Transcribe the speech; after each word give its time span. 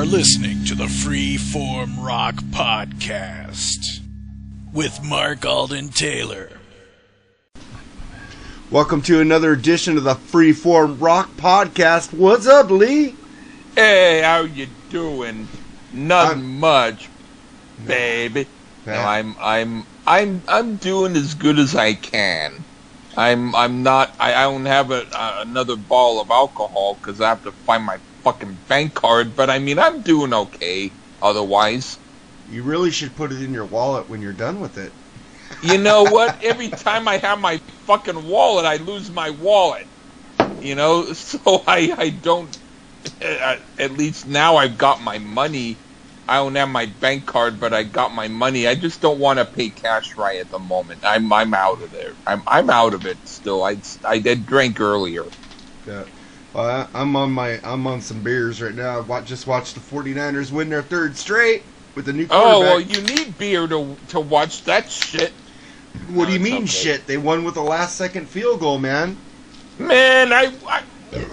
are 0.00 0.06
listening 0.06 0.64
to 0.64 0.74
the 0.74 0.86
Freeform 0.86 2.02
Rock 2.02 2.36
Podcast 2.36 4.00
with 4.72 4.98
Mark 5.04 5.44
Alden 5.44 5.90
Taylor. 5.90 6.48
Welcome 8.70 9.02
to 9.02 9.20
another 9.20 9.52
edition 9.52 9.98
of 9.98 10.04
the 10.04 10.14
Freeform 10.14 10.98
Rock 11.02 11.28
Podcast. 11.36 12.14
What's 12.14 12.46
up, 12.46 12.70
Lee? 12.70 13.14
Hey, 13.74 14.22
how 14.22 14.40
you 14.40 14.68
doing? 14.88 15.46
Nothing 15.92 16.38
I'm- 16.38 16.60
much, 16.60 17.10
baby. 17.86 18.46
No, 18.86 18.94
I'm 18.94 19.36
I'm 19.38 19.84
I'm 20.06 20.42
I'm 20.48 20.76
doing 20.76 21.14
as 21.14 21.34
good 21.34 21.58
as 21.58 21.76
I 21.76 21.92
can. 21.92 22.64
I'm 23.18 23.54
I'm 23.54 23.82
not. 23.82 24.14
I, 24.18 24.32
I 24.32 24.42
don't 24.44 24.64
have 24.64 24.92
a, 24.92 25.06
uh, 25.12 25.42
another 25.42 25.76
bottle 25.76 26.22
of 26.22 26.30
alcohol 26.30 26.94
because 26.94 27.20
I 27.20 27.28
have 27.28 27.44
to 27.44 27.52
find 27.52 27.84
my 27.84 27.98
fucking 28.24 28.62
bank 28.68 28.94
card. 28.94 29.34
But 29.36 29.50
I 29.50 29.58
mean, 29.58 29.78
I'm 29.78 30.02
doing 30.02 30.32
okay. 30.34 30.98
Otherwise, 31.22 31.98
You 32.46 32.62
really 32.64 32.90
should 32.90 33.16
put 33.16 33.32
it 33.32 33.42
in 33.42 33.54
your 33.54 33.66
wallet 33.66 34.08
when 34.08 34.22
you're 34.22 34.32
done 34.32 34.60
with 34.60 34.76
it. 34.78 34.94
you 35.60 35.78
know 35.78 36.04
what? 36.06 36.36
Every 36.42 36.70
time 36.72 37.08
I 37.08 37.18
have 37.18 37.38
my 37.40 37.58
fucking 37.86 38.24
wallet, 38.24 38.66
I 38.66 38.76
lose 38.76 39.10
my 39.10 39.30
wallet. 39.30 39.88
You 40.60 40.74
know, 40.74 41.12
so 41.14 41.64
I 41.66 41.94
I 41.96 42.10
don't. 42.10 42.56
uh, 43.22 43.56
At 43.78 43.92
least 43.92 44.26
now 44.26 44.56
I've 44.56 44.78
got 44.78 45.02
my 45.02 45.18
money. 45.18 45.84
I 46.28 46.36
don't 46.36 46.54
have 46.56 46.68
my 46.70 46.86
bank 46.86 47.26
card, 47.26 47.58
but 47.60 47.74
I 47.74 47.82
got 47.84 48.14
my 48.14 48.28
money. 48.28 48.66
I 48.68 48.76
just 48.76 49.00
don't 49.02 49.18
want 49.20 49.38
to 49.40 49.44
pay 49.46 49.70
cash 49.70 50.16
right 50.16 50.40
at 50.40 50.50
the 50.50 50.58
moment. 50.60 51.02
I'm 51.04 51.32
I'm 51.32 51.54
out 51.54 51.82
of 51.82 51.90
there. 51.92 52.18
I'm 52.26 52.42
I'm 52.46 52.70
out 52.70 52.94
of 52.94 53.06
it 53.06 53.26
still. 53.28 53.64
I 53.64 53.78
I 54.04 54.20
did 54.20 54.46
drink 54.46 54.80
earlier. 54.80 55.32
Yeah. 55.86 56.06
Well, 56.52 56.64
I, 56.94 57.00
I'm 57.00 57.14
on 57.16 57.30
my 57.32 57.60
I'm 57.62 57.86
on 57.86 58.00
some 58.00 58.22
beers 58.22 58.60
right 58.60 58.74
now. 58.74 58.98
I 58.98 59.00
wa- 59.00 59.20
just 59.20 59.46
watched 59.46 59.74
the 59.74 59.80
49ers 59.80 60.50
win 60.50 60.68
their 60.68 60.82
third 60.82 61.16
straight 61.16 61.62
with 61.94 62.06
the 62.06 62.12
new 62.12 62.26
quarterback. 62.26 62.54
Oh 62.54 62.60
well, 62.60 62.80
you 62.80 63.00
need 63.02 63.38
beer 63.38 63.66
to 63.68 63.96
to 64.08 64.20
watch 64.20 64.64
that 64.64 64.90
shit. 64.90 65.32
what 66.08 66.26
do 66.26 66.32
you 66.32 66.40
mean 66.40 66.66
shit? 66.66 67.06
They 67.06 67.16
won 67.18 67.44
with 67.44 67.54
the 67.54 67.62
last 67.62 67.96
second 67.96 68.28
field 68.28 68.60
goal, 68.60 68.78
man. 68.78 69.16
Man, 69.78 70.32
I, 70.32 70.52
I 70.66 70.82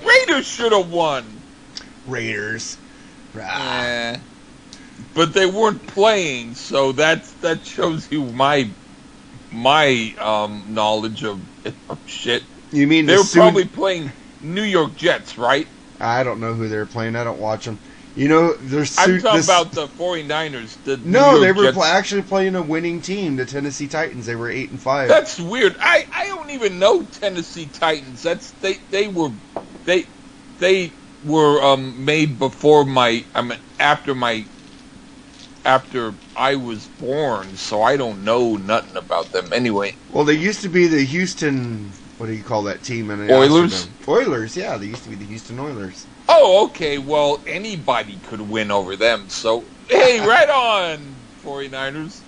Raiders 0.06 0.46
should 0.48 0.72
have 0.72 0.90
won. 0.92 1.24
Raiders. 2.08 2.78
Eh. 3.40 4.18
but 5.14 5.34
they 5.34 5.46
weren't 5.46 5.86
playing, 5.88 6.56
so 6.56 6.92
that 6.94 7.26
that 7.42 7.64
shows 7.66 8.12
you 8.12 8.24
my 8.26 8.70
my 9.52 10.14
um, 10.20 10.64
knowledge 10.70 11.24
of, 11.24 11.40
of 11.90 12.00
shit. 12.08 12.44
You 12.72 12.88
mean 12.88 13.06
They 13.06 13.14
the 13.14 13.20
were 13.20 13.26
soon- 13.26 13.42
probably 13.42 13.66
playing 13.66 14.12
New 14.48 14.64
York 14.64 14.96
Jets, 14.96 15.38
right? 15.38 15.68
I 16.00 16.24
don't 16.24 16.40
know 16.40 16.54
who 16.54 16.68
they're 16.68 16.86
playing. 16.86 17.16
I 17.16 17.24
don't 17.24 17.40
watch 17.40 17.66
them. 17.66 17.80
You 18.16 18.28
know, 18.28 18.54
there's 18.56 18.98
I'm 18.98 19.20
talking 19.22 19.38
this- 19.38 19.46
about 19.46 19.74
the 19.74 19.88
49ers. 19.88 20.78
The 20.84 20.98
New 20.98 21.12
No, 21.12 21.40
they 21.40 21.52
were 21.52 21.72
pl- 21.72 21.84
actually 21.84 22.24
playing 22.24 22.56
a 22.56 22.62
winning 22.62 23.02
team, 23.02 23.36
the 23.36 23.46
Tennessee 23.46 23.88
Titans. 23.88 24.26
They 24.26 24.36
were 24.36 24.50
eight 24.50 24.72
and 24.72 24.82
five. 24.82 25.08
That's 25.08 25.40
weird. 25.40 25.76
I, 25.80 26.06
I 26.16 26.26
don't 26.26 26.50
even 26.50 26.80
know 26.80 27.04
Tennessee 27.04 27.68
Titans. 27.68 28.24
That's 28.24 28.54
they 28.54 28.78
they 28.90 29.08
were 29.08 29.30
they 29.86 30.06
they 30.58 30.94
were 31.24 31.62
um, 31.62 32.06
made 32.06 32.40
before 32.40 32.86
my 32.86 33.26
I 33.36 33.42
mean 33.44 33.60
after 33.80 34.16
my 34.16 34.48
after 35.64 36.16
I 36.36 36.56
was 36.56 36.88
born, 36.88 37.56
so 37.58 37.82
I 37.84 37.98
don't 37.98 38.24
know 38.24 38.56
nothing 38.56 38.96
about 38.98 39.32
them 39.32 39.52
anyway. 39.54 39.96
Well, 40.10 40.24
they 40.26 40.34
used 40.34 40.62
to 40.62 40.70
be 40.70 40.88
the 40.88 41.04
Houston. 41.04 41.94
What 42.18 42.28
do 42.28 42.34
you 42.34 42.44
call 42.44 42.64
that 42.64 42.84
team? 42.84 43.12
In 43.12 43.30
Oilers? 43.30 43.88
Oilers, 44.08 44.58
yeah, 44.58 44.78
they 44.78 44.88
used 44.88 45.04
to 45.04 45.10
be 45.10 45.16
the 45.16 45.26
Houston 45.26 45.60
Oilers. 45.60 46.08
Oh, 46.28 46.66
okay. 46.66 46.98
Well, 46.98 47.44
anybody 47.48 48.18
could 48.24 48.42
win 48.42 48.72
over 48.72 48.96
them. 48.96 49.30
So, 49.30 49.66
hey, 49.88 50.20
right 50.28 50.50
on, 50.50 51.16
49ers. 51.44 52.22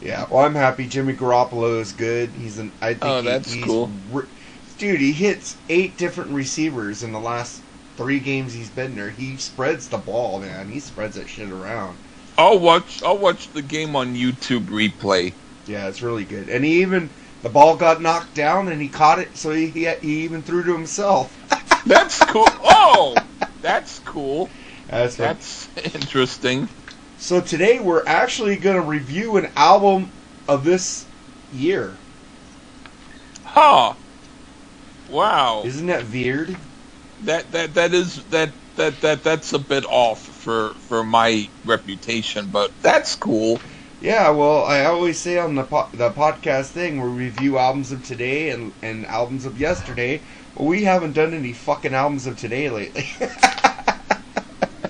Yeah, 0.00 0.26
well, 0.30 0.44
I'm 0.44 0.54
happy. 0.54 0.86
Jimmy 0.86 1.14
Garoppolo 1.14 1.80
is 1.80 1.92
good. 1.92 2.30
He's 2.30 2.58
an. 2.58 2.72
I 2.80 2.94
think 2.94 3.04
Oh, 3.04 3.20
he- 3.20 3.28
that's 3.28 3.52
he's 3.52 3.64
cool. 3.64 3.90
re- 4.10 4.26
dude, 4.76 5.00
he 5.00 5.12
hits 5.12 5.56
eight 5.68 5.96
different 5.96 6.30
receivers 6.30 7.02
in 7.02 7.12
the 7.12 7.18
last 7.20 7.62
three 7.96 8.20
games 8.20 8.54
he's 8.54 8.70
been 8.70 8.94
there. 8.94 9.10
He 9.10 9.36
spreads 9.36 9.88
the 9.88 9.98
ball, 9.98 10.38
man. 10.40 10.68
He 10.68 10.78
spreads 10.78 11.16
that 11.16 11.28
shit 11.28 11.50
around. 11.50 11.96
I'll 12.36 12.60
watch. 12.60 13.02
I'll 13.02 13.18
watch 13.18 13.50
the 13.50 13.62
game 13.62 13.96
on 13.96 14.14
YouTube 14.14 14.66
replay. 14.66 15.32
Yeah, 15.66 15.88
it's 15.88 16.00
really 16.00 16.24
good. 16.24 16.48
And 16.48 16.64
he 16.64 16.80
even 16.82 17.10
the 17.42 17.48
ball 17.48 17.76
got 17.76 18.00
knocked 18.00 18.34
down 18.34 18.68
and 18.68 18.80
he 18.80 18.88
caught 18.88 19.18
it, 19.18 19.36
so 19.36 19.52
he 19.52 19.68
he, 19.68 19.88
he 20.00 20.24
even 20.24 20.42
threw 20.42 20.64
to 20.64 20.72
himself. 20.72 21.34
That's 21.86 22.18
cool. 22.24 22.46
Oh, 22.62 23.16
that's 23.62 24.00
cool. 24.00 24.50
That's. 24.88 25.16
That's 25.16 25.68
interesting. 25.94 26.68
So 27.18 27.40
today 27.40 27.80
we're 27.80 28.04
actually 28.06 28.56
going 28.56 28.76
to 28.76 28.82
review 28.82 29.36
an 29.36 29.50
album 29.56 30.10
of 30.48 30.64
this 30.64 31.06
year. 31.54 31.94
Huh. 33.44 33.94
Wow. 35.10 35.62
Isn't 35.64 35.86
that 35.86 36.08
weird? 36.10 36.56
That 37.24 37.50
that 37.52 37.74
that 37.74 37.94
is 37.94 38.22
that 38.24 38.50
that 38.76 39.00
that 39.00 39.24
that's 39.24 39.52
a 39.52 39.58
bit 39.58 39.84
off 39.86 40.20
for 40.20 40.70
for 40.70 41.02
my 41.02 41.48
reputation, 41.64 42.48
but 42.52 42.70
that's 42.82 43.16
cool. 43.16 43.60
Yeah, 44.00 44.30
well, 44.30 44.64
I 44.64 44.84
always 44.84 45.18
say 45.20 45.38
on 45.38 45.54
the 45.56 45.64
po- 45.64 45.88
the 45.92 46.10
podcast 46.10 46.70
thing 46.70 47.00
where 47.00 47.10
we 47.10 47.24
review 47.24 47.58
albums 47.58 47.90
of 47.92 48.04
today 48.04 48.50
and 48.50 48.72
and 48.82 49.04
albums 49.06 49.44
of 49.44 49.58
yesterday. 49.58 50.22
Well, 50.54 50.68
we 50.68 50.84
haven't 50.84 51.12
done 51.14 51.34
any 51.34 51.52
fucking 51.52 51.94
albums 51.94 52.26
of 52.26 52.36
today 52.38 52.70
lately. 52.70 53.08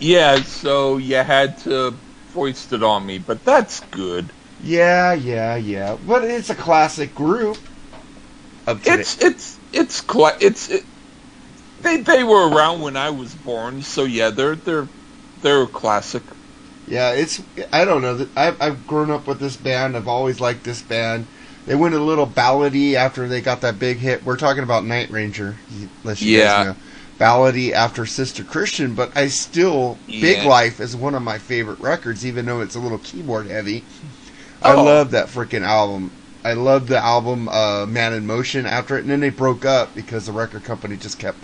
Yeah, 0.01 0.43
so 0.43 0.97
you 0.97 1.17
had 1.17 1.59
to 1.59 2.01
foist 2.27 2.73
it 2.73 2.83
on 2.83 3.07
me, 3.07 3.19
but 3.19 3.45
that's 3.45 3.81
good. 3.81 4.33
yeah, 4.59 5.13
yeah, 5.13 5.57
yeah. 5.57 5.97
But 5.97 6.25
it's 6.25 6.51
a 6.51 6.55
classic 6.55 7.15
group. 7.15 7.59
Of 8.67 8.83
today. 8.85 9.01
It's 9.01 9.19
it's 9.23 9.61
it's 9.73 10.01
cla- 10.03 10.37
it's 10.41 10.69
it, 10.69 10.85
they 11.81 11.99
they 12.03 12.25
were 12.25 12.49
around 12.49 12.81
when 12.81 12.97
I 12.97 13.11
was 13.11 13.35
born, 13.35 13.83
so 13.83 14.05
yeah, 14.05 14.31
they're 14.31 14.57
they're 14.57 14.89
they're 15.43 15.63
a 15.63 15.69
classic. 15.69 16.25
Yeah, 16.89 17.13
it's 17.13 17.41
I 17.73 17.85
don't 17.85 18.03
know. 18.03 18.27
I've 18.37 18.61
I've 18.61 18.87
grown 18.87 19.11
up 19.11 19.27
with 19.27 19.41
this 19.41 19.57
band. 19.57 19.97
I've 19.97 20.09
always 20.09 20.41
liked 20.41 20.65
this 20.65 20.83
band. 20.83 21.27
They 21.67 21.75
went 21.75 21.95
a 21.95 21.99
little 22.01 22.27
ballady 22.27 22.95
after 22.95 23.29
they 23.29 23.41
got 23.43 23.61
that 23.61 23.79
big 23.79 23.99
hit. 23.99 24.25
We're 24.25 24.37
talking 24.39 24.63
about 24.63 24.85
Night 24.87 25.11
Ranger, 25.11 25.57
unless 26.03 26.23
you 26.23 26.39
Yeah. 26.39 26.45
guys 26.65 26.67
know. 26.67 26.77
Ballady 27.19 27.73
after 27.73 28.07
Sister 28.07 28.43
Christian, 28.45 28.95
but 28.95 29.15
I 29.17 29.29
still 29.29 29.99
Big 30.07 30.45
Life 30.47 30.81
is 30.81 30.95
one 30.97 31.15
of 31.15 31.23
my 31.23 31.37
favorite 31.39 31.81
records, 31.81 32.25
even 32.25 32.47
though 32.47 32.61
it's 32.61 32.77
a 32.77 32.81
little 32.81 32.99
keyboard 32.99 33.49
heavy. 33.49 33.85
I 34.63 34.73
Oh. 34.73 34.83
love 34.85 35.11
that 35.11 35.27
freaking 35.29 35.63
album. 35.65 36.11
I 36.45 36.53
love 36.55 36.87
the 36.87 36.99
album 37.05 37.49
uh, 37.49 37.85
Man 37.87 38.13
in 38.15 38.27
Motion 38.27 38.65
after 38.65 38.97
it, 38.97 39.01
and 39.03 39.11
then 39.11 39.21
they 39.21 39.29
broke 39.31 39.65
up 39.65 39.95
because 39.95 40.27
the 40.27 40.33
record 40.33 40.65
company 40.65 40.97
just 40.97 41.19
kept 41.19 41.39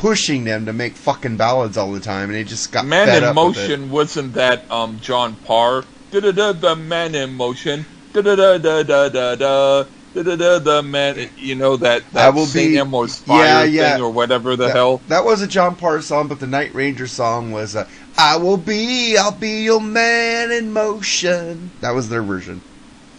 pushing 0.00 0.44
them 0.44 0.64
to 0.64 0.72
make 0.72 0.94
fucking 0.94 1.36
ballads 1.36 1.76
all 1.76 1.92
the 1.92 2.00
time, 2.00 2.30
and 2.30 2.34
they 2.34 2.42
just 2.42 2.72
got 2.72 2.86
Man 2.86 3.06
fed 3.06 3.22
in 3.22 3.28
up 3.28 3.36
with 3.36 3.58
it. 3.58 3.60
Motion 3.60 3.90
wasn't 3.90 4.32
that 4.34 4.70
um 4.70 4.98
John 5.00 5.36
Parr? 5.44 5.84
Da 6.10 6.20
da 6.20 6.32
da 6.32 6.52
the 6.52 6.74
Man 6.74 7.14
in 7.14 7.34
Motion. 7.34 7.84
Da 8.14 8.22
da 8.22 8.34
da 8.34 8.58
da 8.58 8.82
da 8.82 9.08
da 9.10 9.34
da. 9.36 9.84
Da 10.12 10.24
da 10.24 10.34
da 10.34 10.58
the 10.58 10.82
man, 10.82 11.30
you 11.36 11.54
know 11.54 11.76
that 11.76 12.02
I 12.02 12.14
that 12.14 12.34
will 12.34 12.44
Saint 12.46 12.72
be- 12.72 12.78
Elmo's 12.78 13.16
fire 13.18 13.44
Yeah, 13.44 13.62
yeah. 13.62 13.92
thing 13.92 14.02
or 14.02 14.10
whatever 14.10 14.56
the 14.56 14.66
that, 14.66 14.74
hell. 14.74 15.00
That 15.06 15.24
was 15.24 15.40
a 15.40 15.46
John 15.46 15.76
Parr 15.76 16.02
song, 16.02 16.26
but 16.26 16.40
the 16.40 16.48
Night 16.48 16.74
Ranger 16.74 17.06
song 17.06 17.52
was 17.52 17.76
uh, 17.76 17.86
"I 18.18 18.36
will 18.36 18.56
be, 18.56 19.16
I'll 19.16 19.30
be 19.30 19.62
your 19.62 19.80
man 19.80 20.50
in 20.50 20.72
motion." 20.72 21.70
That 21.80 21.92
was 21.92 22.08
their 22.08 22.22
version. 22.22 22.60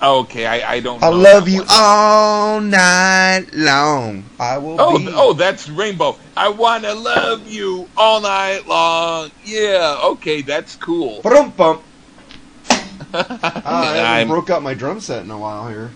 Okay, 0.02 0.46
I 0.48 0.74
I 0.76 0.80
don't. 0.80 1.02
I 1.04 1.10
love 1.10 1.48
you 1.48 1.60
one. 1.60 1.68
all 1.70 2.60
night 2.60 3.46
long. 3.54 4.24
I 4.40 4.58
will 4.58 4.78
Oh, 4.82 4.98
be. 4.98 5.08
oh, 5.14 5.34
that's 5.34 5.70
Rainbow. 5.70 6.18
I 6.36 6.50
wanna 6.50 6.94
love 6.96 7.48
you 7.48 7.88
all 7.96 8.20
night 8.22 8.68
long. 8.68 9.30
Yeah, 9.46 10.00
okay, 10.04 10.42
that's 10.42 10.76
cool. 10.76 11.22
Brum 11.22 11.52
bump. 11.52 11.84
Ah, 13.14 13.92
I 13.92 14.20
haven't 14.20 14.30
broke 14.30 14.50
out 14.50 14.64
my 14.64 14.74
drum 14.74 15.00
set 15.02 15.24
in 15.24 15.32
a 15.32 15.38
while 15.38 15.68
here. 15.68 15.92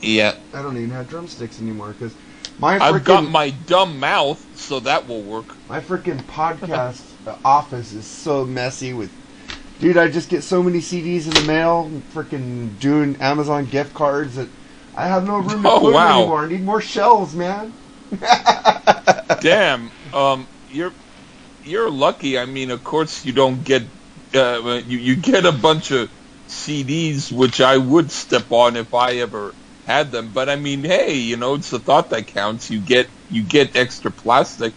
yeah, 0.00 0.34
I 0.54 0.62
don't 0.62 0.76
even 0.76 0.90
have 0.90 1.08
drumsticks 1.08 1.60
anymore 1.60 1.92
because 1.92 2.14
my 2.58 2.78
I've 2.78 3.04
got 3.04 3.28
my 3.28 3.50
dumb 3.66 4.00
mouth, 4.00 4.44
so 4.56 4.80
that 4.80 5.06
will 5.06 5.22
work. 5.22 5.44
my 5.68 5.78
freaking 5.80 6.22
podcast 6.24 7.02
uh, 7.26 7.36
office 7.44 7.92
is 7.92 8.06
so 8.06 8.44
messy 8.46 8.92
with. 8.94 9.10
Dude, 9.78 9.96
I 9.96 10.08
just 10.08 10.28
get 10.28 10.42
so 10.42 10.62
many 10.62 10.80
CDs 10.80 11.26
in 11.26 11.34
the 11.34 11.40
mail, 11.40 12.02
freaking 12.12 12.78
doing 12.78 13.16
Amazon 13.20 13.66
gift 13.66 13.94
cards 13.94 14.34
that 14.34 14.48
I 14.94 15.06
have 15.06 15.24
no 15.26 15.38
room 15.38 15.62
to 15.64 15.70
Oh, 15.74 15.80
put 15.80 15.94
wow. 15.94 15.98
anymore. 15.98 16.44
I 16.44 16.48
need 16.48 16.64
more 16.64 16.80
shelves, 16.80 17.34
man. 17.34 17.74
Damn, 19.40 19.92
um, 20.12 20.48
you're 20.66 20.94
you're 21.62 21.90
lucky. 21.90 22.38
I 22.38 22.46
mean, 22.46 22.70
of 22.70 22.82
course, 22.84 23.24
you 23.24 23.32
don't 23.32 23.62
get 23.64 23.84
uh, 24.34 24.82
you 24.86 24.98
you 24.98 25.16
get 25.16 25.44
a 25.46 25.52
bunch 25.52 25.90
of 25.90 26.10
CDs, 26.48 27.30
which 27.32 27.60
I 27.60 27.76
would 27.78 28.10
step 28.10 28.50
on 28.52 28.76
if 28.76 28.94
I 28.94 29.16
ever 29.16 29.56
had 29.86 30.10
them. 30.12 30.32
But 30.32 30.48
I 30.48 30.56
mean, 30.56 30.84
hey, 30.84 31.14
you 31.16 31.36
know, 31.36 31.54
it's 31.54 31.70
the 31.70 31.78
thought 31.80 32.10
that 32.10 32.26
counts. 32.28 32.70
You 32.70 32.80
get 32.80 33.10
you 33.28 33.44
get 33.44 33.76
extra 33.76 34.10
plastic. 34.10 34.74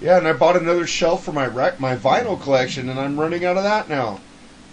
Yeah, 0.00 0.18
and 0.18 0.28
I 0.28 0.32
bought 0.32 0.56
another 0.56 0.86
shelf 0.86 1.24
for 1.24 1.32
my 1.32 1.46
rec- 1.46 1.80
my 1.80 1.96
vinyl 1.96 2.40
collection, 2.40 2.88
and 2.88 2.98
I'm 3.00 3.18
running 3.18 3.44
out 3.44 3.56
of 3.56 3.64
that 3.64 3.88
now. 3.88 4.20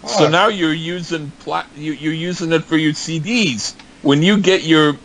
So 0.06 0.28
now 0.28 0.48
you're 0.48 0.72
using 0.72 1.30
pla- 1.40 1.66
you, 1.76 1.92
you're 1.92 2.12
using 2.12 2.52
it 2.52 2.64
for 2.64 2.76
your 2.76 2.92
CDs. 2.92 3.74
When 4.02 4.22
you 4.22 4.38
get 4.38 4.62
your 4.62 4.96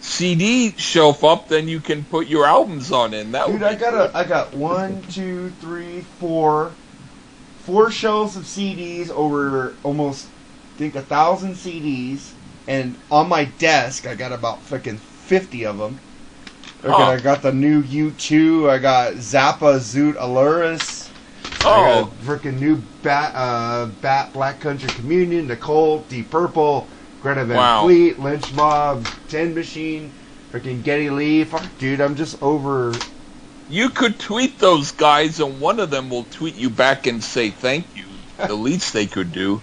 CD 0.00 0.72
shelf 0.76 1.24
up, 1.24 1.48
then 1.48 1.66
you 1.66 1.80
can 1.80 2.04
put 2.04 2.28
your 2.28 2.46
albums 2.46 2.92
on 2.92 3.14
in. 3.14 3.32
That 3.32 3.46
Dude, 3.48 3.62
I 3.62 3.74
got 3.74 3.94
a, 3.94 4.16
I 4.16 4.24
got 4.24 4.54
one, 4.54 5.02
two, 5.10 5.50
three, 5.60 6.02
four, 6.20 6.72
four 7.64 7.90
shelves 7.90 8.36
of 8.36 8.44
CDs 8.44 9.10
over 9.10 9.74
almost, 9.82 10.28
I 10.74 10.78
think 10.78 10.94
a 10.94 11.02
thousand 11.02 11.54
CDs, 11.54 12.32
and 12.68 12.94
on 13.10 13.28
my 13.28 13.46
desk 13.58 14.06
I 14.06 14.14
got 14.14 14.32
about 14.32 14.60
fucking 14.62 14.98
fifty 14.98 15.64
of 15.64 15.78
them. 15.78 15.98
Okay, 16.84 16.92
Huh. 16.92 17.10
I 17.10 17.18
got 17.18 17.40
the 17.42 17.52
new 17.52 17.82
U2. 17.82 18.68
I 18.68 18.78
got 18.78 19.14
Zappa, 19.14 19.78
Zoot, 19.78 20.16
Allures. 20.18 21.03
Oh, 21.66 22.12
freaking 22.22 22.60
new 22.60 22.82
Bat, 23.02 23.32
uh, 23.34 23.86
Bat, 24.00 24.32
Black 24.32 24.60
Country 24.60 24.88
Communion, 24.90 25.46
Nicole, 25.46 26.00
Deep 26.08 26.30
Purple, 26.30 26.88
Greta 27.20 27.44
Van 27.44 27.56
Wow. 27.56 27.84
Fleet, 27.84 28.18
Lynch 28.18 28.52
Mob, 28.54 29.06
Ten 29.28 29.54
Machine, 29.54 30.12
freaking 30.52 30.82
Geddy 30.82 31.10
Lee. 31.10 31.44
Fuck, 31.44 31.64
dude, 31.78 32.00
I'm 32.00 32.16
just 32.16 32.42
over. 32.42 32.92
you 33.68 33.88
could 33.88 34.18
tweet 34.18 34.58
those 34.58 34.92
guys, 34.92 35.40
and 35.40 35.60
one 35.60 35.80
of 35.80 35.90
them 35.90 36.10
will 36.10 36.24
tweet 36.24 36.54
you 36.54 36.68
back 36.70 37.06
and 37.06 37.22
say 37.22 37.50
thank 37.50 37.86
you. 37.96 38.04
The 38.36 38.54
least 38.54 38.92
they 38.92 39.06
could 39.06 39.30
do. 39.32 39.62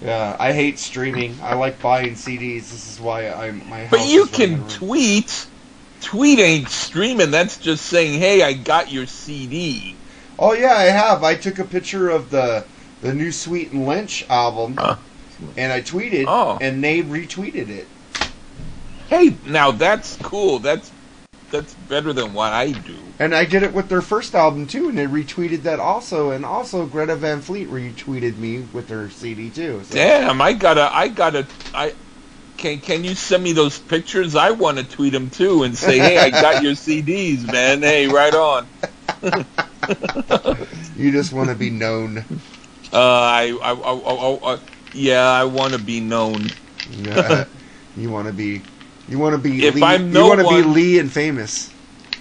Yeah, 0.00 0.36
I 0.40 0.52
hate 0.54 0.78
streaming. 0.78 1.36
I 1.42 1.54
like 1.54 1.80
buying 1.82 2.14
CDs. 2.14 2.70
This 2.70 2.90
is 2.90 2.98
why 3.00 3.28
I'm 3.30 3.68
my. 3.68 3.88
But 3.90 4.08
you 4.08 4.24
can 4.26 4.66
tweet. 4.68 5.46
Tweet 6.00 6.38
ain't 6.38 6.68
streaming. 6.70 7.30
That's 7.30 7.58
just 7.58 7.84
saying, 7.84 8.18
"Hey, 8.18 8.42
I 8.42 8.54
got 8.54 8.90
your 8.90 9.06
CD." 9.06 9.95
Oh 10.38 10.52
yeah, 10.52 10.74
I 10.74 10.84
have. 10.84 11.24
I 11.24 11.34
took 11.34 11.58
a 11.58 11.64
picture 11.64 12.10
of 12.10 12.30
the 12.30 12.64
the 13.02 13.14
new 13.14 13.32
Sweet 13.32 13.72
and 13.72 13.86
Lynch 13.86 14.24
album, 14.28 14.76
Huh. 14.76 14.96
and 15.56 15.72
I 15.72 15.80
tweeted, 15.82 16.24
Oh. 16.26 16.58
and 16.60 16.82
they 16.82 17.02
retweeted 17.02 17.68
it. 17.68 17.86
Hey, 19.08 19.34
now 19.46 19.70
that's 19.70 20.16
cool. 20.22 20.58
That's 20.58 20.90
that's 21.50 21.74
better 21.88 22.12
than 22.12 22.34
what 22.34 22.52
I 22.52 22.72
do. 22.72 22.96
And 23.18 23.34
I 23.34 23.44
did 23.44 23.62
it 23.62 23.72
with 23.72 23.88
their 23.88 24.02
first 24.02 24.34
album 24.34 24.66
too, 24.66 24.88
and 24.88 24.98
they 24.98 25.06
retweeted 25.06 25.62
that 25.62 25.78
also. 25.80 26.30
And 26.30 26.44
also, 26.44 26.84
Greta 26.86 27.16
Van 27.16 27.40
Fleet 27.40 27.70
retweeted 27.70 28.36
me 28.36 28.64
with 28.72 28.88
their 28.88 29.08
CD 29.10 29.48
too. 29.48 29.82
So. 29.84 29.94
Damn, 29.94 30.42
I 30.42 30.52
gotta, 30.52 30.94
I 30.94 31.08
gotta, 31.08 31.46
I 31.72 31.94
can. 32.58 32.80
Can 32.80 33.04
you 33.04 33.14
send 33.14 33.42
me 33.42 33.52
those 33.52 33.78
pictures? 33.78 34.34
I 34.34 34.50
want 34.50 34.78
to 34.78 34.84
tweet 34.84 35.12
them 35.12 35.30
too 35.30 35.62
and 35.62 35.74
say, 35.76 35.98
"Hey, 35.98 36.18
I 36.18 36.30
got 36.30 36.62
your 36.62 36.72
CDs, 36.74 37.50
man. 37.50 37.80
Hey, 37.80 38.06
right 38.08 38.34
on." 38.34 38.66
You 40.96 41.12
just 41.12 41.32
want 41.32 41.50
to 41.50 41.54
be 41.54 41.68
known. 41.68 42.18
Uh, 42.90 42.98
I, 42.98 43.58
I, 43.62 43.72
I, 43.72 43.92
I, 43.92 44.54
I 44.54 44.58
yeah, 44.94 45.28
I 45.28 45.44
want 45.44 45.74
to 45.74 45.78
be 45.78 46.00
known. 46.00 46.46
Yeah. 46.90 47.44
you 47.96 48.10
want 48.10 48.28
to 48.28 48.32
be. 48.32 48.62
You 49.08 49.18
want 49.18 49.34
to 49.34 49.38
be. 49.38 49.66
If 49.66 49.74
Lee, 49.74 49.82
I'm 49.82 50.10
no 50.10 50.22
you 50.22 50.28
want 50.28 50.40
to 50.40 50.48
be 50.48 50.62
Lee 50.62 50.98
and 50.98 51.12
famous. 51.12 51.70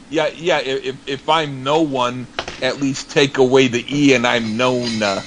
Yeah, 0.10 0.28
yeah. 0.28 0.60
If 0.60 1.08
if 1.08 1.30
I'm 1.30 1.64
no 1.64 1.82
one, 1.82 2.28
at 2.62 2.82
least 2.82 3.10
take 3.12 3.38
away 3.38 3.68
the 3.70 3.86
e, 3.90 4.14
and 4.14 4.28
I'm 4.28 4.58
known. 4.58 5.02
Uh, 5.02 5.22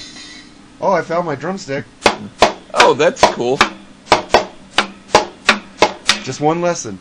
Oh, 0.81 0.93
I 0.93 1.03
found 1.03 1.27
my 1.27 1.35
drumstick. 1.35 1.85
oh, 2.75 2.95
that's 2.97 3.23
cool. 3.35 3.59
Just 6.23 6.41
one 6.41 6.61
lesson. 6.61 6.99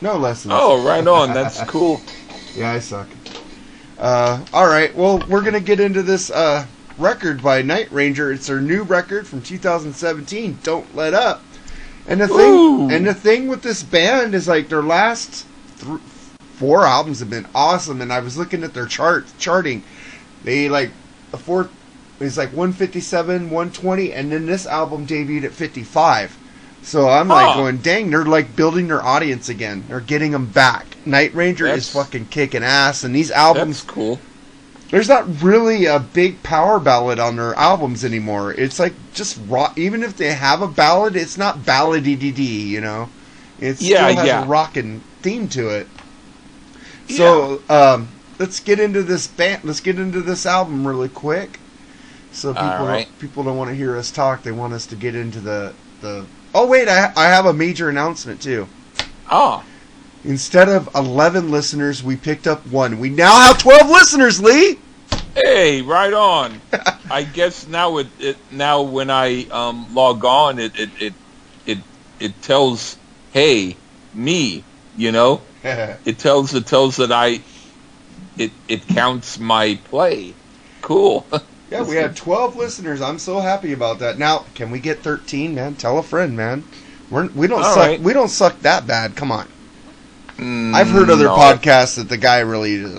No 0.00 0.16
lessons. 0.16 0.54
Oh, 0.56 0.84
right 0.84 1.06
on. 1.06 1.34
That's 1.34 1.62
cool. 1.64 2.00
Yeah, 2.56 2.72
I 2.72 2.80
suck. 2.80 3.06
Uh, 4.00 4.42
all 4.54 4.66
right. 4.66 4.94
Well, 4.96 5.22
we're 5.28 5.42
gonna 5.42 5.60
get 5.60 5.78
into 5.78 6.02
this 6.02 6.30
uh, 6.30 6.64
record 6.96 7.42
by 7.42 7.60
Night 7.60 7.92
Ranger. 7.92 8.32
It's 8.32 8.46
their 8.46 8.60
new 8.60 8.82
record 8.82 9.26
from 9.26 9.42
2017. 9.42 10.58
Don't 10.62 10.96
let 10.96 11.12
up. 11.12 11.42
And 12.06 12.18
the 12.18 12.26
thing, 12.26 12.38
Ooh. 12.38 12.90
and 12.90 13.06
the 13.06 13.12
thing 13.12 13.46
with 13.46 13.60
this 13.60 13.82
band 13.82 14.34
is 14.34 14.48
like 14.48 14.70
their 14.70 14.82
last 14.82 15.46
th- 15.80 16.00
four 16.54 16.86
albums 16.86 17.20
have 17.20 17.28
been 17.28 17.46
awesome. 17.54 18.00
And 18.00 18.10
I 18.10 18.20
was 18.20 18.38
looking 18.38 18.64
at 18.64 18.72
their 18.72 18.86
chart 18.86 19.26
charting. 19.38 19.82
They 20.44 20.70
like 20.70 20.92
the 21.30 21.36
fourth 21.36 21.70
is 22.20 22.38
like 22.38 22.50
157, 22.50 23.50
120, 23.50 24.12
and 24.14 24.32
then 24.32 24.46
this 24.46 24.66
album 24.66 25.06
debuted 25.06 25.44
at 25.44 25.52
55. 25.52 26.38
So 26.82 27.08
I'm 27.08 27.28
like 27.28 27.52
Huh. 27.52 27.54
going, 27.54 27.78
dang, 27.78 28.10
they're 28.10 28.24
like 28.24 28.56
building 28.56 28.88
their 28.88 29.02
audience 29.04 29.48
again. 29.48 29.84
They're 29.88 30.00
getting 30.00 30.32
them 30.32 30.46
back. 30.46 30.96
Night 31.06 31.34
Ranger 31.34 31.66
is 31.66 31.88
fucking 31.88 32.26
kicking 32.26 32.62
ass, 32.64 33.04
and 33.04 33.14
these 33.14 33.30
albums, 33.30 33.82
That's 33.82 33.92
cool. 33.92 34.18
there's 34.90 35.08
not 35.08 35.42
really 35.42 35.86
a 35.86 35.98
big 36.00 36.42
power 36.42 36.80
ballad 36.80 37.18
on 37.18 37.36
their 37.36 37.54
albums 37.54 38.04
anymore. 38.04 38.52
It's 38.52 38.78
like 38.78 38.94
just 39.14 39.38
rock. 39.48 39.78
Even 39.78 40.02
if 40.02 40.16
they 40.16 40.32
have 40.34 40.62
a 40.62 40.68
ballad, 40.68 41.16
it's 41.16 41.38
not 41.38 41.58
ballady 41.60 42.16
dee, 42.18 42.66
you 42.68 42.80
know. 42.80 43.08
It 43.58 43.80
Yeah, 43.80 44.08
still 44.08 44.14
has 44.14 44.26
yeah. 44.26 44.44
a 44.44 44.46
rockin' 44.46 45.02
theme 45.22 45.48
to 45.48 45.68
it. 45.68 45.88
So 47.06 47.62
um, 47.68 48.08
let's 48.38 48.60
get 48.60 48.80
into 48.80 49.02
this 49.02 49.26
band. 49.26 49.64
Let's 49.64 49.80
get 49.80 49.98
into 49.98 50.20
this 50.22 50.46
album 50.46 50.86
really 50.86 51.08
quick. 51.08 51.60
So 52.32 52.54
people 52.54 52.86
right. 52.86 53.06
don't, 53.06 53.18
people 53.18 53.44
don't 53.44 53.56
want 53.56 53.70
to 53.70 53.76
hear 53.76 53.96
us 53.96 54.10
talk. 54.10 54.42
They 54.42 54.52
want 54.52 54.72
us 54.72 54.86
to 54.86 54.96
get 54.96 55.14
into 55.14 55.40
the 55.40 55.74
the. 56.00 56.26
Oh 56.54 56.66
wait, 56.66 56.88
I 56.88 57.12
I 57.16 57.26
have 57.28 57.46
a 57.46 57.52
major 57.52 57.88
announcement 57.88 58.40
too. 58.42 58.68
Ah, 59.28 59.64
Instead 60.24 60.68
of 60.68 60.88
11 60.94 61.50
listeners, 61.50 62.02
we 62.02 62.16
picked 62.16 62.46
up 62.46 62.66
one. 62.66 62.98
We 62.98 63.08
now 63.08 63.40
have 63.40 63.58
12 63.58 63.88
listeners, 63.88 64.40
Lee! 64.42 64.78
hey, 65.34 65.82
right 65.82 66.12
on. 66.12 66.60
I 67.10 67.22
guess 67.24 67.66
now 67.66 67.98
it, 67.98 68.08
it 68.18 68.36
now 68.50 68.82
when 68.82 69.10
I 69.10 69.44
um, 69.50 69.94
log 69.94 70.24
on, 70.24 70.58
it 70.58 70.78
it, 70.78 70.90
it 71.00 71.14
it 71.66 71.78
it 72.20 72.42
tells, 72.42 72.96
hey, 73.32 73.76
me, 74.14 74.64
you 74.96 75.12
know. 75.12 75.42
It 76.04 76.18
tells 76.18 76.54
it 76.54 76.66
tells 76.66 76.96
that 76.96 77.12
I, 77.12 77.40
it 78.36 78.52
it 78.68 78.86
counts 78.88 79.38
my 79.38 79.78
play. 79.84 80.34
Cool. 80.82 81.26
yeah, 81.70 81.82
we 81.82 81.96
had 81.96 82.16
12 82.16 82.56
listeners. 82.56 83.00
I'm 83.00 83.18
so 83.18 83.40
happy 83.40 83.72
about 83.72 84.00
that. 84.00 84.18
Now, 84.18 84.44
can 84.54 84.70
we 84.70 84.80
get 84.80 84.98
13, 85.00 85.54
man? 85.54 85.74
Tell 85.74 85.98
a 85.98 86.02
friend, 86.02 86.36
man. 86.36 86.64
We're, 87.10 87.28
we 87.28 87.46
don't 87.46 87.62
All 87.62 87.74
suck. 87.74 87.86
right. 87.86 88.00
We 88.00 88.12
don't 88.12 88.28
suck 88.28 88.60
that 88.60 88.86
bad. 88.86 89.16
Come 89.16 89.32
on. 89.32 89.46
Mm, 90.36 90.74
I've 90.74 90.88
heard 90.88 91.10
other 91.10 91.24
no. 91.24 91.36
podcasts 91.36 91.96
that 91.96 92.08
the 92.08 92.16
guy 92.16 92.38
really 92.40 92.78
just, 92.78 92.96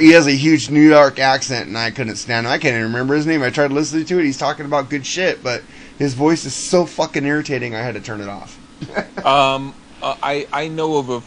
he 0.00 0.12
has 0.12 0.26
a 0.26 0.32
huge 0.32 0.70
New 0.70 0.80
York 0.80 1.18
accent, 1.18 1.66
and 1.66 1.76
I 1.76 1.90
couldn't 1.90 2.16
stand 2.16 2.46
him. 2.46 2.52
I 2.52 2.56
can't 2.56 2.74
even 2.74 2.84
remember 2.84 3.14
his 3.14 3.26
name. 3.26 3.42
I 3.42 3.50
tried 3.50 3.72
listening 3.72 4.06
to 4.06 4.18
it. 4.18 4.24
He's 4.24 4.38
talking 4.38 4.64
about 4.64 4.88
good 4.88 5.04
shit, 5.04 5.42
but 5.42 5.62
his 5.98 6.14
voice 6.14 6.46
is 6.46 6.54
so 6.54 6.86
fucking 6.86 7.26
irritating. 7.26 7.74
I 7.74 7.80
had 7.80 7.94
to 7.94 8.00
turn 8.00 8.20
it 8.20 8.28
off. 8.28 8.58
Um, 9.24 9.72
uh, 10.02 10.16
I 10.20 10.48
I 10.52 10.66
know 10.66 10.96
of 10.96 11.08
a 11.08 11.22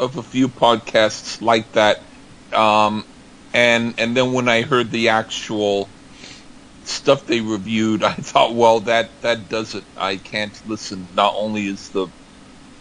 of 0.00 0.16
a 0.16 0.22
few 0.22 0.46
podcasts 0.46 1.42
like 1.42 1.72
that, 1.72 2.00
um, 2.52 3.04
and 3.54 3.94
and 3.98 4.16
then 4.16 4.32
when 4.32 4.48
I 4.48 4.62
heard 4.62 4.90
the 4.90 5.08
actual 5.08 5.88
stuff 6.84 7.26
they 7.26 7.40
reviewed, 7.40 8.02
I 8.04 8.14
thought, 8.14 8.54
well, 8.54 8.80
that 8.80 9.20
that 9.22 9.48
does 9.48 9.74
it. 9.74 9.84
I 9.96 10.16
can't 10.16 10.60
listen. 10.66 11.08
Not 11.14 11.34
only 11.36 11.66
is 11.66 11.90
the 11.90 12.08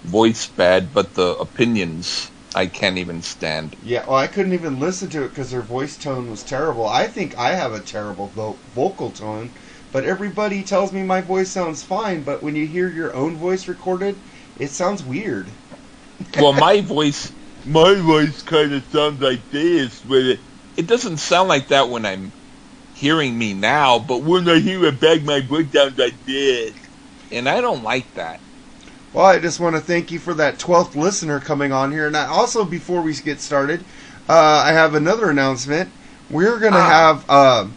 voice 0.03 0.47
bad, 0.47 0.93
but 0.93 1.15
the 1.15 1.35
opinions 1.37 2.31
I 2.55 2.67
can't 2.67 2.97
even 2.99 3.21
stand. 3.23 3.77
Yeah, 3.83 4.05
well, 4.07 4.17
I 4.17 4.27
couldn't 4.27 4.53
even 4.53 4.79
listen 4.79 5.09
to 5.09 5.23
it 5.23 5.29
because 5.29 5.51
their 5.51 5.61
voice 5.61 5.97
tone 5.97 6.29
was 6.29 6.43
terrible. 6.43 6.87
I 6.87 7.07
think 7.07 7.37
I 7.37 7.51
have 7.55 7.73
a 7.73 7.79
terrible 7.81 8.27
vo- 8.29 8.59
vocal 8.73 9.11
tone, 9.11 9.51
but 9.91 10.05
everybody 10.05 10.63
tells 10.63 10.91
me 10.93 11.03
my 11.03 11.21
voice 11.21 11.49
sounds 11.51 11.83
fine. 11.83 12.23
But 12.23 12.41
when 12.43 12.55
you 12.55 12.65
hear 12.67 12.89
your 12.89 13.13
own 13.15 13.37
voice 13.37 13.67
recorded, 13.67 14.21
it 14.55 14.69
sounds 14.69 15.03
weird. 15.03 15.51
Well, 16.35 16.53
my 16.53 16.81
voice, 16.81 17.33
my 17.63 17.95
voice 17.95 18.41
kind 18.41 18.73
of 18.73 18.85
sounds 18.85 19.21
like 19.21 19.49
this, 19.49 20.01
but 20.01 20.19
it, 20.23 20.39
it 20.81 20.87
doesn't 20.87 21.17
sound 21.17 21.47
like 21.47 21.67
that 21.67 21.89
when 21.89 22.05
I'm 22.07 22.31
hearing 22.95 23.37
me 23.37 23.53
now. 23.53 23.99
But 23.99 24.23
when 24.23 24.49
I 24.49 24.57
hear 24.59 24.83
it 24.85 24.99
back, 24.99 25.21
my 25.21 25.39
breakdowns 25.41 25.99
I 25.99 26.09
did. 26.25 26.73
and 27.31 27.47
I 27.47 27.61
don't 27.61 27.83
like 27.83 28.11
that. 28.15 28.39
Well, 29.13 29.25
I 29.25 29.37
just 29.39 29.59
want 29.59 29.75
to 29.75 29.81
thank 29.81 30.11
you 30.11 30.17
for 30.19 30.33
that 30.35 30.57
12th 30.57 30.95
listener 30.95 31.39
coming 31.39 31.71
on 31.71 31.91
here. 31.91 32.07
And 32.07 32.17
I, 32.17 32.25
also, 32.27 32.65
before 32.65 33.01
we 33.01 33.13
get 33.13 33.41
started, 33.41 33.83
uh, 34.27 34.63
I 34.65 34.71
have 34.71 34.95
another 34.95 35.29
announcement. 35.29 35.89
We're 36.29 36.59
going 36.59 36.73
to 36.73 36.79
Ah. 36.79 36.89
have 36.89 37.25
uh, 37.29 37.67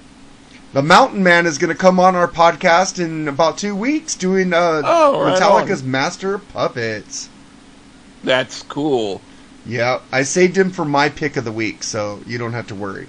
the 0.72 0.82
Mountain 0.82 1.22
Man 1.24 1.44
is 1.46 1.58
going 1.58 1.72
to 1.72 1.78
come 1.78 1.98
on 2.00 2.14
our 2.16 2.28
podcast 2.28 2.98
in 3.04 3.28
about 3.28 3.58
two 3.58 3.74
weeks 3.76 4.14
doing 4.14 4.52
uh, 4.54 4.80
Oh, 4.84 5.20
right 5.24 5.38
Metallica's 5.40 5.82
on. 5.82 5.90
Master 5.90 6.38
Puppets. 6.38 7.28
That's 8.22 8.62
cool. 8.62 9.20
Yeah, 9.66 10.00
I 10.12 10.22
saved 10.22 10.56
him 10.58 10.70
for 10.70 10.84
my 10.84 11.08
pick 11.08 11.36
of 11.36 11.44
the 11.44 11.52
week, 11.52 11.82
so 11.82 12.20
you 12.26 12.36
don't 12.38 12.52
have 12.52 12.66
to 12.68 12.74
worry. 12.74 13.08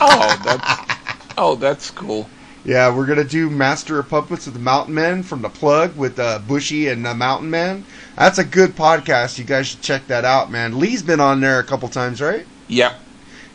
Oh, 0.00 0.40
that's 0.44 0.94
oh, 1.36 1.54
that's 1.56 1.90
cool. 1.90 2.28
Yeah, 2.64 2.94
we're 2.96 3.04
gonna 3.06 3.24
do 3.24 3.50
Master 3.50 3.98
of 3.98 4.08
Puppets 4.08 4.46
with 4.46 4.54
the 4.54 4.60
Mountain 4.60 4.94
Men 4.94 5.22
from 5.22 5.42
the 5.42 5.50
Plug 5.50 5.96
with 5.96 6.18
uh, 6.18 6.38
Bushy 6.38 6.88
and 6.88 7.04
the 7.04 7.14
Mountain 7.14 7.50
Man. 7.50 7.84
That's 8.16 8.38
a 8.38 8.44
good 8.44 8.74
podcast. 8.74 9.38
You 9.38 9.44
guys 9.44 9.66
should 9.66 9.82
check 9.82 10.06
that 10.06 10.24
out, 10.24 10.50
man. 10.50 10.78
Lee's 10.78 11.02
been 11.02 11.20
on 11.20 11.40
there 11.40 11.58
a 11.58 11.64
couple 11.64 11.88
times, 11.90 12.22
right? 12.22 12.46
Yep. 12.68 12.94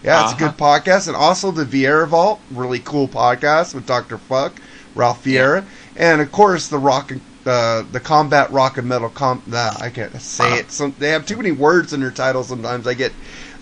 Yeah, 0.04 0.24
it's 0.24 0.34
Uh-huh. 0.34 0.46
a 0.46 0.50
good 0.50 0.58
podcast, 0.58 1.08
and 1.08 1.16
also 1.18 1.50
the 1.52 1.66
Vieira 1.66 2.08
Vault, 2.08 2.40
really 2.52 2.80
cool 2.80 3.08
podcast 3.08 3.74
with 3.74 3.88
Doctor 3.88 4.18
Fuck, 4.20 4.62
Ralph 4.94 5.24
Vieira, 5.24 5.66
and 5.96 6.22
of 6.22 6.32
course 6.32 6.68
the 6.68 6.78
rock 6.78 7.10
and 7.12 7.22
uh, 7.46 7.84
the 7.92 8.00
combat 8.00 8.52
rock 8.52 8.78
and 8.78 8.88
metal 8.88 9.10
com. 9.10 9.42
Nah, 9.48 9.74
I 9.80 9.90
can't 9.90 10.20
say 10.22 10.60
it. 10.60 10.72
Some 10.72 10.94
they 11.00 11.10
have 11.10 11.26
too 11.26 11.38
many 11.38 11.52
words 11.52 11.94
in 11.94 12.00
their 12.02 12.12
titles. 12.12 12.48
Sometimes 12.48 12.86
I 12.88 12.94
get 12.94 13.12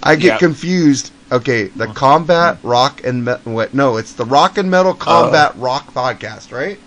I 0.03 0.15
get 0.15 0.39
confused. 0.39 1.11
Okay, 1.31 1.65
the 1.65 1.87
combat 1.87 2.57
rock 2.63 3.03
and 3.03 3.25
metal. 3.25 3.53
what? 3.53 3.73
No, 3.73 3.97
it's 3.97 4.13
the 4.13 4.25
rock 4.25 4.57
and 4.57 4.71
metal 4.71 4.93
combat 4.93 5.53
rock 5.57 5.93
podcast, 5.93 6.51
right? 6.51 6.79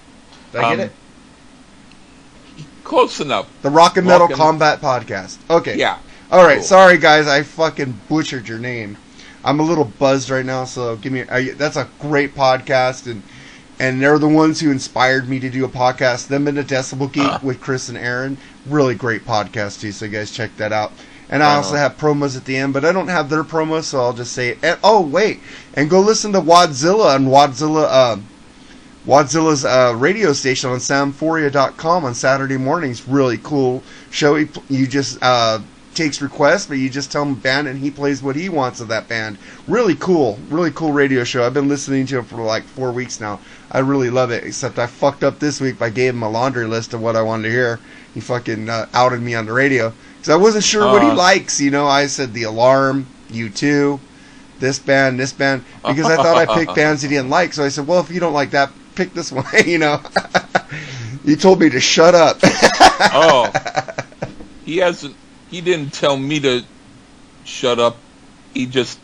Did 0.53 0.61
I 0.63 0.71
Um, 0.73 0.77
get 0.79 0.87
it? 0.87 0.93
Close 2.85 3.21
enough. 3.21 3.47
The 3.63 3.71
rock 3.71 3.97
and 3.97 4.07
metal 4.07 4.23
Rock 4.23 4.31
and- 4.31 4.39
combat 4.39 4.81
podcast. 4.81 5.37
Okay. 5.49 5.77
Yeah. 5.77 5.99
All 6.33 6.45
right, 6.45 6.57
Cool. 6.59 6.65
sorry 6.65 6.99
guys, 6.99 7.27
I 7.27 7.43
fucking 7.43 8.01
butchered 8.09 8.49
your 8.49 8.59
name. 8.59 8.97
I'm 9.45 9.59
a 9.59 9.63
little 9.63 9.85
buzzed 9.85 10.31
right 10.31 10.45
now, 10.45 10.65
so 10.65 10.97
give 10.97 11.13
me. 11.13 11.25
I, 11.31 11.51
that's 11.51 11.77
a 11.77 11.89
great 11.99 12.35
podcast, 12.35 13.07
and 13.11 13.23
and 13.81 14.01
they're 14.01 14.19
the 14.21 14.29
ones 14.29 14.61
who 14.61 14.71
inspired 14.71 15.29
me 15.29 15.41
to 15.41 15.51
do 15.51 15.65
a 15.65 15.69
podcast. 15.69 16.29
Them 16.29 16.47
and 16.47 16.57
the 16.57 16.63
Decibel 16.63 17.11
Geek 17.11 17.25
Uh. 17.25 17.39
with 17.43 17.61
Chris 17.61 17.89
and 17.89 17.99
Aaron, 17.99 18.37
really 18.67 18.95
great 18.95 19.27
podcast 19.27 19.81
too. 19.81 19.91
So 19.91 20.05
you 20.05 20.13
guys 20.13 20.31
check 20.31 20.57
that 20.59 20.73
out. 20.73 20.93
And 21.29 21.43
I 21.43 21.55
also 21.57 21.75
Uh. 21.75 21.79
have 21.79 21.97
promos 21.99 22.37
at 22.37 22.45
the 22.45 22.57
end, 22.57 22.73
but 22.73 22.85
I 22.85 22.93
don't 22.93 23.09
have 23.09 23.29
their 23.31 23.43
promos, 23.45 23.85
so 23.85 24.01
I'll 24.01 24.13
just 24.13 24.33
say 24.33 24.51
it. 24.51 24.59
And, 24.63 24.79
oh 24.85 25.01
wait, 25.01 25.41
and 25.75 25.89
go 25.91 26.01
listen 26.01 26.33
to 26.35 26.41
Wadzilla 26.41 27.15
on 27.15 27.27
Wadzilla. 27.27 27.91
Um, 28.13 28.25
Wadzilla's 29.07 29.65
uh, 29.65 29.95
radio 29.97 30.33
station 30.35 30.69
on 30.71 30.79
soundphoria.com 30.79 32.05
on 32.05 32.15
Saturday 32.15 32.59
mornings. 32.59 33.09
Really 33.09 33.39
cool 33.43 33.83
show. 34.11 34.35
He, 34.37 34.47
you 34.69 34.87
just 34.87 35.19
uh, 35.23 35.61
takes 35.95 36.21
requests, 36.21 36.67
but 36.67 36.77
you 36.79 36.91
just 36.91 37.11
tell 37.11 37.23
him 37.23 37.33
a 37.33 37.37
band 37.37 37.67
and 37.67 37.79
he 37.79 37.91
plays 37.91 38.23
what 38.23 38.37
he 38.37 38.49
wants 38.51 38.81
of 38.81 38.89
that 38.89 39.09
band. 39.09 39.39
Really 39.67 39.95
cool, 39.95 40.39
really 40.51 40.71
cool 40.71 40.93
radio 40.93 41.25
show. 41.25 41.47
I've 41.47 41.55
been 41.55 41.69
listening 41.69 42.07
to 42.07 42.19
him 42.19 42.25
for 42.27 42.43
like 42.43 42.65
four 42.65 42.93
weeks 42.93 43.21
now. 43.21 43.41
I 43.71 43.79
really 43.81 44.11
love 44.11 44.31
it. 44.31 44.45
Except 44.45 44.79
I 44.79 44.87
fucked 44.87 45.23
up 45.25 45.39
this 45.39 45.61
week 45.61 45.79
by 45.79 45.91
gave 45.91 46.15
him 46.15 46.23
a 46.23 46.29
laundry 46.31 46.67
list 46.67 46.93
of 46.95 47.01
what 47.01 47.17
I 47.17 47.23
wanted 47.23 47.45
to 47.45 47.51
hear. 47.51 47.79
He 48.15 48.21
fucking 48.21 48.69
uh, 48.69 48.87
outed 48.93 49.21
me 49.23 49.35
on 49.35 49.47
the 49.47 49.53
radio 49.53 49.93
because 50.17 50.31
I 50.31 50.37
wasn't 50.37 50.65
sure 50.65 50.85
what 50.93 51.03
he 51.03 51.09
Uh. 51.11 51.15
likes. 51.15 51.61
You 51.61 51.71
know, 51.71 51.87
I 51.87 52.07
said 52.07 52.33
the 52.35 52.43
Alarm, 52.45 53.07
U2, 53.31 54.01
this 54.59 54.79
band, 54.79 55.19
this 55.21 55.33
band, 55.33 55.65
because 55.87 56.07
I 56.07 56.17
thought 56.17 56.37
I 56.37 56.47
picked 56.59 56.75
bands 56.77 57.03
he 57.03 57.09
didn't 57.09 57.31
like. 57.31 57.53
So 57.53 57.65
I 57.65 57.69
said, 57.69 57.87
well, 57.87 58.01
if 58.01 58.11
you 58.11 58.19
don't 58.21 58.33
like 58.35 58.51
that, 58.51 58.71
pick 58.97 59.15
this 59.15 59.31
one. 59.33 59.45
you 59.65 59.79
know, 59.79 60.01
he 61.25 61.37
told 61.37 61.61
me 61.61 61.71
to 61.71 61.81
shut 61.81 62.15
up. 62.15 62.39
Oh. 62.43 63.51
he 64.65 64.79
hasn't. 64.79 65.15
He 65.51 65.61
didn't 65.61 65.93
tell 65.93 66.17
me 66.17 66.41
to 66.41 66.63
shut 67.45 67.79
up. 67.79 67.97
He 68.55 68.67
just. 68.67 68.99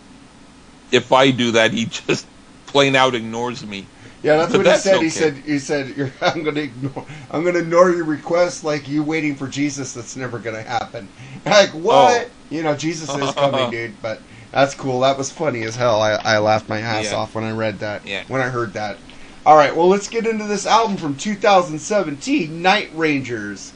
If 0.92 1.12
I 1.12 1.30
do 1.32 1.52
that, 1.52 1.72
he 1.72 1.86
just 1.86 2.26
plain 2.66 2.94
out 2.96 3.14
ignores 3.16 3.64
me. 3.66 3.86
Yeah, 4.26 4.36
that's 4.36 4.50
But 4.52 4.58
what 4.58 4.64
that's 4.64 4.84
he 4.84 5.08
said. 5.10 5.34
He 5.46 5.58
said, 5.58 5.92
he 5.94 5.94
said, 5.94 6.12
I'm 6.20 6.42
gonna 6.42 6.60
ignore, 6.60 7.06
I'm 7.30 7.44
gonna 7.44 7.60
ignore 7.60 7.90
your 7.90 8.04
request 8.04 8.64
like 8.64 8.88
you 8.88 9.02
waiting 9.02 9.36
for 9.36 9.46
Jesus. 9.46 9.92
That's 9.94 10.16
never 10.16 10.38
gonna 10.38 10.62
happen. 10.62 11.08
Like 11.46 11.70
what? 11.70 12.26
Oh. 12.26 12.30
You 12.50 12.62
know, 12.64 12.74
Jesus 12.74 13.08
is 13.14 13.32
coming, 13.36 13.70
dude. 13.70 13.94
But 14.02 14.20
that's 14.50 14.74
cool. 14.74 15.00
That 15.00 15.16
was 15.16 15.30
funny 15.30 15.62
as 15.62 15.76
hell. 15.76 16.00
I, 16.02 16.12
I 16.24 16.38
laughed 16.38 16.68
my 16.68 16.80
ass 16.80 17.12
Yeah. 17.12 17.18
off 17.18 17.34
when 17.36 17.44
I 17.44 17.52
read 17.52 17.78
that. 17.80 18.04
Yeah. 18.04 18.24
When 18.26 18.40
I 18.40 18.48
heard 18.48 18.72
that. 18.72 18.98
All 19.44 19.56
right. 19.56 19.74
Well, 19.74 19.86
let's 19.88 20.08
get 20.08 20.26
into 20.26 20.44
this 20.44 20.66
album 20.66 20.96
from 20.96 21.14
2017, 21.16 22.60
Night 22.62 22.90
Rangers. 22.94 23.72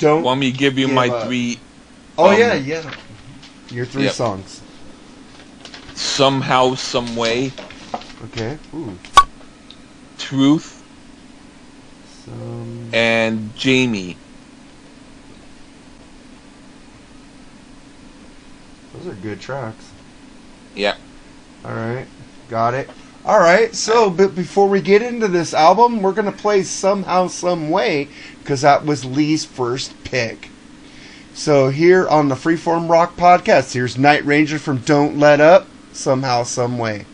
Don't. 0.00 0.24
Want 0.24 0.40
me 0.40 0.50
to 0.50 0.58
give 0.58 0.76
you 0.76 0.86
Give 0.86 0.96
my 0.96 1.08
up. 1.08 1.26
three? 1.26 1.58
oh 2.18 2.30
um, 2.30 2.38
yeah, 2.38 2.54
yeah. 2.54 2.92
Your 3.70 3.86
three 3.86 4.04
Yep. 4.04 4.12
songs. 4.12 4.60
Somehow, 5.94 6.74
some 6.74 7.14
way, 7.16 7.52
Okay. 8.24 8.58
Ooh. 8.74 8.98
Truth, 10.26 10.82
Some. 12.24 12.90
and 12.92 13.54
Jamie. 13.54 14.16
Those 18.92 19.12
are 19.12 19.14
good 19.20 19.40
tracks. 19.40 19.88
Yeah. 20.74 20.96
All 21.64 21.70
right, 21.74 22.06
got 22.48 22.74
it. 22.74 22.90
All 23.24 23.38
right, 23.38 23.72
so 23.72 24.10
but 24.10 24.34
before 24.34 24.68
we 24.68 24.80
get 24.80 25.00
into 25.00 25.28
this 25.28 25.54
album, 25.54 26.02
we're 26.02 26.12
gonna 26.12 26.32
play 26.32 26.64
somehow, 26.64 27.28
some 27.28 27.70
way, 27.70 28.08
because 28.40 28.62
that 28.62 28.84
was 28.84 29.04
Lee's 29.04 29.44
first 29.44 29.94
pick. 30.02 30.50
So 31.34 31.68
here 31.68 32.08
on 32.08 32.28
the 32.28 32.34
Freeform 32.34 32.88
Rock 32.90 33.14
podcast, 33.16 33.74
here's 33.74 33.96
Night 33.96 34.24
Ranger 34.24 34.58
from 34.58 34.78
Don't 34.78 35.18
Let 35.20 35.40
Up, 35.40 35.68
somehow, 35.92 36.42
some 36.42 36.78
way. 36.78 37.06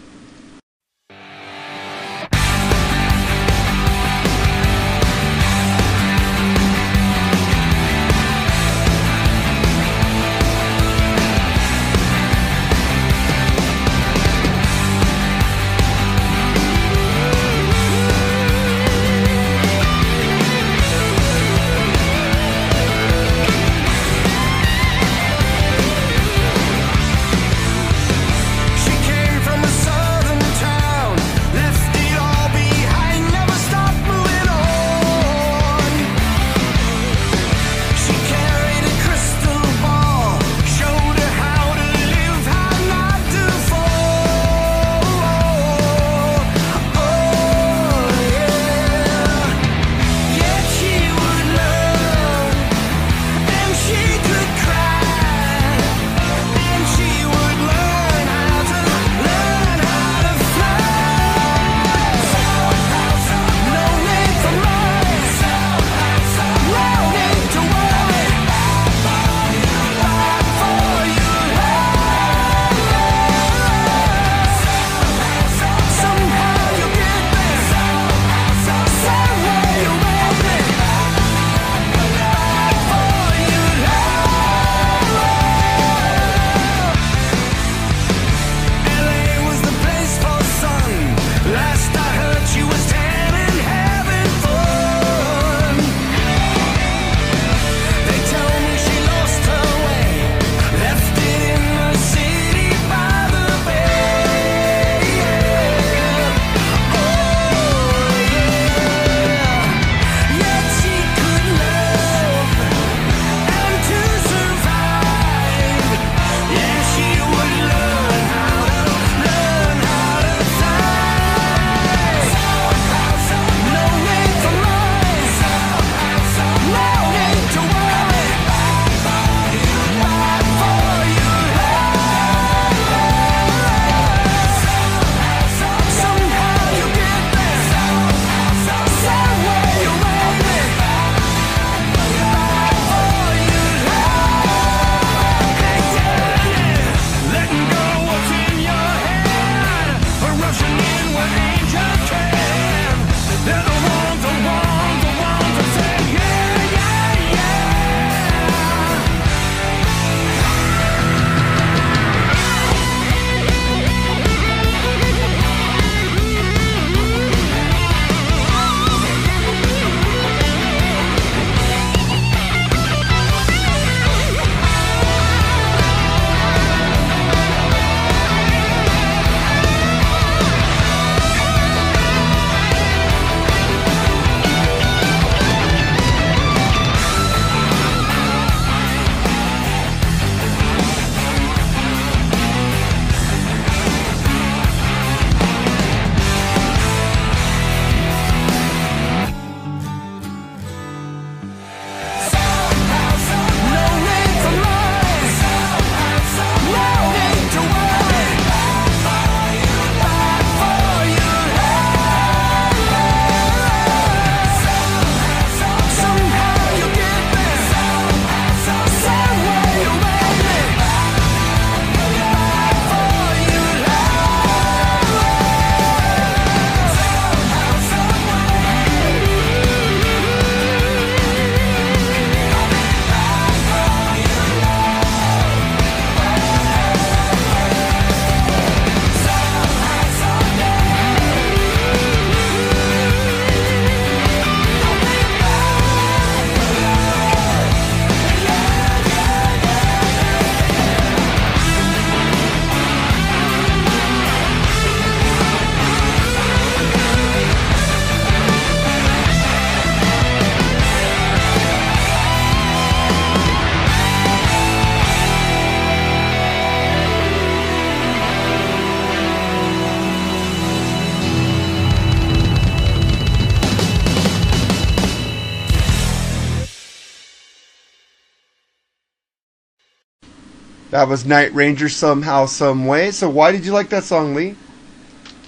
That 281.02 281.08
was 281.08 281.26
Night 281.26 281.52
Ranger 281.52 281.88
somehow, 281.88 282.46
some 282.46 282.86
way. 282.86 283.10
So 283.10 283.28
why 283.28 283.50
did 283.50 283.66
you 283.66 283.72
like 283.72 283.88
that 283.88 284.04
song, 284.04 284.36
Lee? 284.36 284.54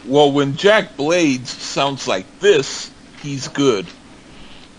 Well, 0.05 0.33
when 0.33 0.57
Jack 0.57 0.97
Blades 0.97 1.49
sounds 1.49 2.09
like 2.09 2.41
this, 2.41 2.91
he's 3.23 3.47
good. 3.47 3.87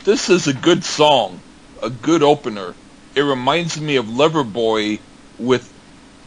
This 0.04 0.30
is 0.30 0.48
a 0.48 0.54
good 0.54 0.84
song, 0.84 1.40
a 1.82 1.90
good 1.90 2.22
opener. 2.22 2.76
It 3.16 3.22
reminds 3.22 3.80
me 3.80 3.96
of 3.96 4.08
Loverboy 4.08 5.00
with 5.40 5.72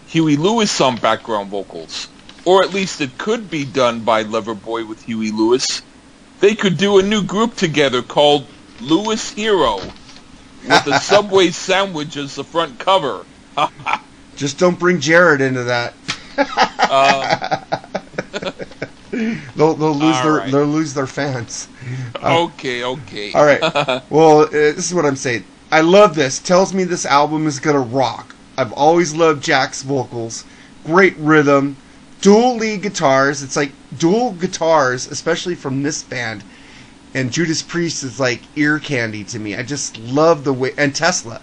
Huey 0.07 0.37
Lewis 0.39 0.81
on 0.81 0.97
background 0.97 1.51
vocals. 1.51 2.09
Or 2.47 2.63
at 2.63 2.73
least 2.73 3.03
it 3.03 3.19
could 3.19 3.51
be 3.51 3.67
done 3.67 4.01
by 4.01 4.25
Loverboy 4.25 4.89
with 4.89 5.05
Huey 5.05 5.31
Lewis. 5.31 5.83
They 6.41 6.55
could 6.55 6.79
do 6.79 6.99
a 6.99 7.03
new 7.03 7.23
group 7.23 7.55
together 7.55 8.01
called 8.01 8.47
Lewis 8.81 9.31
Hero 9.31 9.77
with 9.77 10.87
a 10.87 11.01
Subway 11.03 11.51
sandwich 11.51 12.17
as 12.17 12.35
the 12.35 12.45
front 12.45 12.79
cover. 12.79 13.27
Just 14.39 14.57
don't 14.59 14.79
bring 14.79 15.01
Jared 15.01 15.41
into 15.41 15.65
that. 15.65 15.93
Um, 16.91 18.55
They'll, 19.57 19.75
they'll 19.75 19.95
lose 19.95 20.17
All 20.17 20.23
their 20.23 20.33
right. 20.35 20.53
they'll 20.53 20.65
lose 20.67 20.95
their 20.95 21.07
fans. 21.09 21.67
okay, 22.23 22.85
okay. 22.85 23.33
All 23.33 23.45
right. 23.45 24.03
Well, 24.11 24.43
uh, 24.43 24.47
this 24.51 24.87
is 24.87 24.95
what 24.95 25.05
I'm 25.05 25.17
saying. 25.17 25.43
I 25.73 25.81
love 25.81 26.15
this. 26.15 26.39
Tells 26.39 26.73
me 26.73 26.85
this 26.85 27.05
album 27.05 27.47
is 27.49 27.59
gonna 27.59 27.81
rock. 27.81 28.37
I've 28.57 28.73
always 28.73 29.15
loved 29.15 29.43
Jack's 29.43 29.83
vocals. 29.83 30.45
Great 30.85 31.17
rhythm. 31.17 31.77
Dual 32.21 32.57
lead 32.57 32.83
guitars. 32.83 33.43
It's 33.43 33.57
like 33.57 33.73
dual 33.99 34.33
guitars, 34.33 35.09
especially 35.09 35.55
from 35.57 35.83
this 35.83 36.03
band. 36.05 36.45
And 37.15 37.33
Judas 37.33 37.63
Priest 37.63 38.05
is 38.05 38.21
like 38.21 38.43
ear 38.55 38.79
candy 38.79 39.25
to 39.25 39.39
me. 39.41 39.57
I 39.57 39.63
just 39.65 39.99
love 39.99 40.45
the 40.45 40.53
way 40.53 40.73
and 40.79 40.95
Tesla. 40.95 41.41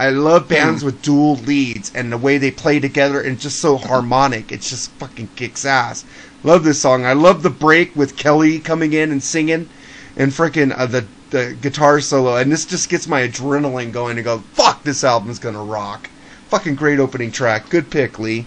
I 0.00 0.08
love 0.10 0.48
bands 0.48 0.82
with 0.82 1.02
dual 1.02 1.36
leads 1.36 1.92
and 1.94 2.10
the 2.10 2.18
way 2.18 2.38
they 2.38 2.50
play 2.50 2.80
together 2.80 3.20
and 3.20 3.38
just 3.38 3.60
so 3.60 3.76
harmonic. 3.76 4.50
It 4.50 4.62
just 4.62 4.90
fucking 4.92 5.28
kicks 5.36 5.64
ass. 5.64 6.04
Love 6.42 6.64
this 6.64 6.80
song. 6.80 7.04
I 7.04 7.12
love 7.12 7.42
the 7.42 7.50
break 7.50 7.94
with 7.94 8.16
Kelly 8.16 8.58
coming 8.58 8.94
in 8.94 9.12
and 9.12 9.22
singing 9.22 9.68
and 10.16 10.32
freaking 10.32 10.76
uh, 10.76 10.86
the 10.86 11.06
the 11.30 11.56
guitar 11.60 12.00
solo 12.00 12.36
and 12.36 12.50
this 12.50 12.64
just 12.64 12.88
gets 12.88 13.06
my 13.06 13.20
adrenaline 13.20 13.92
going 13.92 14.16
to 14.16 14.22
go 14.22 14.38
fuck 14.52 14.82
this 14.82 15.04
album's 15.04 15.38
gonna 15.38 15.62
rock 15.62 16.10
fucking 16.48 16.74
great 16.74 16.98
opening 16.98 17.30
track 17.30 17.68
good 17.68 17.88
pick 17.88 18.18
lee 18.18 18.44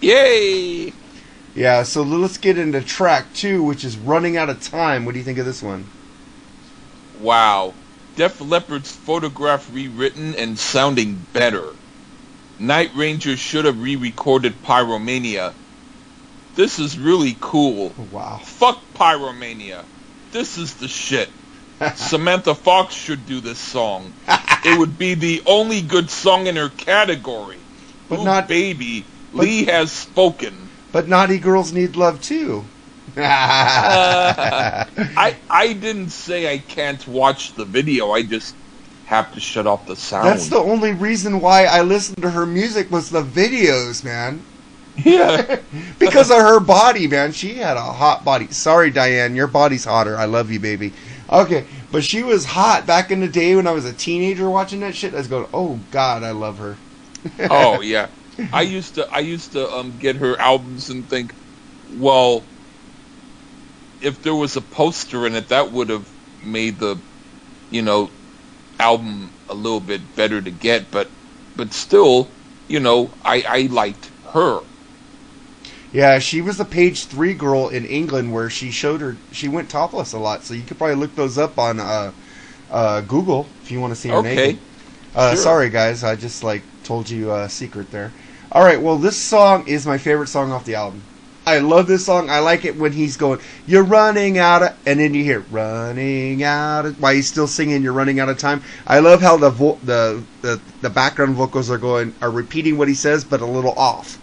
Yay! 0.00 0.92
yeah 1.54 1.84
so 1.84 2.02
let's 2.02 2.38
get 2.38 2.58
into 2.58 2.80
track 2.80 3.32
two 3.34 3.62
which 3.62 3.84
is 3.84 3.96
running 3.96 4.36
out 4.36 4.50
of 4.50 4.60
time 4.60 5.04
what 5.04 5.12
do 5.12 5.18
you 5.18 5.24
think 5.24 5.38
of 5.38 5.46
this 5.46 5.62
one 5.62 5.86
Wow. 7.20 7.74
Def 8.16 8.40
Leppard's 8.40 8.90
photograph 8.90 9.68
rewritten 9.72 10.34
and 10.34 10.58
sounding 10.58 11.24
better. 11.32 11.64
Night 12.58 12.90
Ranger 12.94 13.36
should 13.36 13.64
have 13.64 13.80
re-recorded 13.80 14.62
Pyromania. 14.62 15.54
This 16.56 16.78
is 16.78 16.98
really 16.98 17.36
cool. 17.40 17.92
oh, 17.98 18.08
wow 18.12 18.40
Fuck 18.42 18.78
Pyromania. 18.94 19.84
This 20.32 20.58
is 20.58 20.74
the 20.74 20.88
shit. 20.88 21.30
Samantha 21.94 22.54
Fox 22.54 22.94
should 22.94 23.24
do 23.26 23.40
this 23.40 23.58
song. 23.58 24.12
It 24.64 24.78
would 24.78 24.98
be 24.98 25.14
the 25.14 25.42
only 25.46 25.80
good 25.80 26.10
song 26.10 26.46
in 26.46 26.56
her 26.56 26.68
category. 26.68 27.56
But 28.08 28.18
Ooh, 28.20 28.24
not- 28.24 28.48
baby. 28.48 29.04
but- 29.32 29.42
Lee 29.42 29.64
has 29.64 29.90
spoken. 29.90 30.68
but 30.92 31.08
naughty 31.08 31.38
girls 31.38 31.72
need 31.72 31.96
love 31.96 32.20
too 32.20 32.64
I 33.16 34.86
I 35.48 35.72
didn't 35.72 36.10
say 36.10 36.52
I 36.52 36.58
can't 36.58 37.06
watch 37.08 37.54
the 37.54 37.64
video. 37.64 38.10
I 38.12 38.22
just 38.22 38.54
have 39.06 39.32
to 39.34 39.40
shut 39.40 39.66
off 39.66 39.86
the 39.86 39.96
sound. 39.96 40.28
that's 40.28 40.48
the 40.48 40.56
only 40.56 40.92
reason 40.92 41.40
why 41.40 41.64
i 41.64 41.82
listened 41.82 42.22
to 42.22 42.30
her 42.30 42.46
music 42.46 42.88
was 42.92 43.10
the 43.10 43.24
videos 43.24 44.04
man 44.04 44.40
yeah. 45.04 45.60
because 45.98 46.30
of 46.30 46.38
her 46.38 46.60
body, 46.60 47.06
man. 47.06 47.32
She 47.32 47.54
had 47.54 47.76
a 47.76 47.82
hot 47.82 48.24
body. 48.24 48.48
Sorry, 48.48 48.90
Diane, 48.90 49.34
your 49.34 49.46
body's 49.46 49.84
hotter. 49.84 50.16
I 50.16 50.24
love 50.24 50.50
you, 50.50 50.60
baby. 50.60 50.92
Okay, 51.30 51.64
but 51.92 52.04
she 52.04 52.22
was 52.22 52.44
hot 52.44 52.86
back 52.86 53.10
in 53.10 53.20
the 53.20 53.28
day 53.28 53.54
when 53.54 53.66
I 53.66 53.72
was 53.72 53.84
a 53.84 53.92
teenager 53.92 54.50
watching 54.50 54.80
that 54.80 54.94
shit. 54.94 55.14
I 55.14 55.18
was 55.18 55.28
going, 55.28 55.46
"Oh 55.54 55.78
God, 55.90 56.22
I 56.22 56.32
love 56.32 56.58
her." 56.58 56.76
oh 57.50 57.80
yeah. 57.82 58.08
I 58.52 58.62
used 58.62 58.94
to 58.96 59.08
I 59.12 59.20
used 59.20 59.52
to 59.52 59.70
um 59.70 59.96
get 60.00 60.16
her 60.16 60.38
albums 60.40 60.90
and 60.90 61.08
think, 61.08 61.34
well, 61.98 62.42
if 64.00 64.22
there 64.22 64.34
was 64.34 64.56
a 64.56 64.62
poster 64.62 65.26
in 65.26 65.34
it, 65.34 65.48
that 65.48 65.72
would 65.72 65.88
have 65.90 66.08
made 66.42 66.78
the, 66.78 67.02
you 67.70 67.82
know, 67.82 68.12
album 68.78 69.34
a 69.48 69.54
little 69.54 69.80
bit 69.80 70.14
better 70.14 70.40
to 70.42 70.50
get. 70.50 70.90
But 70.90 71.12
but 71.56 71.72
still, 71.74 72.34
you 72.68 72.80
know, 72.80 73.14
I 73.22 73.42
I 73.48 73.60
liked 73.70 74.12
her. 74.32 74.60
Yeah, 75.92 76.18
she 76.20 76.40
was 76.40 76.56
the 76.56 76.64
page 76.64 77.06
three 77.06 77.34
girl 77.34 77.68
in 77.68 77.84
England 77.84 78.32
where 78.32 78.48
she 78.50 78.70
showed 78.70 79.00
her. 79.00 79.16
She 79.32 79.48
went 79.48 79.70
topless 79.70 80.12
a 80.12 80.18
lot, 80.18 80.44
so 80.44 80.54
you 80.54 80.62
could 80.62 80.78
probably 80.78 80.96
look 80.96 81.14
those 81.16 81.36
up 81.38 81.58
on 81.58 81.80
uh, 81.80 82.12
uh, 82.70 83.00
Google 83.02 83.48
if 83.62 83.70
you 83.70 83.80
want 83.80 83.92
to 83.92 84.00
see 84.00 84.10
her 84.10 84.18
Okay. 84.18 84.20
naked. 84.20 84.60
Uh, 85.14 85.34
Sure. 85.34 85.36
Sorry, 85.36 85.68
guys, 85.70 86.04
I 86.04 86.14
just 86.16 86.44
like 86.44 86.62
told 86.84 87.10
you 87.10 87.32
a 87.32 87.48
secret 87.48 87.90
there. 87.90 88.12
All 88.52 88.62
right, 88.64 88.80
well, 88.80 88.98
this 88.98 89.20
song 89.20 89.66
is 89.66 89.86
my 89.86 89.98
favorite 89.98 90.28
song 90.28 90.52
off 90.52 90.64
the 90.64 90.74
album. 90.76 91.02
I 91.46 91.58
love 91.58 91.86
this 91.86 92.04
song. 92.04 92.28
I 92.30 92.40
like 92.40 92.64
it 92.64 92.76
when 92.76 92.92
he's 92.92 93.16
going, 93.16 93.40
"You're 93.66 93.82
running 93.82 94.38
out 94.38 94.62
of," 94.62 94.74
and 94.86 95.00
then 95.00 95.14
you 95.14 95.24
hear 95.24 95.44
"running 95.50 96.42
out 96.42 96.86
of." 96.86 97.00
While 97.00 97.14
he's 97.14 97.28
still 97.28 97.46
singing, 97.46 97.82
"You're 97.82 97.94
running 97.94 98.20
out 98.20 98.28
of 98.28 98.38
time." 98.38 98.62
I 98.86 98.98
love 99.00 99.22
how 99.22 99.36
the 99.36 99.50
vo- 99.50 99.78
the, 99.82 100.22
the 100.42 100.60
the 100.82 100.90
background 100.90 101.34
vocals 101.36 101.70
are 101.70 101.78
going 101.78 102.14
are 102.20 102.30
repeating 102.30 102.76
what 102.76 102.88
he 102.88 102.94
says, 102.94 103.24
but 103.24 103.40
a 103.40 103.46
little 103.46 103.72
off. 103.72 104.18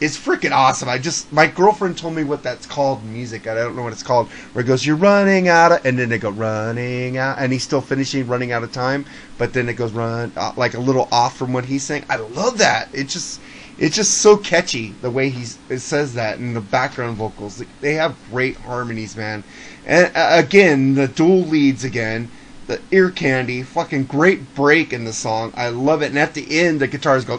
It's 0.00 0.16
freaking 0.18 0.52
awesome. 0.52 0.88
I 0.88 0.98
just 0.98 1.32
my 1.32 1.46
girlfriend 1.46 1.98
told 1.98 2.14
me 2.14 2.24
what 2.24 2.42
that's 2.42 2.66
called 2.66 3.04
music. 3.04 3.46
I 3.46 3.54
don't 3.54 3.76
know 3.76 3.82
what 3.82 3.92
it's 3.92 4.02
called. 4.02 4.28
Where 4.52 4.64
it 4.64 4.68
goes, 4.68 4.84
"You're 4.84 4.96
running 4.96 5.46
out 5.48 5.72
of," 5.72 5.86
and 5.86 5.98
then 5.98 6.08
they 6.08 6.18
go 6.18 6.30
running 6.30 7.16
out, 7.16 7.38
and 7.38 7.52
he's 7.52 7.62
still 7.62 7.82
finishing, 7.82 8.26
running 8.26 8.50
out 8.50 8.64
of 8.64 8.72
time. 8.72 9.04
But 9.38 9.52
then 9.52 9.68
it 9.68 9.74
goes 9.74 9.92
run 9.92 10.32
uh, 10.36 10.52
like 10.56 10.74
a 10.74 10.80
little 10.80 11.06
off 11.12 11.36
from 11.36 11.52
what 11.52 11.66
he's 11.66 11.84
saying. 11.84 12.06
I 12.10 12.16
love 12.16 12.58
that. 12.58 12.88
It 12.92 13.08
just 13.08 13.40
it's 13.80 13.96
just 13.96 14.18
so 14.18 14.36
catchy 14.36 14.94
the 15.00 15.10
way 15.10 15.30
he 15.30 15.44
says 15.44 16.12
that 16.14 16.38
and 16.38 16.54
the 16.54 16.60
background 16.60 17.16
vocals. 17.16 17.64
They 17.80 17.94
have 17.94 18.14
great 18.30 18.56
harmonies, 18.58 19.16
man. 19.16 19.42
And 19.86 20.14
uh, 20.14 20.28
again, 20.32 20.94
the 20.94 21.08
dual 21.08 21.40
leads 21.40 21.82
again. 21.82 22.30
The 22.66 22.80
ear 22.92 23.10
candy, 23.10 23.62
fucking 23.64 24.04
great 24.04 24.54
break 24.54 24.92
in 24.92 25.04
the 25.04 25.14
song. 25.14 25.52
I 25.56 25.70
love 25.70 26.02
it. 26.02 26.10
And 26.10 26.18
at 26.18 26.34
the 26.34 26.60
end, 26.60 26.78
the 26.78 26.86
guitars 26.86 27.24
go. 27.24 27.38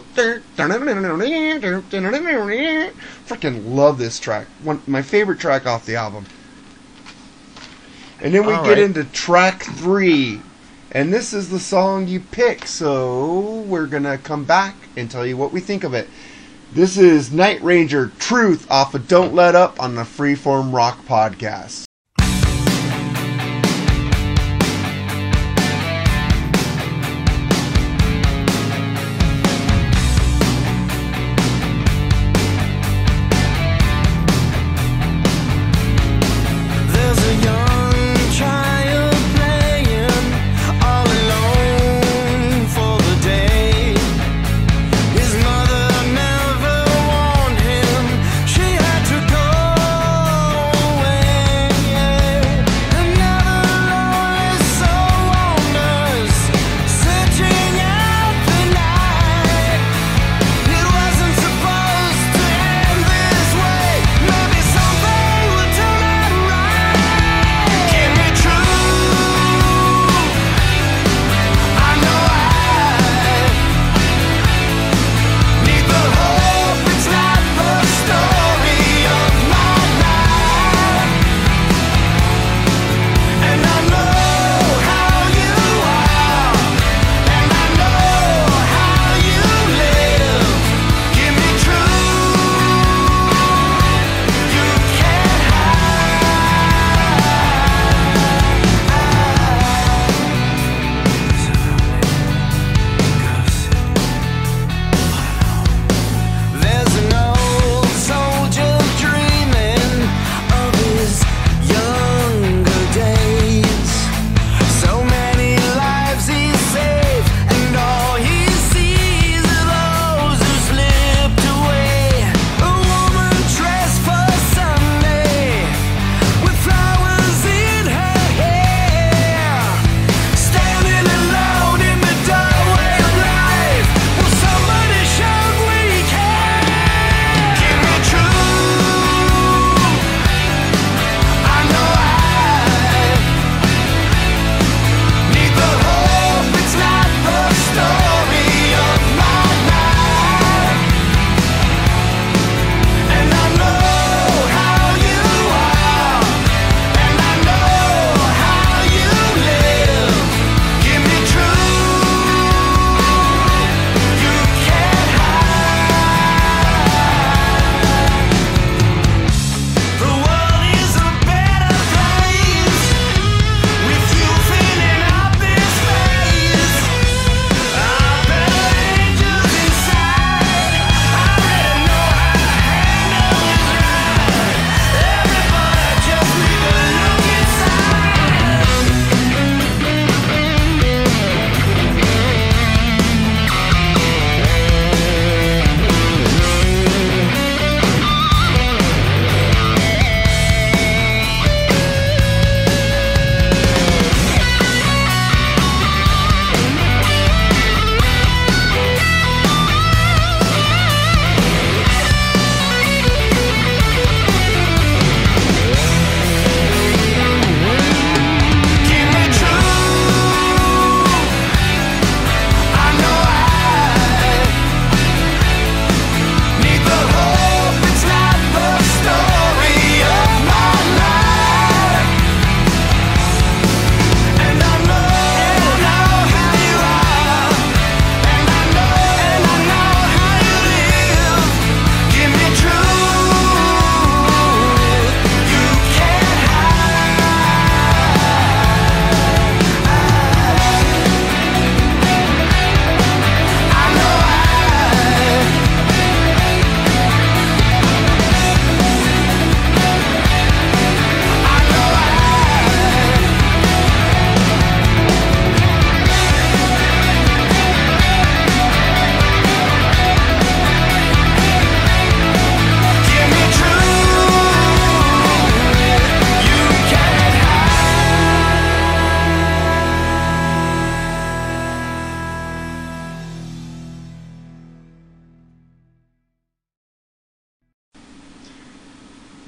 Freaking 3.26 3.74
love 3.74 3.96
this 3.96 4.18
track. 4.18 4.48
One 4.62 4.82
my 4.86 5.00
favorite 5.00 5.38
track 5.38 5.64
off 5.64 5.86
the 5.86 5.96
album. 5.96 6.26
And 8.20 8.34
then 8.34 8.44
we 8.44 8.52
All 8.52 8.64
get 8.64 8.70
right. 8.70 8.78
into 8.78 9.04
track 9.04 9.62
three. 9.62 10.42
And 10.90 11.12
this 11.12 11.32
is 11.32 11.48
the 11.48 11.58
song 11.58 12.08
you 12.08 12.20
pick. 12.20 12.66
So 12.66 13.60
we're 13.66 13.86
going 13.86 14.02
to 14.02 14.18
come 14.18 14.44
back 14.44 14.76
and 14.96 15.10
tell 15.10 15.26
you 15.26 15.36
what 15.36 15.52
we 15.52 15.60
think 15.60 15.84
of 15.84 15.94
it. 15.94 16.08
This 16.74 16.96
is 16.96 17.30
Night 17.30 17.62
Ranger 17.62 18.10
Truth 18.18 18.70
off 18.70 18.94
of 18.94 19.06
Don't 19.06 19.34
Let 19.34 19.54
Up 19.54 19.78
on 19.78 19.94
the 19.94 20.04
Freeform 20.04 20.72
Rock 20.72 21.04
Podcast. 21.04 21.84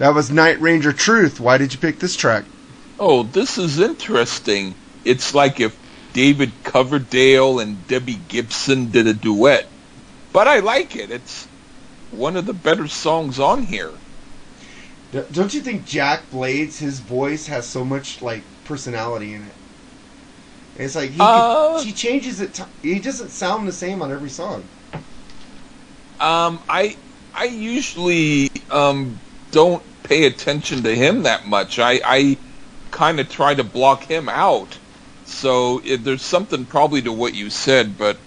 That 0.04 0.14
was 0.14 0.30
Night 0.30 0.60
Ranger 0.60 0.92
Truth. 0.92 1.40
Why 1.40 1.56
did 1.56 1.72
you 1.72 1.78
pick 1.78 1.98
this 1.98 2.14
track? 2.14 2.44
Oh, 3.00 3.22
this 3.22 3.56
is 3.56 3.80
interesting. 3.80 4.74
It's 5.02 5.34
like 5.34 5.60
if 5.60 5.78
David 6.12 6.52
Coverdale 6.62 7.58
and 7.58 7.88
Debbie 7.88 8.18
Gibson 8.28 8.90
did 8.90 9.06
a 9.06 9.14
duet. 9.14 9.66
But 10.30 10.46
I 10.46 10.58
like 10.58 10.94
it. 10.94 11.10
It's 11.10 11.46
one 12.10 12.36
of 12.36 12.44
the 12.44 12.52
better 12.52 12.86
songs 12.86 13.40
on 13.40 13.62
here. 13.62 13.92
Don't 15.32 15.54
you 15.54 15.62
think 15.62 15.86
Jack 15.86 16.30
Blades, 16.30 16.80
his 16.80 17.00
voice 17.00 17.46
has 17.46 17.64
so 17.64 17.82
much 17.82 18.20
like 18.20 18.42
personality 18.66 19.32
in 19.32 19.40
it? 19.40 19.54
It's 20.76 20.96
like 20.96 21.12
he 21.12 21.16
Uh, 21.18 21.82
he 21.82 21.92
changes 21.92 22.42
it. 22.42 22.52
T- 22.52 22.64
he 22.82 22.98
doesn't 22.98 23.30
sound 23.30 23.66
the 23.66 23.72
same 23.72 24.02
on 24.02 24.12
every 24.12 24.28
song. 24.28 24.64
Um, 26.20 26.58
I 26.68 26.94
I 27.34 27.44
usually 27.44 28.50
um 28.70 29.18
don't 29.50 29.82
pay 30.04 30.26
attention 30.26 30.84
to 30.84 30.94
him 30.94 31.24
that 31.24 31.46
much. 31.46 31.78
I 31.80 32.00
I 32.04 32.38
kind 32.92 33.20
of 33.20 33.28
try 33.28 33.54
to 33.54 33.64
block 33.64 34.04
him 34.04 34.28
out. 34.28 34.78
So 35.24 35.80
it, 35.84 36.04
there's 36.04 36.22
something 36.22 36.66
probably 36.66 37.02
to 37.02 37.12
what 37.12 37.34
you 37.34 37.50
said, 37.50 37.98
but 37.98 38.18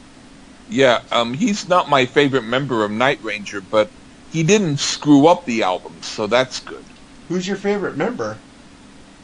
yeah, 0.67 1.03
um, 1.11 1.33
he's 1.35 1.67
not 1.69 1.89
my 1.89 2.05
favorite 2.05 2.43
member 2.43 2.83
of 2.83 2.91
Night 2.91 3.21
Ranger, 3.23 3.61
but 3.61 3.93
he 4.29 4.43
didn't 4.43 4.79
screw 4.79 5.27
up 5.27 5.45
the 5.45 5.63
album, 5.63 6.01
so 6.01 6.27
that's 6.27 6.59
good. 6.59 6.85
Who's 7.27 7.47
your 7.47 7.57
favorite 7.57 7.97
member? 7.97 8.43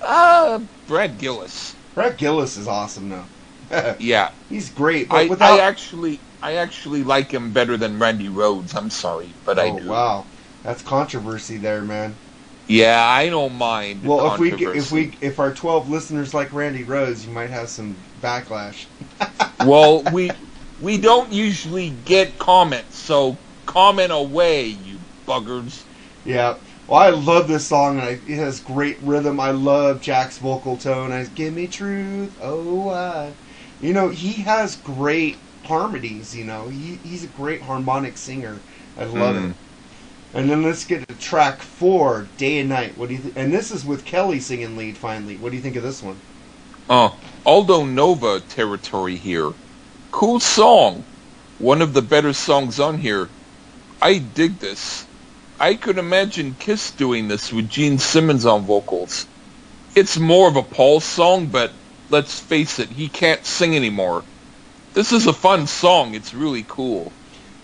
Uh, 0.02 0.60
Brad 0.88 1.18
Gillis. 1.18 1.78
Brad 1.96 2.18
Gillis 2.18 2.58
is 2.58 2.68
awesome 2.68 3.10
though. 3.10 3.30
Yeah, 4.00 4.32
He's 4.50 4.70
great, 4.70 5.10
but 5.10 5.26
I, 5.26 5.28
without. 5.28 5.60
I 5.60 5.60
actually 5.60 6.22
I 6.42 6.56
actually 6.56 7.04
like 7.04 7.32
him 7.32 7.52
better 7.54 7.78
than 7.78 8.00
Randy 8.00 8.30
Rhoads. 8.30 8.76
I'm 8.76 8.90
sorry, 8.92 9.38
but 9.44 9.60
I 9.60 9.70
oh 9.70 9.80
do. 9.80 9.88
wow, 9.88 10.28
that's 10.62 10.82
controversy 10.84 11.58
there, 11.58 11.82
man. 11.82 12.20
Yeah, 12.68 13.04
I 13.06 13.30
don't 13.30 13.54
mind. 13.56 14.04
Well, 14.04 14.34
if 14.34 14.40
we 14.40 14.52
if 14.54 14.92
we 14.92 15.18
if 15.22 15.40
our 15.40 15.54
twelve 15.54 15.90
listeners 15.90 16.34
like 16.34 16.54
Randy 16.54 16.84
Rhoads, 16.84 17.26
you 17.26 17.32
might 17.32 17.50
have 17.50 17.70
some 17.70 17.98
backlash. 18.22 18.86
well, 19.60 20.04
we 20.04 20.32
we 20.80 20.98
don't 20.98 21.32
usually 21.32 21.90
get 21.90 22.38
comments, 22.38 22.98
so 22.98 23.40
comment 23.66 24.12
away, 24.12 24.68
you 24.68 25.00
buggers. 25.28 25.84
Yeah. 26.24 26.56
Well, 26.88 27.00
I 27.00 27.10
love 27.12 27.48
this 27.48 27.68
song, 27.68 27.98
and 28.00 28.06
I, 28.08 28.10
it 28.26 28.38
has 28.38 28.60
great 28.60 28.98
rhythm. 29.02 29.40
I 29.40 29.52
love 29.52 30.02
Jack's 30.02 30.38
vocal 30.38 30.78
tone. 30.78 31.12
I 31.12 31.24
give 31.26 31.54
me 31.54 31.68
truth, 31.68 32.38
oh 32.42 32.90
I. 32.90 33.34
You 33.80 33.94
know, 33.94 34.10
he 34.10 34.34
has 34.44 34.76
great 34.78 35.38
harmonies. 35.66 36.36
You 36.36 36.46
know, 36.46 36.70
he 36.70 37.00
he's 37.04 37.24
a 37.24 37.28
great 37.28 37.62
harmonic 37.64 38.18
singer. 38.18 38.64
I 38.98 39.06
love 39.06 39.36
Mm. 39.36 39.52
it. 39.52 39.56
And 40.34 40.50
then 40.50 40.64
let's 40.64 40.86
get 40.86 41.08
to 41.08 41.16
track 41.16 41.60
four, 41.62 42.28
Day 42.38 42.60
and 42.60 42.70
Night. 42.70 42.98
What 42.98 43.10
do 43.10 43.16
you? 43.16 43.22
Th- 43.22 43.34
and 43.36 43.54
this 43.54 43.72
is 43.72 43.86
with 43.86 44.04
Kelly 44.04 44.40
singing 44.40 44.76
lead. 44.76 44.98
Finally, 44.98 45.38
what 45.38 45.52
do 45.52 45.56
you 45.56 45.62
think 45.62 45.76
of 45.76 45.84
this 45.84 46.02
one? 46.02 46.18
Oh, 46.90 47.16
Aldo 47.46 47.86
Nova 47.86 48.40
territory 48.40 49.16
here. 49.16 49.54
Cool 50.12 50.40
song. 50.40 51.04
One 51.60 51.82
of 51.82 51.94
the 51.94 52.02
better 52.02 52.34
songs 52.34 52.80
on 52.80 52.98
here. 52.98 53.30
I 54.02 54.18
dig 54.18 54.60
this. 54.60 55.06
I 55.60 55.76
could 55.76 55.98
imagine 55.98 56.56
Kiss 56.60 56.92
doing 56.92 57.28
this 57.28 57.54
with 57.54 57.70
Gene 57.70 58.00
Simmons 58.00 58.46
on 58.46 58.64
vocals. 58.64 59.28
It's 59.96 60.18
more 60.18 60.48
of 60.48 60.56
a 60.56 60.64
Paul 60.64 61.00
song, 61.00 61.46
but 61.46 61.72
let's 62.10 62.40
face 62.40 62.80
it, 62.80 62.90
he 62.90 63.08
can't 63.08 63.46
sing 63.46 63.76
anymore. 63.76 64.24
This 64.94 65.12
is 65.12 65.28
a 65.28 65.34
fun 65.34 65.68
song. 65.68 66.16
It's 66.16 66.34
really 66.34 66.66
cool. 66.68 67.12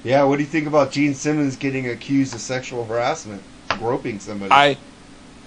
Yeah, 0.04 0.24
what 0.24 0.38
do 0.38 0.44
you 0.44 0.50
think 0.50 0.68
about 0.68 0.92
Gene 0.92 1.14
Simmons 1.14 1.58
getting 1.58 1.88
accused 1.88 2.34
of 2.34 2.42
sexual 2.42 2.86
harassment, 2.86 3.46
groping 3.78 4.20
somebody? 4.20 4.52
I 4.52 4.80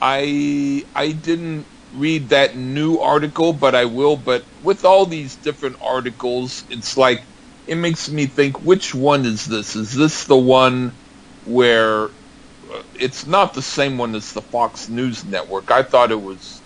I 0.01 0.85
I 0.95 1.13
didn't 1.13 1.69
read 1.91 2.31
that 2.31 2.57
new 2.57 2.99
article, 2.99 3.53
but 3.55 3.75
I 3.75 3.87
will. 3.87 4.17
But 4.17 4.47
with 4.61 4.85
all 4.85 5.07
these 5.07 5.37
different 5.39 5.77
articles, 5.81 6.65
it's 6.71 6.97
like 6.97 7.29
it 7.67 7.77
makes 7.77 8.11
me 8.11 8.27
think: 8.27 8.61
which 8.61 8.95
one 8.95 9.25
is 9.27 9.45
this? 9.47 9.77
Is 9.77 9.95
this 9.95 10.25
the 10.27 10.37
one 10.39 10.99
where 11.43 12.11
uh, 12.73 12.83
it's 12.95 13.27
not 13.27 13.55
the 13.55 13.63
same 13.63 13.99
one 13.99 14.15
as 14.15 14.33
the 14.33 14.43
Fox 14.43 14.89
News 14.89 15.25
Network? 15.25 15.71
I 15.71 15.83
thought 15.83 16.13
it 16.13 16.23
was. 16.23 16.63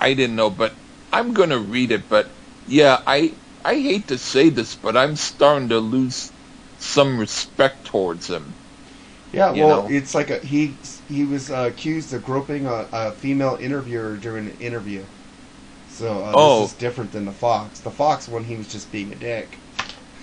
I 0.00 0.14
didn't 0.14 0.36
know, 0.36 0.50
but 0.50 0.76
I'm 1.12 1.32
gonna 1.34 1.58
read 1.58 1.92
it. 1.92 2.08
But 2.08 2.32
yeah, 2.66 3.00
I 3.06 3.38
I 3.64 3.74
hate 3.76 4.08
to 4.08 4.18
say 4.18 4.50
this, 4.50 4.76
but 4.76 4.96
I'm 4.96 5.16
starting 5.16 5.68
to 5.70 5.78
lose 5.80 6.32
some 6.80 7.18
respect 7.18 7.86
towards 7.86 8.26
him. 8.28 8.52
Yeah, 9.32 9.52
well, 9.52 9.84
know. 9.84 9.88
it's 9.88 10.14
like 10.14 10.30
a, 10.30 10.38
he 10.40 10.74
he 11.08 11.24
was 11.24 11.50
uh, 11.50 11.70
accused 11.72 12.12
of 12.12 12.24
groping 12.24 12.66
a, 12.66 12.88
a 12.92 13.12
female 13.12 13.56
interviewer 13.60 14.16
during 14.16 14.46
an 14.48 14.56
interview. 14.58 15.04
So 15.88 16.24
uh, 16.24 16.32
Oh. 16.34 16.62
this 16.62 16.72
is 16.72 16.78
different 16.78 17.12
than 17.12 17.26
the 17.26 17.32
Fox. 17.32 17.80
The 17.80 17.90
Fox 17.90 18.26
one, 18.28 18.44
he 18.44 18.56
was 18.56 18.66
just 18.66 18.90
being 18.90 19.12
a 19.12 19.16
dick. 19.16 19.56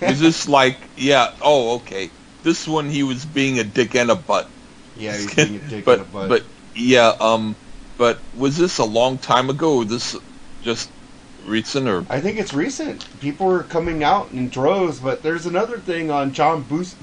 Is 0.02 0.20
this 0.26 0.48
like 0.48 0.76
yeah? 0.96 1.32
Oh, 1.40 1.76
okay. 1.76 2.10
This 2.42 2.66
one 2.68 2.90
he 2.90 3.02
was 3.02 3.24
being 3.24 3.58
a 3.58 3.64
dick 3.64 3.94
and 3.94 4.10
a 4.10 4.16
butt. 4.16 4.48
Yeah, 4.96 5.16
he 5.16 5.24
was 5.24 5.34
being 5.34 5.56
a 5.56 5.68
dick 5.70 5.84
but 5.84 5.98
in 6.00 6.04
the 6.04 6.10
butt. 6.10 6.28
but 6.28 6.44
yeah. 6.74 7.14
Um. 7.20 7.56
But 7.96 8.18
was 8.36 8.56
this 8.56 8.78
a 8.78 8.84
long 8.84 9.18
time 9.18 9.50
ago? 9.50 9.78
Or 9.78 9.84
this 9.84 10.14
just 10.62 10.90
recent 11.48 11.88
or? 11.88 12.04
I 12.08 12.20
think 12.20 12.38
it's 12.38 12.54
recent. 12.54 13.06
People 13.20 13.50
are 13.50 13.62
coming 13.62 14.04
out 14.04 14.30
in 14.32 14.48
droves, 14.48 15.00
but 15.00 15.22
there's 15.22 15.46
another 15.46 15.78
thing 15.78 16.10
on 16.10 16.32
John 16.32 16.62
Boos- 16.62 16.94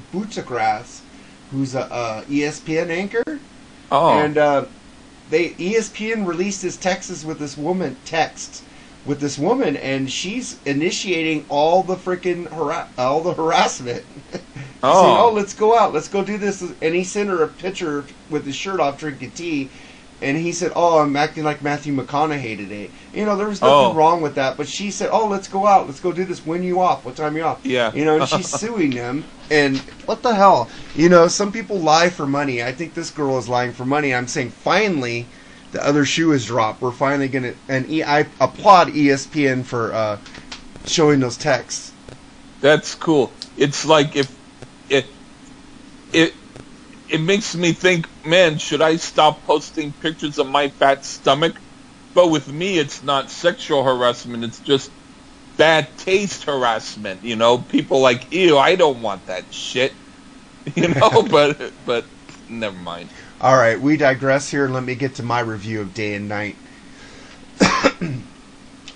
who's 1.51 1.75
a, 1.75 1.91
uh 1.91 2.21
ESPN 2.23 2.89
anchor, 2.89 3.39
Oh. 3.91 4.17
and 4.17 4.37
uh, 4.37 4.65
they 5.29 5.49
ESPN 5.51 6.25
released 6.25 6.61
his 6.61 6.77
texts 6.77 7.23
with 7.23 7.39
this 7.39 7.57
woman 7.57 7.97
text 8.05 8.63
with 9.05 9.19
this 9.19 9.37
woman, 9.37 9.77
and 9.77 10.11
she's 10.11 10.57
initiating 10.65 11.45
all 11.47 11.83
the 11.83 11.95
freaking 11.95 12.49
hara- 12.51 12.87
all 12.97 13.21
the 13.21 13.33
harassment. 13.33 14.03
Oh. 14.83 15.01
saying, 15.03 15.17
"Oh, 15.17 15.31
let's 15.31 15.53
go 15.55 15.75
out, 15.75 15.93
let's 15.93 16.07
go 16.09 16.23
do 16.23 16.37
this," 16.37 16.61
and 16.81 16.93
he 16.93 17.03
sent 17.03 17.29
her 17.29 17.41
a 17.41 17.47
picture 17.47 18.03
with 18.29 18.45
his 18.45 18.55
shirt 18.55 18.79
off, 18.79 18.99
drinking 18.99 19.31
tea. 19.31 19.69
And 20.25 20.35
he 20.35 20.51
said, 20.53 20.71
"Oh, 20.75 20.97
I'm 20.99 21.15
acting 21.15 21.43
like 21.43 21.61
Matthew 21.61 21.95
McConaughey 21.95 22.57
today." 22.57 22.89
You 23.13 23.25
know, 23.25 23.37
there 23.37 23.47
was 23.47 23.61
nothing 23.61 23.75
Oh. 23.75 23.93
wrong 23.93 24.21
with 24.23 24.33
that, 24.35 24.57
but 24.57 24.67
she 24.67 24.89
said, 24.89 25.09
"Oh, 25.11 25.27
let's 25.27 25.47
go 25.47 25.67
out, 25.67 25.85
let's 25.85 25.99
go 25.99 26.11
do 26.11 26.25
this. 26.25 26.43
When 26.43 26.63
you 26.63 26.81
off? 26.81 27.05
What 27.05 27.15
time 27.15 27.37
you 27.37 27.43
off?" 27.43 27.59
Yeah. 27.63 27.93
You 27.93 28.05
know, 28.05 28.17
and 28.19 28.27
she's 28.27 28.49
suing 28.59 28.91
him. 28.91 29.23
And 29.51 29.77
what 30.07 30.23
the 30.23 30.33
hell? 30.33 30.67
You 30.95 31.09
know, 31.09 31.27
some 31.27 31.51
people 31.51 31.77
lie 31.79 32.09
for 32.09 32.25
money. 32.25 32.63
I 32.63 32.71
think 32.71 32.95
this 32.95 33.11
girl 33.11 33.37
is 33.37 33.47
lying 33.47 33.71
for 33.71 33.85
money. 33.85 34.15
I'm 34.15 34.27
saying 34.27 34.49
finally, 34.49 35.27
the 35.73 35.85
other 35.85 36.05
shoe 36.05 36.31
is 36.31 36.45
dropped. 36.45 36.81
We're 36.81 36.91
finally 36.91 37.27
gonna. 37.27 37.53
And 37.69 37.87
e- 37.87 38.03
I 38.03 38.21
applaud 38.41 38.87
ESPN 38.89 39.63
for 39.63 39.93
uh, 39.93 40.17
showing 40.87 41.19
those 41.19 41.37
texts. 41.37 41.91
That's 42.61 42.95
cool. 42.95 43.31
It's 43.57 43.85
like 43.85 44.15
if 44.15 44.35
it 44.89 45.05
it 46.11 46.33
it 47.09 47.19
makes 47.21 47.55
me 47.55 47.71
think, 47.73 48.07
man, 48.25 48.57
should 48.57 48.81
I 48.81 48.95
stop 48.97 49.43
posting 49.45 49.93
pictures 49.93 50.37
of 50.39 50.47
my 50.47 50.69
fat 50.69 51.05
stomach? 51.05 51.55
But 52.13 52.31
with 52.31 52.51
me, 52.51 52.79
it's 52.79 53.03
not 53.03 53.29
sexual 53.29 53.83
harassment. 53.83 54.43
It's 54.43 54.59
just 54.59 54.89
bad 55.57 55.87
taste 55.97 56.43
harassment. 56.43 57.23
You 57.23 57.35
know, 57.35 57.57
people 57.57 57.99
like, 58.01 58.31
ew, 58.33 58.57
I 58.57 58.75
don't 58.75 59.01
want 59.01 59.27
that 59.27 59.53
shit. 59.53 59.93
You 60.75 60.87
know, 60.87 61.21
but 61.29 61.73
but 61.85 62.05
never 62.49 62.75
mind. 62.75 63.09
All 63.39 63.55
right, 63.55 63.79
we 63.79 63.97
digress 63.97 64.49
here. 64.49 64.67
Let 64.67 64.83
me 64.83 64.95
get 64.95 65.13
to 65.15 65.23
my 65.23 65.39
review 65.39 65.79
of 65.81 65.93
Day 65.93 66.15
and 66.15 66.27
Night. 66.27 66.55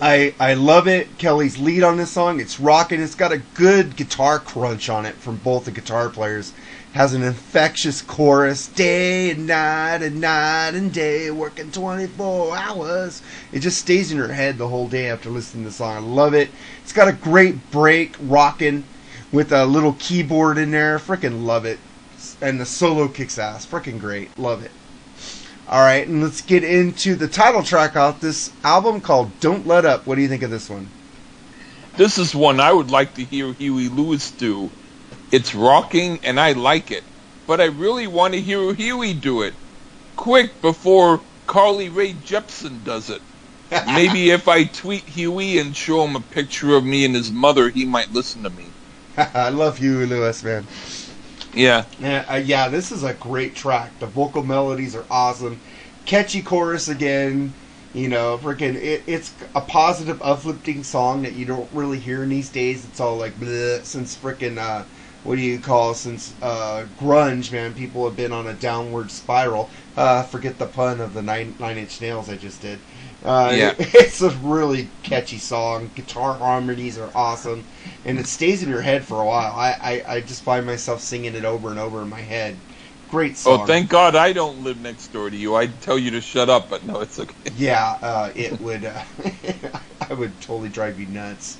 I 0.01 0.33
I 0.39 0.55
love 0.55 0.87
it. 0.87 1.17
Kelly's 1.19 1.59
lead 1.59 1.83
on 1.83 1.97
this 1.97 2.09
song, 2.09 2.39
it's 2.39 2.59
rocking. 2.59 3.01
It's 3.01 3.13
got 3.13 3.31
a 3.31 3.37
good 3.53 3.95
guitar 3.95 4.39
crunch 4.39 4.89
on 4.89 5.05
it 5.05 5.13
from 5.13 5.35
both 5.37 5.65
the 5.65 5.71
guitar 5.71 6.09
players. 6.09 6.53
Has 6.93 7.13
an 7.13 7.21
infectious 7.21 8.01
chorus, 8.01 8.67
day 8.67 9.29
and 9.31 9.45
night 9.45 10.01
and 10.01 10.19
night 10.19 10.71
and 10.73 10.91
day, 10.91 11.29
working 11.29 11.71
24 11.71 12.57
hours. 12.57 13.21
It 13.51 13.59
just 13.59 13.79
stays 13.79 14.11
in 14.11 14.17
your 14.17 14.33
head 14.33 14.57
the 14.57 14.67
whole 14.67 14.87
day 14.87 15.09
after 15.09 15.29
listening 15.29 15.63
to 15.63 15.69
the 15.69 15.75
song. 15.75 15.95
I 15.95 15.99
love 15.99 16.33
it. 16.33 16.49
It's 16.81 16.93
got 16.93 17.07
a 17.07 17.13
great 17.13 17.71
break, 17.71 18.15
rocking 18.19 18.83
with 19.31 19.51
a 19.51 19.65
little 19.65 19.93
keyboard 19.99 20.57
in 20.57 20.71
there. 20.71 20.97
Freaking 20.97 21.45
love 21.45 21.65
it 21.65 21.79
and 22.41 22.59
the 22.59 22.65
solo 22.65 23.07
kicks 23.07 23.37
ass. 23.37 23.65
Freaking 23.65 23.99
great. 23.99 24.37
Love 24.37 24.63
it. 24.63 24.71
All 25.67 25.81
right, 25.81 26.07
and 26.07 26.23
let's 26.23 26.41
get 26.41 26.63
into 26.63 27.15
the 27.15 27.27
title 27.27 27.61
track 27.61 27.95
off 27.95 28.19
this 28.19 28.51
album 28.63 29.01
called 29.01 29.39
Don't 29.39 29.67
Let 29.67 29.85
Up. 29.85 30.07
What 30.07 30.15
do 30.15 30.21
you 30.21 30.27
think 30.27 30.41
of 30.41 30.49
this 30.49 30.69
one? 30.69 30.89
This 31.95 32.17
is 32.17 32.33
one 32.33 32.59
I 32.59 32.71
would 32.71 32.89
like 32.89 33.13
to 33.15 33.23
hear 33.23 33.53
Huey 33.53 33.89
Lewis 33.89 34.31
do. 34.31 34.71
It's 35.31 35.53
rocking 35.53 36.19
and 36.23 36.39
I 36.39 36.53
like 36.53 36.91
it, 36.91 37.03
but 37.45 37.61
I 37.61 37.65
really 37.65 38.07
want 38.07 38.33
to 38.33 38.41
hear 38.41 38.73
Huey 38.73 39.13
do 39.13 39.41
it. 39.41 39.53
Quick 40.15 40.61
before 40.61 41.21
Carly 41.45 41.89
Rae 41.89 42.13
Jepsen 42.13 42.83
does 42.83 43.09
it. 43.09 43.21
Maybe 43.85 44.31
if 44.31 44.47
I 44.47 44.63
tweet 44.63 45.03
Huey 45.03 45.59
and 45.59 45.75
show 45.75 46.03
him 46.03 46.15
a 46.15 46.21
picture 46.21 46.75
of 46.75 46.83
me 46.83 47.05
and 47.05 47.13
his 47.13 47.31
mother, 47.31 47.69
he 47.69 47.85
might 47.85 48.11
listen 48.11 48.41
to 48.43 48.49
me. 48.49 48.65
I 49.17 49.49
love 49.49 49.77
Huey 49.77 50.07
Lewis, 50.07 50.43
man. 50.43 50.65
Yeah. 51.53 51.85
Yeah, 51.99 52.25
uh, 52.29 52.35
yeah, 52.35 52.67
this 52.69 52.91
is 52.91 53.03
a 53.03 53.13
great 53.13 53.55
track. 53.55 53.91
The 53.99 54.07
vocal 54.07 54.43
melodies 54.43 54.95
are 54.95 55.05
awesome. 55.11 55.59
Catchy 56.05 56.41
chorus 56.41 56.87
again. 56.87 57.53
You 57.93 58.07
know, 58.07 58.37
freaking, 58.37 58.75
it, 58.75 59.01
it's 59.07 59.33
a 59.55 59.61
positive, 59.61 60.21
uplifting 60.21 60.83
song 60.83 61.23
that 61.23 61.33
you 61.33 61.45
don't 61.45 61.67
really 61.73 61.97
hear 61.97 62.21
in 62.21 62.29
these 62.29 62.49
days. 62.49 62.85
It's 62.85 62.99
all 62.99 63.17
like, 63.17 63.33
bleh, 63.39 63.83
since 63.83 64.15
freaking, 64.15 64.59
uh, 64.59 64.83
what 65.23 65.35
do 65.35 65.41
you 65.41 65.59
call, 65.59 65.93
since 65.93 66.33
uh, 66.41 66.85
grunge, 66.97 67.51
man, 67.51 67.73
people 67.73 68.05
have 68.05 68.15
been 68.15 68.31
on 68.31 68.47
a 68.47 68.53
downward 68.53 69.11
spiral. 69.11 69.69
Uh, 69.95 70.23
forget 70.23 70.57
the 70.59 70.67
pun 70.67 71.01
of 71.01 71.13
the 71.13 71.21
nine, 71.21 71.55
nine 71.59 71.77
Inch 71.77 71.99
Nails 72.01 72.29
I 72.29 72.37
just 72.37 72.61
did. 72.61 72.79
Uh, 73.23 73.51
Yeah. 73.53 73.73
It's 73.79 74.21
a 74.21 74.29
really 74.31 74.91
catchy 75.03 75.37
song. 75.37 75.91
Guitar 75.93 76.37
harmonies 76.37 76.97
are 76.97 77.11
awesome. 77.15 77.65
And 78.05 78.17
it 78.19 78.27
stays 78.27 78.63
in 78.63 78.69
your 78.69 78.81
head 78.81 79.05
for 79.05 79.21
a 79.21 79.25
while. 79.25 79.53
I, 79.55 79.75
I, 79.81 80.15
I 80.15 80.21
just 80.21 80.43
find 80.43 80.65
myself 80.65 81.01
singing 81.01 81.35
it 81.35 81.45
over 81.45 81.69
and 81.69 81.79
over 81.79 82.01
in 82.01 82.09
my 82.09 82.21
head. 82.21 82.61
Great 83.07 83.37
song. 83.37 83.61
Oh, 83.61 83.65
thank 83.65 83.89
God 83.89 84.15
I 84.15 84.33
don't 84.33 84.63
live 84.63 84.79
next 84.79 85.09
door 85.11 85.29
to 85.29 85.35
you. 85.35 85.55
I'd 85.55 85.81
tell 85.81 85.97
you 85.99 86.11
to 86.11 86.21
shut 86.21 86.49
up, 86.49 86.69
but 86.69 86.85
no, 86.85 86.99
it's 87.01 87.19
okay. 87.19 87.33
Yeah, 87.55 87.97
uh, 88.01 88.31
it 88.35 88.59
would. 88.59 88.85
Uh, 88.85 89.03
I 90.09 90.13
would 90.13 90.39
totally 90.41 90.69
drive 90.69 90.99
you 90.99 91.07
nuts. 91.07 91.59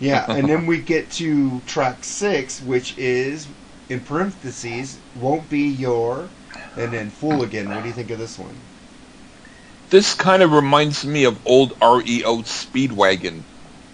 Yeah, 0.00 0.26
and 0.28 0.48
then 0.48 0.66
we 0.66 0.80
get 0.80 1.10
to 1.12 1.60
track 1.66 2.04
six, 2.04 2.60
which 2.60 2.96
is 2.98 3.46
in 3.88 4.00
parentheses 4.00 4.98
won't 5.14 5.48
be 5.48 5.60
your, 5.60 6.28
and 6.76 6.92
then 6.92 7.10
fool 7.10 7.42
again. 7.42 7.68
What 7.68 7.82
do 7.82 7.88
you 7.88 7.94
think 7.94 8.10
of 8.10 8.18
this 8.18 8.38
one? 8.38 8.56
This 9.90 10.14
kind 10.14 10.42
of 10.42 10.52
reminds 10.52 11.04
me 11.04 11.24
of 11.24 11.38
old 11.46 11.72
REO 11.80 12.42
Speedwagon. 12.42 13.42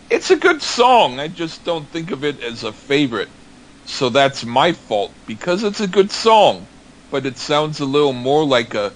It's 0.09 0.31
a 0.31 0.37
good 0.37 0.63
song. 0.63 1.21
I 1.21 1.29
just 1.29 1.65
don't 1.65 1.87
think 1.89 2.11
of 2.11 2.25
it 2.25 2.41
as 2.43 2.65
a 2.65 2.73
favorite. 2.73 3.29
So 3.85 4.09
that's 4.09 4.45
my 4.45 4.73
fault 4.73 5.13
because 5.27 5.63
it's 5.63 5.81
a 5.81 5.89
good 5.89 6.11
song, 6.11 6.67
but 7.11 7.27
it 7.27 7.37
sounds 7.39 7.81
a 7.81 7.85
little 7.85 8.13
more 8.13 8.45
like 8.45 8.75
a 8.75 8.93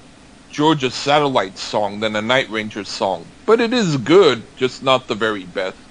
Georgia 0.50 0.90
Satellite 0.90 1.58
song 1.58 2.00
than 2.00 2.14
a 2.16 2.22
Night 2.22 2.48
Ranger 2.48 2.84
song. 2.84 3.26
But 3.44 3.60
it 3.60 3.72
is 3.72 3.96
good, 3.96 4.44
just 4.56 4.82
not 4.82 5.08
the 5.08 5.14
very 5.16 5.44
best. 5.44 5.83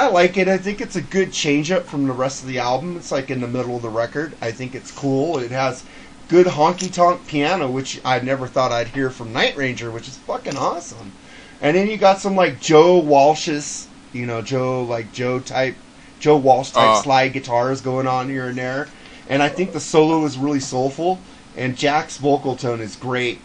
I 0.00 0.06
like 0.08 0.38
it. 0.38 0.48
I 0.48 0.56
think 0.56 0.80
it's 0.80 0.96
a 0.96 1.02
good 1.02 1.30
change 1.30 1.70
up 1.70 1.84
from 1.84 2.06
the 2.06 2.14
rest 2.14 2.40
of 2.40 2.48
the 2.48 2.58
album. 2.58 2.96
It's 2.96 3.12
like 3.12 3.28
in 3.30 3.42
the 3.42 3.46
middle 3.46 3.76
of 3.76 3.82
the 3.82 3.90
record. 3.90 4.32
I 4.40 4.50
think 4.50 4.74
it's 4.74 4.90
cool. 4.90 5.38
It 5.38 5.50
has 5.50 5.84
good 6.28 6.46
honky 6.46 6.90
tonk 6.90 7.26
piano, 7.26 7.70
which 7.70 8.00
I 8.02 8.18
never 8.20 8.46
thought 8.46 8.72
I'd 8.72 8.88
hear 8.88 9.10
from 9.10 9.34
Night 9.34 9.58
Ranger, 9.58 9.90
which 9.90 10.08
is 10.08 10.16
fucking 10.16 10.56
awesome. 10.56 11.12
And 11.60 11.76
then 11.76 11.86
you 11.90 11.98
got 11.98 12.18
some 12.18 12.34
like 12.34 12.62
Joe 12.62 12.96
Walsh's, 12.96 13.88
you 14.14 14.24
know, 14.24 14.40
Joe 14.40 14.84
like 14.84 15.12
Joe 15.12 15.38
type, 15.38 15.74
Joe 16.18 16.38
Walsh 16.38 16.70
type 16.70 16.96
Uh. 16.96 17.02
slide 17.02 17.34
guitars 17.34 17.82
going 17.82 18.06
on 18.06 18.30
here 18.30 18.46
and 18.46 18.56
there. 18.56 18.88
And 19.28 19.42
I 19.42 19.50
think 19.50 19.74
the 19.74 19.80
solo 19.80 20.24
is 20.24 20.38
really 20.38 20.60
soulful, 20.60 21.18
and 21.58 21.76
Jack's 21.76 22.16
vocal 22.16 22.56
tone 22.56 22.80
is 22.80 22.96
great. 22.96 23.38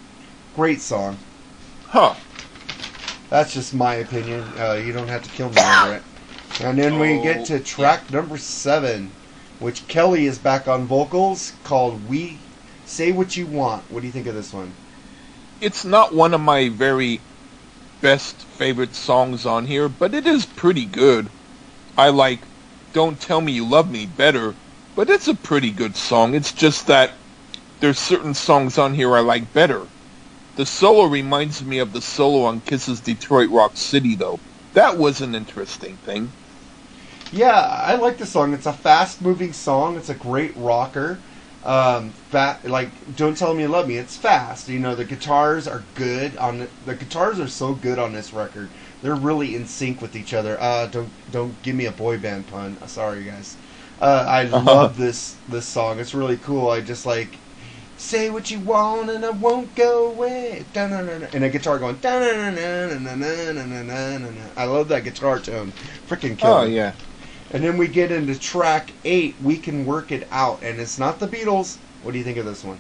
Great 0.56 0.80
song. 0.80 1.18
Huh. 1.88 2.14
That's 3.30 3.54
just 3.54 3.74
my 3.74 3.96
opinion. 3.96 4.46
Uh, 4.58 4.82
you 4.82 4.94
don't 4.94 5.10
have 5.10 5.24
to 5.24 5.30
kill 5.32 5.50
me 5.50 5.62
over 5.62 5.96
it. 5.96 6.04
And 6.62 6.80
then 6.80 7.00
we 7.00 7.22
get 7.22 7.46
to 7.48 7.56
oh, 7.56 7.60
track 7.60 8.10
number 8.12 8.38
seven, 8.38 9.12
which 9.60 9.86
Kelly 9.90 10.26
is 10.26 10.38
back 10.38 10.70
on 10.70 10.86
vocals, 10.86 11.52
called 11.66 12.08
"We 12.08 12.40
Say 12.86 13.12
What 13.12 13.36
You 13.36 13.46
Want." 13.46 13.84
What 13.92 14.00
do 14.00 14.08
you 14.08 14.14
think 14.14 14.26
of 14.28 14.36
this 14.36 14.54
one? 14.54 14.72
It's 15.60 15.84
not 15.84 16.16
one 16.16 16.34
of 16.34 16.40
my 16.40 16.70
very 16.70 17.20
best 18.00 18.38
favorite 18.38 18.96
songs 18.96 19.46
on 19.46 19.68
here, 19.68 19.90
but 19.90 20.14
it 20.14 20.26
is 20.26 20.46
pretty 20.46 20.86
good. 20.86 21.28
I 21.98 22.08
like 22.08 22.40
Don't 22.94 23.20
Tell 23.20 23.42
Me 23.42 23.52
You 23.52 23.68
Love 23.68 23.92
Me 23.92 24.06
better, 24.06 24.56
but 24.96 25.10
it's 25.10 25.28
a 25.28 25.36
pretty 25.36 25.72
good 25.72 25.98
song. 25.98 26.34
It's 26.34 26.54
just 26.54 26.88
that 26.88 27.12
there's 27.82 28.00
certain 28.00 28.34
songs 28.34 28.78
on 28.78 28.94
here 28.94 29.14
I 29.18 29.20
like 29.20 29.52
better. 29.52 29.88
The 30.56 30.66
solo 30.66 31.04
reminds 31.04 31.62
me 31.62 31.80
of 31.80 31.92
the 31.92 32.02
solo 32.02 32.46
on 32.46 32.62
Kiss's 32.62 33.02
Detroit 33.02 33.50
Rock 33.50 33.76
City, 33.76 34.16
though. 34.16 34.40
That 34.74 34.98
was 34.98 35.20
an 35.20 35.36
interesting 35.36 35.98
thing. 35.98 36.32
Yeah, 37.32 37.60
I 37.60 37.96
like 37.96 38.18
the 38.18 38.26
song. 38.26 38.54
It's 38.54 38.66
a 38.66 38.74
fast 38.74 39.22
moving 39.22 39.54
song. 39.54 39.98
It's 39.98 40.10
a 40.10 40.14
great 40.16 40.56
rocker. 40.56 41.20
Um, 41.64 42.12
fat, 42.12 42.64
like 42.64 42.90
don't 43.16 43.36
tell 43.36 43.54
me 43.56 43.64
you 43.64 43.68
love 43.68 43.88
me. 43.88 43.98
It's 43.98 44.16
fast. 44.16 44.70
You 44.70 44.80
know 44.80 44.96
the 44.96 45.04
guitars 45.06 45.68
are 45.68 45.84
good 45.96 46.38
on 46.38 46.60
the, 46.60 46.70
the 46.86 46.96
guitars 46.96 47.40
are 47.40 47.48
so 47.48 47.74
good 47.74 47.98
on 47.98 48.14
this 48.14 48.32
record. 48.34 48.70
They're 49.02 49.16
really 49.16 49.56
in 49.56 49.66
sync 49.66 50.02
with 50.02 50.16
each 50.16 50.34
other. 50.34 50.60
Uh, 50.62 50.86
don't 50.88 51.10
don't 51.32 51.60
give 51.64 51.76
me 51.76 51.86
a 51.86 51.92
boy 51.92 52.20
band 52.20 52.48
pun. 52.48 52.78
Uh, 52.82 52.88
sorry 52.88 53.24
guys. 53.24 53.58
Uh, 54.00 54.26
I 54.28 54.44
love 54.46 54.98
this 54.98 55.36
this 55.48 55.66
song. 55.66 56.00
It's 56.00 56.14
really 56.14 56.38
cool. 56.38 56.70
I 56.70 56.82
just 56.82 57.06
like 57.06 57.40
say 57.98 58.30
what 58.30 58.52
you 58.52 58.60
want 58.60 59.10
and 59.10 59.26
I 59.26 59.32
won't 59.32 59.74
go 59.76 60.08
away. 60.08 60.66
Da-na-na-na. 60.74 61.28
And 61.34 61.44
a 61.44 61.50
guitar 61.50 61.80
going. 61.80 61.98
I 64.58 64.66
love 64.66 64.90
that 64.90 65.04
guitar 65.04 65.40
tone. 65.40 65.72
Freaking 66.08 66.38
kill. 66.38 66.52
Oh 66.52 66.64
yeah. 66.66 66.94
And 67.52 67.64
then 67.64 67.78
we 67.78 67.88
get 67.88 68.12
into 68.12 68.38
track 68.40 68.92
eight, 69.04 69.36
We 69.44 69.58
Can 69.58 69.86
Work 69.86 70.12
It 70.12 70.28
Out. 70.32 70.60
And 70.64 70.80
it's 70.80 70.98
not 70.98 71.20
the 71.20 71.28
Beatles. 71.28 71.78
What 72.04 72.12
do 72.12 72.18
you 72.18 72.24
think 72.24 72.38
of 72.38 72.46
this 72.46 72.64
one? 72.64 72.80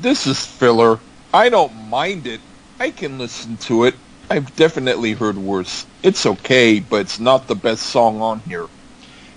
This 0.00 0.26
is 0.26 0.44
filler. 0.44 0.98
I 1.32 1.48
don't 1.48 1.88
mind 1.88 2.26
it. 2.26 2.40
I 2.78 2.90
can 2.90 3.18
listen 3.18 3.56
to 3.58 3.84
it. 3.84 3.94
I've 4.28 4.54
definitely 4.56 5.12
heard 5.12 5.36
worse. 5.38 5.86
It's 6.02 6.26
okay, 6.26 6.80
but 6.80 7.02
it's 7.02 7.20
not 7.20 7.46
the 7.46 7.54
best 7.54 7.84
song 7.84 8.20
on 8.20 8.40
here. 8.40 8.66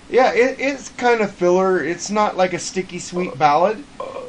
Yeah, 0.08 0.32
it, 0.32 0.56
it's 0.58 0.88
kind 0.90 1.20
of 1.20 1.30
filler. 1.32 1.82
It's 1.82 2.10
not 2.10 2.36
like 2.36 2.52
a 2.52 2.58
sticky 2.58 2.98
sweet 2.98 3.36
ballad. 3.38 3.82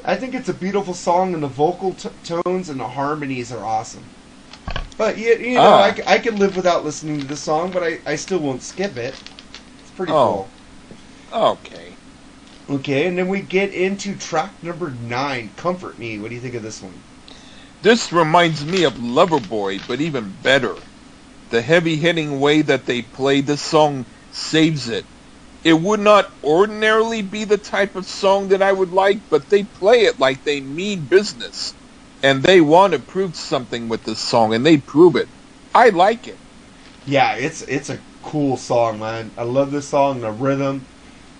I 0.04 0.16
think 0.16 0.34
it's 0.34 0.50
a 0.50 0.54
beautiful 0.54 0.94
song, 0.94 1.34
and 1.34 1.44
the 1.44 1.48
vocal 1.48 1.94
t- 1.94 2.10
tones 2.24 2.70
and 2.70 2.80
the 2.80 2.88
harmonies 2.88 3.52
are 3.52 3.64
awesome. 3.64 4.04
But 4.98 5.18
you, 5.18 5.36
you 5.36 5.56
know, 5.56 5.62
Ah. 5.62 5.84
I, 5.84 6.04
I 6.16 6.18
can 6.20 6.40
live 6.40 6.56
without 6.56 6.84
listening 6.84 7.20
to 7.22 7.28
the 7.28 7.38
song, 7.38 7.72
but 7.72 7.84
I, 7.84 8.00
I 8.06 8.16
still 8.16 8.40
won't 8.40 8.62
skip 8.64 8.98
it. 8.98 9.16
It's 9.98 10.12
pretty 10.12 10.14
Oh. 10.14 10.54
Okay. 11.32 11.98
cool. 12.68 12.78
Okay, 12.78 13.08
and 13.08 13.18
then 13.18 13.30
we 13.30 13.42
get 13.42 13.74
into 13.74 14.16
track 14.18 14.62
number 14.64 14.92
nine, 14.92 15.54
"Comfort 15.56 16.00
Me." 16.00 16.20
What 16.20 16.30
do 16.30 16.36
you 16.36 16.42
think 16.42 16.56
of 16.56 16.64
this 16.64 16.82
one? 16.82 17.06
This 17.82 18.12
reminds 18.12 18.66
me 18.66 18.84
of 18.84 18.96
Loverboy, 18.96 19.86
but 19.88 20.02
even 20.02 20.34
better. 20.42 20.84
The 21.50 21.62
heavy-hitting 21.62 22.40
way 22.40 22.62
that 22.64 22.86
they 22.86 23.04
play 23.04 23.42
this 23.42 23.64
song 23.64 24.08
saves 24.32 24.90
it. 24.90 25.08
It 25.64 25.82
would 25.82 26.02
not 26.02 26.32
ordinarily 26.44 27.22
be 27.24 27.46
the 27.46 27.58
type 27.58 27.96
of 27.96 28.08
song 28.08 28.50
that 28.50 28.62
I 28.64 28.74
would 28.74 28.92
like, 28.92 29.24
but 29.30 29.50
they 29.50 29.66
play 29.66 30.02
it 30.06 30.20
like 30.20 30.44
they 30.44 30.62
mean 30.62 31.08
business. 31.08 31.76
And 32.24 32.44
they 32.44 32.62
want 32.62 32.94
to 32.94 33.00
prove 33.00 33.36
something 33.38 33.90
with 33.90 34.04
this 34.04 34.22
song, 34.22 34.54
and 34.54 34.66
they 34.66 34.78
prove 34.78 35.16
it. 35.16 35.30
I 35.74 35.90
like 35.90 36.28
it. 36.28 36.42
Yeah, 37.06 37.36
it's 37.36 37.64
it's 37.64 37.90
a 37.90 38.04
cool 38.28 38.58
song, 38.58 39.00
man. 39.00 39.32
I 39.38 39.44
love 39.44 39.72
this 39.72 39.88
song, 39.88 40.20
the 40.20 40.32
rhythm. 40.32 40.86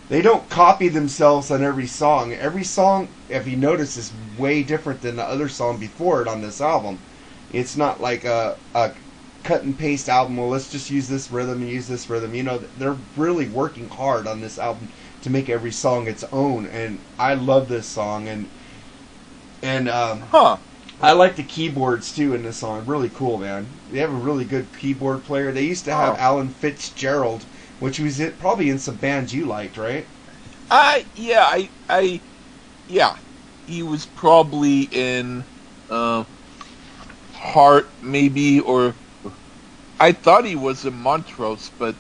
They 0.08 0.22
don't 0.22 0.50
copy 0.50 0.88
themselves 0.88 1.52
on 1.52 1.62
every 1.62 1.86
song. 1.86 2.32
Every 2.34 2.64
song, 2.64 3.10
if 3.28 3.46
you 3.46 3.58
notice, 3.58 3.98
is 3.98 4.14
way 4.40 4.64
different 4.64 5.02
than 5.02 5.18
the 5.18 5.24
other 5.24 5.50
song 5.50 5.78
before 5.78 6.22
it 6.22 6.30
on 6.30 6.42
this 6.42 6.62
album. 6.62 6.98
It's 7.52 7.76
not 7.76 8.00
like 8.00 8.24
a, 8.24 8.56
a 8.74 8.94
cut 9.44 9.64
and 9.64 9.78
paste 9.78 10.08
album. 10.08 10.38
Well, 10.38 10.48
let's 10.48 10.72
just 10.72 10.90
use 10.90 11.10
this 11.10 11.30
rhythm 11.30 11.62
and 11.62 11.70
use 11.70 11.90
this 11.90 12.10
rhythm. 12.10 12.34
You 12.34 12.44
know, 12.44 12.64
they're 12.78 12.96
really 13.18 13.50
working 13.50 13.90
hard 13.90 14.26
on 14.26 14.40
this 14.40 14.58
album 14.58 14.88
to 15.24 15.30
make 15.30 15.50
every 15.50 15.72
song 15.72 16.08
its 16.08 16.24
own. 16.32 16.68
And 16.68 17.00
I 17.20 17.34
love 17.34 17.68
this 17.68 17.86
song. 17.86 18.30
And 18.30 18.48
and 19.62 19.90
um, 19.90 20.22
Huh. 20.22 20.58
I 21.00 21.12
like 21.14 21.36
the 21.36 21.44
keyboards 21.44 22.14
too 22.14 22.34
in 22.36 22.44
this 22.44 22.58
song. 22.58 22.86
Really 22.86 23.10
cool, 23.10 23.38
man. 23.40 23.80
They 23.90 24.00
have 24.00 24.12
a 24.12 24.16
really 24.16 24.46
good 24.46 24.72
keyboard 24.78 25.24
player. 25.24 25.52
They 25.52 25.64
used 25.66 25.86
to 25.86 25.94
have 25.94 26.16
Oh. 26.16 26.18
Alan 26.18 26.50
Fitzgerald, 26.50 27.46
which 27.80 28.00
was 28.00 28.20
it, 28.20 28.40
probably 28.40 28.70
in 28.70 28.80
some 28.80 28.98
bands 28.98 29.34
you 29.34 29.46
liked, 29.46 29.78
right? 29.78 30.08
I 30.70 31.06
yeah, 31.16 31.44
I 31.46 31.72
I 31.90 32.22
yeah. 32.88 33.16
He 33.68 33.84
was 33.84 34.06
probably 34.06 34.84
in 34.84 35.46
uh 35.90 36.26
Heart 37.34 37.94
maybe 38.02 38.60
or 38.60 38.96
I 40.00 40.12
thought 40.12 40.46
he 40.46 40.56
was 40.56 40.86
in 40.86 40.96
Montrose, 40.96 41.72
but 41.78 41.98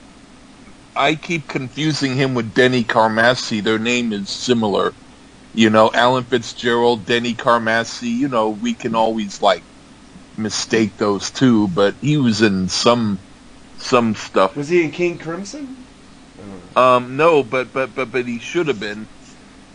I 0.95 1.15
keep 1.15 1.47
confusing 1.47 2.15
him 2.17 2.33
with 2.35 2.53
Denny 2.53 2.83
Carmassi. 2.83 3.63
Their 3.63 3.79
name 3.79 4.11
is 4.13 4.29
similar. 4.29 4.95
You 5.57 5.71
know, 5.71 5.89
Alan 5.91 6.23
Fitzgerald, 6.23 7.07
Denny 7.07 7.33
Carmassi, 7.33 8.15
you 8.15 8.27
know, 8.27 8.51
we 8.51 8.75
can 8.75 8.93
always 8.93 9.41
like 9.41 9.63
mistake 10.37 10.97
those 10.97 11.31
two, 11.31 11.67
but 11.69 11.95
he 11.99 12.17
was 12.17 12.43
in 12.43 12.69
some 12.69 13.17
some 13.79 14.13
stuff. 14.13 14.55
Was 14.55 14.69
he 14.69 14.83
in 14.83 14.91
King 14.91 15.17
Crimson? 15.17 15.75
I 16.37 16.41
don't 16.43 16.75
know. 16.75 16.81
Um, 16.81 17.17
no, 17.17 17.41
but 17.41 17.73
but 17.73 17.95
but 17.95 18.11
but 18.11 18.27
he 18.27 18.37
should 18.37 18.67
have 18.67 18.79
been. 18.79 19.07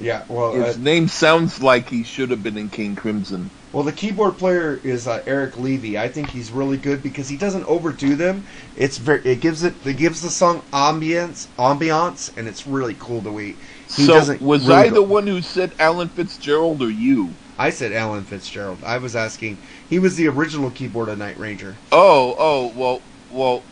Yeah, 0.02 0.24
well, 0.28 0.52
His 0.52 0.76
uh, 0.76 0.80
name 0.80 1.08
sounds 1.08 1.62
like 1.62 1.88
he 1.88 2.02
should 2.02 2.30
have 2.30 2.42
been 2.42 2.58
in 2.58 2.68
King 2.68 2.96
Crimson. 2.96 3.50
well, 3.72 3.84
the 3.84 3.92
keyboard 3.92 4.36
player 4.36 4.80
is 4.82 5.06
uh, 5.06 5.22
Eric 5.26 5.58
Levy. 5.58 5.96
I 5.96 6.08
think 6.08 6.30
he's 6.30 6.50
really 6.50 6.76
good 6.76 7.02
because 7.02 7.28
he 7.28 7.36
doesn't 7.36 7.64
overdo 7.64 8.16
them. 8.16 8.44
It's 8.76 8.98
very, 8.98 9.20
it 9.24 9.40
gives 9.40 9.62
it, 9.62 9.74
it 9.86 9.96
gives 9.96 10.20
the 10.20 10.30
song 10.30 10.62
ambience, 10.72 11.46
ambiance, 11.56 12.36
and 12.36 12.48
it's 12.48 12.66
really 12.66 12.96
cool 12.98 13.22
to 13.22 13.30
wait. 13.30 13.56
He 13.86 14.04
so 14.04 14.14
doesn't 14.14 14.42
was 14.42 14.66
really 14.66 14.74
I 14.74 14.88
the 14.88 15.02
one 15.02 15.26
who 15.26 15.40
said 15.42 15.72
Alan 15.78 16.08
Fitzgerald 16.08 16.82
or 16.82 16.90
you? 16.90 17.30
I 17.58 17.70
said 17.70 17.92
Alan 17.92 18.24
Fitzgerald. 18.24 18.78
I 18.84 18.98
was 18.98 19.14
asking. 19.14 19.58
He 19.88 19.98
was 19.98 20.16
the 20.16 20.26
original 20.28 20.70
keyboard 20.70 21.08
of 21.08 21.18
Night 21.18 21.38
Ranger. 21.38 21.76
Oh, 21.92 22.34
oh, 22.38 22.72
well, 22.74 23.02
well. 23.30 23.62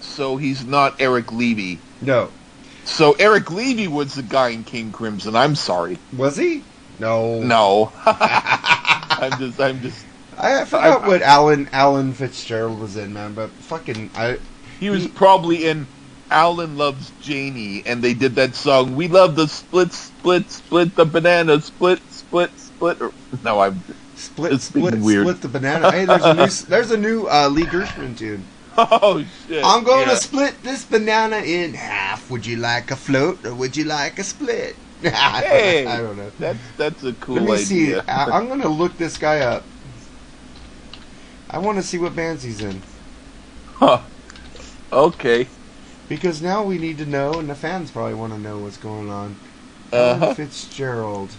So 0.00 0.36
he's 0.36 0.64
not 0.66 1.00
Eric 1.00 1.32
Levy. 1.32 1.78
No, 2.02 2.30
So 2.84 3.12
Eric 3.18 3.50
Levy 3.50 3.88
was 3.88 4.14
the 4.14 4.22
guy 4.22 4.50
in 4.50 4.64
King 4.64 4.92
Crimson. 4.92 5.34
I'm 5.36 5.54
sorry. 5.54 5.98
was 6.16 6.36
he? 6.36 6.62
No, 7.00 7.40
No. 7.40 7.92
I'm 8.06 9.38
just, 9.38 9.60
I'm 9.60 9.80
just. 9.80 10.04
I, 10.38 10.60
I 10.62 10.64
forgot 10.64 11.02
I- 11.02 11.08
what 11.08 11.22
Alan 11.22 11.68
Alan 11.72 12.12
Fitzgerald 12.12 12.78
was 12.80 12.96
in, 12.96 13.12
man. 13.12 13.34
But 13.34 13.50
fucking, 13.50 14.10
I 14.14 14.38
He 14.80 14.90
was 14.90 15.02
He- 15.04 15.08
probably 15.08 15.66
in 15.66 15.86
Alan 16.30 16.76
Loves 16.76 17.12
Janie, 17.22 17.82
and 17.86 18.02
they 18.02 18.14
did 18.14 18.34
that 18.36 18.54
song. 18.54 18.96
We 18.96 19.08
love 19.08 19.34
the 19.36 19.46
split, 19.48 19.92
split, 19.92 20.50
split 20.50 20.94
the 20.96 21.04
banana, 21.04 21.60
split, 21.60 22.00
split, 22.10 22.50
split. 22.58 23.00
Or, 23.00 23.12
no, 23.44 23.60
I'm. 23.60 23.80
split 24.16 24.60
split 24.60 24.94
weird. 24.98 25.26
split 25.26 25.40
the 25.42 25.48
banana. 25.48 25.90
Hey, 25.90 26.04
there's 26.04 26.24
a 26.24 26.34
new 26.34 26.46
there's 26.68 26.90
a 26.90 26.96
new 26.96 27.26
uh, 27.28 27.48
Lee 27.48 27.66
Gershman 27.66 28.14
tune. 28.14 28.44
Oh 28.76 29.24
shit! 29.24 29.76
I'm 29.76 29.84
gonna 29.84 30.16
Yeah. 30.16 30.16
split 30.16 30.62
this 30.62 30.84
banana 30.84 31.38
in 31.38 31.74
half. 31.74 32.30
Would 32.30 32.46
you 32.46 32.56
like 32.56 32.90
a 32.90 32.96
float 32.96 33.44
or 33.46 33.54
would 33.54 33.76
you 33.76 33.84
like 33.84 34.18
a 34.18 34.24
split? 34.24 34.80
Hey, 35.38 35.86
I 35.86 36.00
don't 36.02 36.16
know. 36.16 36.32
That's 36.38 36.70
that's 36.72 37.02
a 37.04 37.12
cool 37.14 37.34
Let 37.34 37.44
me 37.44 37.56
idea. 37.56 37.56
see. 37.56 38.00
I, 38.08 38.26
I'm 38.30 38.48
gonna 38.48 38.68
look 38.68 38.96
this 38.96 39.16
guy 39.18 39.40
up. 39.40 39.70
I 41.48 41.58
want 41.58 41.78
to 41.78 41.82
see 41.82 41.98
what 41.98 42.14
bands 42.14 42.42
he's 42.42 42.60
in 42.60 42.84
Huh. 43.64 44.08
Okay. 44.92 45.48
because 46.08 46.42
now 46.42 46.62
we 46.62 46.78
need 46.78 46.98
to 46.98 47.06
know, 47.06 47.38
and 47.38 47.48
the 47.48 47.54
fans 47.54 47.90
probably 47.90 48.14
want 48.14 48.32
to 48.32 48.38
know 48.38 48.58
what's 48.58 48.76
going 48.78 49.10
on. 49.10 49.38
Uh 49.92 50.14
Alan 50.14 50.18
huh. 50.18 50.36
Fitzgerald, 50.36 51.36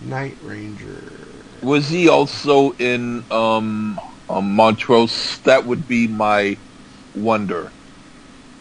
Night 0.00 0.36
Ranger. 0.40 1.62
Was 1.62 1.88
he 1.88 2.08
also 2.08 2.72
in 2.72 3.26
um, 3.30 4.00
um 4.30 4.54
Montrose? 4.54 5.38
That 5.40 5.66
would 5.66 5.88
be 5.88 6.06
my 6.08 6.56
wonder. 7.14 7.72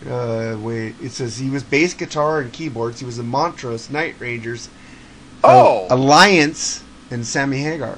Uh, 0.10 0.58
wait. 0.60 0.96
It 1.02 1.12
says 1.12 1.38
he 1.38 1.50
was 1.50 1.64
bass 1.64 1.94
guitar 1.94 2.40
and 2.40 2.52
keyboards. 2.54 3.00
He 3.00 3.06
was 3.06 3.20
in 3.20 3.28
Montrose, 3.28 3.90
Night 3.90 4.16
Rangers, 4.20 4.70
Oh. 5.44 5.88
uh, 5.90 5.96
Alliance, 5.96 6.84
and 7.12 7.26
Sammy 7.26 7.60
Hagar 7.60 7.98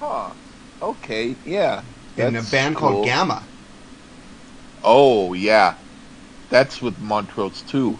Huh. 0.00 0.30
Okay. 0.82 1.36
Yeah. 1.44 1.82
in 2.16 2.36
a 2.36 2.42
band 2.42 2.76
cool. 2.76 2.90
called 2.92 3.04
Gamma. 3.06 3.42
Oh 4.84 5.32
yeah. 5.34 5.74
That's 6.48 6.80
with 6.80 6.98
Montrose 7.00 7.62
too. 7.62 7.98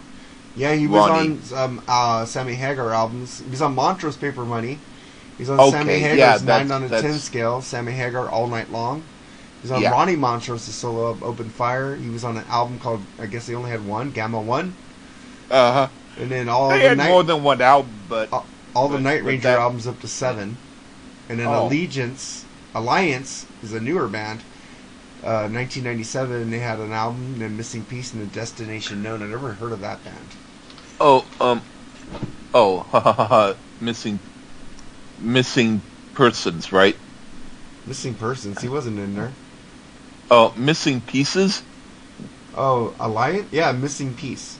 Yeah, 0.55 0.73
he 0.73 0.87
was 0.87 1.07
Ronnie. 1.09 1.39
on 1.53 1.57
um, 1.57 1.81
uh, 1.87 2.25
Sammy 2.25 2.55
Hagar 2.55 2.91
albums. 2.93 3.39
He 3.41 3.49
was 3.49 3.61
on 3.61 3.75
Montrose 3.75 4.17
Paper 4.17 4.45
Money. 4.45 4.79
He's 5.37 5.49
on 5.49 5.59
Okay, 5.59 5.71
Sammy 5.71 5.93
yeah, 5.93 5.99
Hagar's 5.99 6.41
that's- 6.43 6.67
9 6.69 6.83
on 6.83 6.91
a 6.91 7.01
10 7.01 7.19
scale, 7.19 7.61
Sammy 7.61 7.91
Hagar 7.91 8.27
All 8.29 8.47
Night 8.47 8.71
Long. 8.71 9.03
He's 9.61 9.71
on 9.71 9.81
Yeah. 9.81 9.91
Ronnie 9.91 10.15
Montrose's 10.15 10.73
solo 10.75 11.07
of 11.07 11.23
Open 11.23 11.49
Fire. 11.49 11.95
He 11.95 12.09
was 12.09 12.23
on 12.23 12.37
an 12.37 12.45
album 12.49 12.79
called, 12.79 13.01
I 13.19 13.25
guess 13.25 13.47
they 13.47 13.55
only 13.55 13.69
had 13.71 13.85
one, 13.85 14.11
Gamma 14.11 14.39
1. 14.41 14.73
Uh 15.51 15.73
huh. 15.73 15.87
And 16.19 16.29
then 16.31 16.49
all 16.49 16.69
They 16.69 16.81
the 16.83 16.89
had 16.89 16.97
night, 16.97 17.09
more 17.09 17.23
than 17.23 17.43
one 17.43 17.61
album, 17.61 17.91
but 18.09 18.31
all, 18.33 18.45
all 18.75 18.87
the 18.87 18.99
Night 18.99 19.21
but 19.23 19.27
Ranger 19.29 19.49
that- 19.49 19.59
albums 19.59 19.85
up 19.87 19.99
to 20.01 20.07
7. 20.07 20.57
And 21.29 21.39
then 21.39 21.47
Oh. 21.47 21.65
Allegiance, 21.67 22.45
Alliance 22.73 23.45
is 23.63 23.73
a 23.73 23.79
newer 23.79 24.07
band. 24.07 24.41
Uh, 25.23 25.49
1997, 25.49 26.51
they 26.51 26.59
had 26.59 26.79
an 26.79 26.93
album, 26.93 27.39
then 27.39 27.57
Missing 27.57 27.85
Piece 27.85 28.13
and 28.13 28.21
a 28.21 28.25
Destination 28.27 29.01
Known. 29.03 29.23
I 29.23 29.25
never 29.25 29.53
heard 29.53 29.71
of 29.71 29.81
that 29.81 30.03
band. 30.03 30.15
oh 30.99 31.25
um, 31.41 31.61
oh 32.53 32.79
ha 32.91 32.99
ha 32.99 33.11
ha 33.13 33.53
missing, 33.81 34.19
missing 35.19 35.81
persons, 36.13 36.71
right? 36.71 36.95
Missing 37.85 38.15
Persons, 38.15 38.61
he 38.61 38.67
wasn't 38.67 38.99
in 38.99 39.15
there. 39.15 39.31
Oh, 40.29 40.53
missing 40.57 40.99
pieces. 40.99 41.63
Oh, 42.55 42.93
Alliance? 42.99 43.47
Yeah, 43.51 43.71
Missing 43.71 44.15
Piece. 44.15 44.57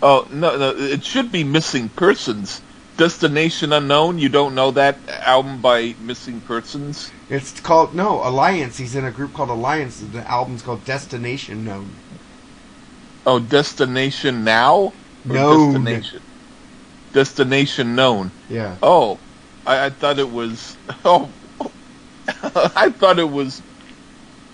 Oh 0.00 0.26
no, 0.30 0.56
no, 0.56 0.70
it 0.70 1.04
should 1.04 1.30
be 1.32 1.44
missing 1.44 1.88
persons. 1.90 2.62
Destination 2.96 3.72
unknown. 3.72 4.18
You 4.18 4.28
don't 4.28 4.54
know 4.54 4.70
that 4.70 4.96
album 5.08 5.60
by 5.60 5.94
Missing 6.00 6.40
Persons? 6.42 7.10
It's 7.28 7.60
called 7.60 7.94
no 7.94 8.26
Alliance. 8.26 8.78
He's 8.78 8.94
in 8.94 9.04
a 9.04 9.10
group 9.10 9.34
called 9.34 9.50
Alliance. 9.50 10.00
The 10.00 10.26
album's 10.28 10.62
called 10.62 10.84
Destination 10.84 11.64
Known. 11.64 11.90
Oh, 13.26 13.38
Destination 13.38 14.44
Now. 14.44 14.92
Or 15.28 15.34
Known. 15.34 15.84
Destination. 15.84 16.22
Destination 17.12 17.94
known. 17.94 18.30
Yeah. 18.48 18.76
Oh, 18.82 19.18
I, 19.68 19.86
I 19.86 19.90
thought 19.90 20.18
it 20.18 20.30
was. 20.30 20.76
Oh, 21.04 21.30
I 22.76 22.90
thought 22.90 23.18
it 23.18 23.30
was. 23.30 23.62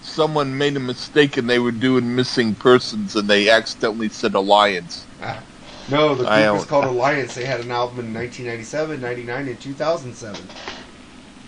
Someone 0.03 0.57
made 0.57 0.77
a 0.77 0.81
mistake 0.81 1.37
and 1.37 1.49
they 1.49 1.59
were 1.59 1.73
doing 1.73 2.15
missing 2.15 2.55
persons 2.55 3.17
and 3.17 3.27
they 3.29 3.49
accidentally 3.49 4.09
said 4.11 4.35
alliance. 4.35 5.07
Ah. 5.23 5.43
No, 5.91 6.15
the 6.15 6.25
group 6.25 6.57
is 6.61 6.65
called 6.67 6.85
Alliance. 6.85 7.35
They 7.35 7.45
had 7.45 7.61
an 7.61 7.71
album 7.71 8.07
in 8.07 8.15
1997, 8.15 9.01
99, 9.01 9.49
and 9.49 9.61
2007. 9.61 10.41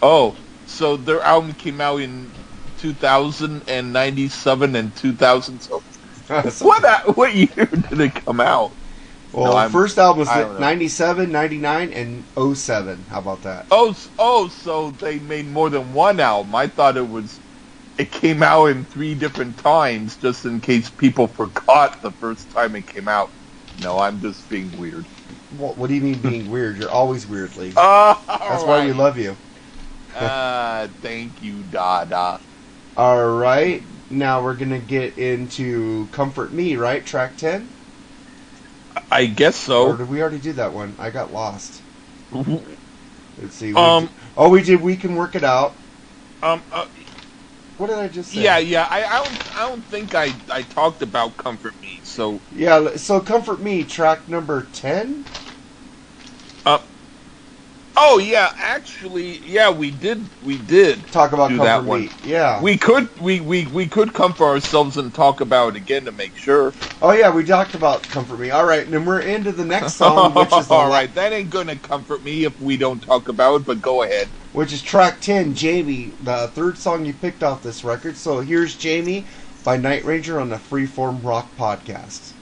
Oh, 0.03 0.37
so 0.67 0.97
their 0.97 1.23
album 1.23 1.55
came 1.55 1.81
out 1.81 2.01
in 2.01 2.31
2097 2.79 4.77
and 4.77 4.97
2000. 4.97 5.61
So 5.61 5.83
what 6.65 7.17
what 7.17 7.35
year 7.35 7.67
did 7.67 8.01
it 8.01 8.15
come 8.15 8.41
out? 8.41 8.73
Well, 9.37 9.53
No, 9.53 9.63
first 9.63 9.99
album 9.99 10.21
was 10.21 10.31
I 10.31 10.41
don't 10.43 10.55
know. 10.57 10.61
97, 10.61 11.33
99, 11.33 11.93
and 11.95 12.57
07. 12.57 13.07
How 13.09 13.21
about 13.21 13.43
that? 13.45 13.69
Oh, 13.71 13.97
oh, 14.19 14.49
so 14.49 14.93
they 14.93 15.19
made 15.21 15.49
more 15.49 15.71
than 15.71 15.93
one 15.95 16.21
album. 16.21 16.55
I 16.57 16.69
thought 16.69 16.97
it 16.99 17.09
was. 17.09 17.41
It 17.99 18.13
came 18.13 18.43
out 18.43 18.67
in 18.67 18.87
three 18.87 19.15
different 19.15 19.59
times, 19.59 20.19
just 20.19 20.45
in 20.47 20.61
case 20.61 20.91
people 20.91 21.29
forgot 21.29 22.03
the 22.03 22.13
first 22.13 22.51
time 22.51 22.77
it 22.77 22.87
came 22.89 23.09
out. 23.09 23.31
No, 23.75 23.99
I'm 24.01 24.21
just 24.21 24.49
being 24.49 24.77
weird. 24.77 25.09
What, 25.51 25.79
what 25.79 25.89
do 25.89 25.95
you 25.95 26.03
mean 26.03 26.21
being 26.23 26.49
weird? 26.49 26.79
You're 26.79 26.91
always 26.91 27.27
weirdly. 27.27 27.81
Ah, 27.87 28.25
That's 28.49 28.65
why 28.65 28.81
we 28.81 28.93
love 28.93 29.19
you. 29.19 29.39
Ah, 30.15 30.89
thank 31.03 31.43
you, 31.43 31.65
Dada. 31.65 32.43
All 32.97 33.27
right. 33.31 33.89
Now 34.11 34.43
we're 34.45 34.57
gonna 34.57 34.81
get 34.81 35.19
into 35.19 36.09
Comfort 36.11 36.53
Me, 36.55 36.77
right? 36.77 37.07
Track 37.07 37.37
10. 37.39 37.76
I 39.11 39.27
guess 39.27 39.57
Or 39.57 39.63
so. 39.67 39.97
did 39.97 40.09
we 40.09 40.21
already 40.21 40.39
do 40.41 40.53
that 40.55 40.73
one? 40.73 40.97
I 40.99 41.11
got 41.11 41.33
lost. 41.33 41.83
Let's 42.33 43.57
see. 43.57 43.73
Um, 43.75 44.07
did- 44.07 44.15
oh, 44.37 44.49
we 44.51 44.63
did. 44.63 44.81
We 44.81 44.97
can 44.97 45.17
work 45.17 45.35
it 45.35 45.45
out. 45.45 45.79
Um, 46.43 46.63
uh, 46.73 46.87
What 47.77 47.89
did 47.89 47.99
I 47.99 48.09
just 48.09 48.33
say? 48.33 48.43
yeah, 48.43 48.59
yeah. 48.59 48.87
I, 48.91 49.05
I 49.05 49.25
don't, 49.25 49.57
I 49.57 49.69
don't 49.69 49.85
think 49.85 50.15
I, 50.15 50.33
I 50.51 50.63
talked 50.63 51.03
about 51.03 51.37
Comfort 51.37 51.75
Me. 51.83 52.01
So, 52.05 52.43
Yeah. 52.51 52.97
So 52.97 53.21
Comfort 53.21 53.61
Me, 53.61 53.85
track 53.85 54.29
number 54.29 54.69
ten. 54.73 55.25
Oh 57.97 58.19
yeah, 58.19 58.53
actually, 58.59 59.39
yeah, 59.39 59.71
we 59.71 59.91
did, 59.91 60.31
we 60.41 60.59
did. 60.59 61.11
Talk 61.11 61.33
about 61.33 61.49
Do 61.49 61.57
Comfort 61.57 61.83
that 61.83 61.85
Me. 61.85 62.09
one. 62.09 62.11
Yeah. 62.23 62.63
We 62.63 62.79
could, 62.79 63.11
we, 63.21 63.41
we, 63.41 63.67
we 63.67 63.89
could 63.89 64.15
comfort 64.15 64.45
ourselves 64.45 64.97
and 64.97 65.15
talk 65.15 65.41
about 65.41 65.71
it 65.71 65.77
again 65.77 66.05
to 66.07 66.13
make 66.13 66.37
sure. 66.37 66.75
oh 67.03 67.13
yeah, 67.13 67.31
we 67.35 67.45
talked 67.45 67.75
about 67.75 68.09
Comfort 68.09 68.39
Me. 68.41 68.51
All 68.51 68.65
right, 68.67 68.85
and 68.85 68.93
then 68.95 69.05
we're 69.05 69.21
into 69.21 69.53
the 69.53 69.65
next 69.65 69.95
song, 69.97 70.35
which 70.35 70.57
is 70.57 70.71
all 70.71 70.89
right. 70.89 71.13
That 71.15 71.33
ain't 71.33 71.51
gonna 71.51 71.79
comfort 71.79 72.23
me 72.23 72.45
if 72.45 72.59
we 72.61 72.77
don't 72.77 73.01
talk 73.03 73.29
about 73.29 73.63
it. 73.63 73.67
But 73.67 73.83
go 73.83 74.03
ahead. 74.03 74.33
which 74.53 74.73
is 74.73 74.83
track 74.83 75.21
ten. 75.21 75.55
Jamie, 75.55 76.17
the 76.21 76.49
third 76.49 76.79
song 76.79 77.05
you 77.05 77.15
picked 77.15 77.43
off 77.43 77.63
this 77.63 77.85
record. 77.85 78.17
So 78.17 78.41
here's 78.41 78.77
Jamie 78.77 79.29
by 79.65 79.77
Night 79.77 80.05
Ranger 80.05 80.41
on 80.41 80.49
the 80.51 80.57
Freeform 80.57 81.25
Rock 81.25 81.57
podcast. 81.57 82.36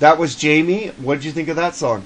That 0.00 0.18
was 0.18 0.34
Jamie. 0.34 0.88
What 0.96 1.16
did 1.16 1.24
you 1.26 1.32
think 1.32 1.48
of 1.48 1.56
that 1.56 1.74
song? 1.74 2.02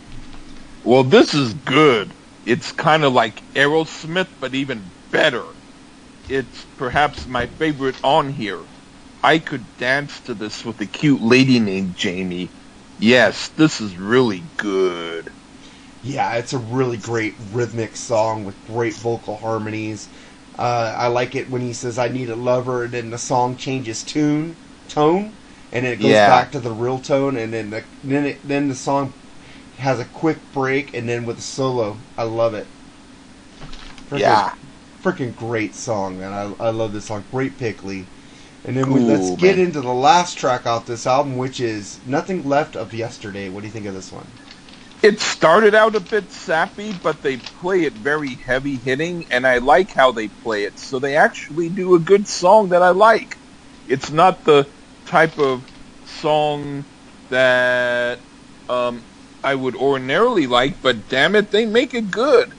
Well, 0.83 1.05
this 1.05 1.33
is 1.33 1.55
good. 1.55 2.11
It's 2.45 2.73
kind 2.73 3.05
of 3.05 3.13
like 3.13 3.41
Aerosmith, 3.55 4.29
but 4.41 4.53
even 4.53 4.83
better. 5.13 5.45
It's 6.29 6.65
perhaps 6.77 7.29
my 7.29 7.47
favorite 7.47 7.95
on 8.03 8.33
here. 8.33 8.59
I 9.23 9.39
could 9.39 9.65
dance 9.79 10.19
to 10.23 10.35
this 10.35 10.65
with 10.65 10.81
a 10.81 10.87
cute 10.87 11.23
lady 11.23 11.61
named 11.61 11.95
Jamie. 11.97 12.51
Yes, 12.99 13.49
this 13.49 13.81
is 13.81 13.97
really 13.97 14.43
good. 14.57 15.31
Yeah, 16.03 16.35
it's 16.35 16.53
a 16.53 16.59
really 16.59 16.97
great 16.97 17.35
rhythmic 17.53 17.97
song 17.97 18.45
with 18.45 18.57
great 18.67 18.95
vocal 18.95 19.37
harmonies. 19.37 20.09
Uh, 20.59 20.95
I 20.99 21.07
like 21.07 21.37
it 21.37 21.49
when 21.49 21.63
he 21.63 21.73
says 21.73 21.97
"I 21.97 22.09
need 22.09 22.29
a 22.29 22.37
lover" 22.37 22.85
and 22.85 22.93
then 22.93 23.11
the 23.11 23.19
song 23.19 23.57
changes 23.57 24.03
tune, 24.03 24.57
tone, 24.89 25.33
and 25.75 25.85
then 25.87 25.93
it 25.95 26.01
goes 26.01 26.21
Yeah. 26.21 26.27
back 26.27 26.53
to 26.53 26.61
the 26.61 26.73
real 26.73 27.01
tone, 27.01 27.37
and 27.37 27.53
then 27.53 27.71
the 27.71 27.85
then 28.05 28.27
it, 28.27 28.49
then 28.49 28.69
the 28.69 28.77
song 28.77 29.15
has 29.79 30.01
a 30.01 30.07
quick 30.07 30.39
break, 30.53 30.95
and 30.95 31.09
then 31.09 31.27
with 31.27 31.37
the 31.37 31.43
solo. 31.43 31.99
I 32.19 32.25
love 32.25 32.55
it. 32.55 32.69
Freaking, 34.11 34.21
Yeah. 34.21 34.55
freaking 35.03 35.37
great 35.37 35.75
song, 35.75 36.19
man. 36.21 36.33
I 36.33 36.67
I 36.67 36.71
love 36.71 36.93
this 36.93 37.07
song. 37.07 37.25
Great 37.31 37.59
pick, 37.59 37.85
Lee. 37.85 38.07
And 38.65 38.77
then 38.77 38.93
we, 38.93 39.01
Cool, 39.01 39.03
let's 39.03 39.31
get 39.31 39.59
man. 39.59 39.59
into 39.59 39.83
the 39.83 39.95
last 39.95 40.39
track 40.39 40.67
off 40.67 40.87
this 40.87 41.07
album, 41.07 41.37
which 41.37 41.61
is 41.61 42.01
"Nothing 42.07 42.45
Left 42.49 42.77
of 42.77 42.95
Yesterday." 42.95 43.49
What 43.51 43.63
do 43.63 43.67
you 43.69 43.73
think 43.73 43.87
of 43.87 43.95
this 43.95 44.13
one? 44.13 44.39
It 45.03 45.21
started 45.21 45.75
out 45.75 45.97
a 45.97 46.01
bit 46.01 46.33
sappy, 46.33 46.93
but 46.93 47.23
they 47.23 47.39
play 47.39 47.85
it 47.85 47.95
very 47.95 48.37
heavy 48.37 48.79
hitting, 48.79 49.27
and 49.31 49.47
I 49.47 49.59
like 49.59 49.93
how 49.93 50.13
they 50.13 50.29
play 50.29 50.65
it. 50.65 50.79
So 50.79 50.99
they 50.99 51.17
actually 51.17 51.71
do 51.71 51.95
a 51.95 52.01
good 52.01 52.29
song 52.29 52.71
that 52.71 52.83
I 52.83 52.91
like. 52.91 53.39
It's 53.87 54.11
not 54.11 54.45
the 54.45 54.74
type 55.15 55.39
of 55.39 55.69
song 56.03 56.87
that 57.29 58.27
um, 58.69 59.07
I 59.45 59.55
would 59.55 59.77
ordinarily 59.77 60.49
like, 60.49 60.83
but 60.83 61.09
damn 61.09 61.37
it, 61.37 61.53
they 61.53 61.67
make 61.67 61.95
it 61.95 62.11
good. 62.11 62.55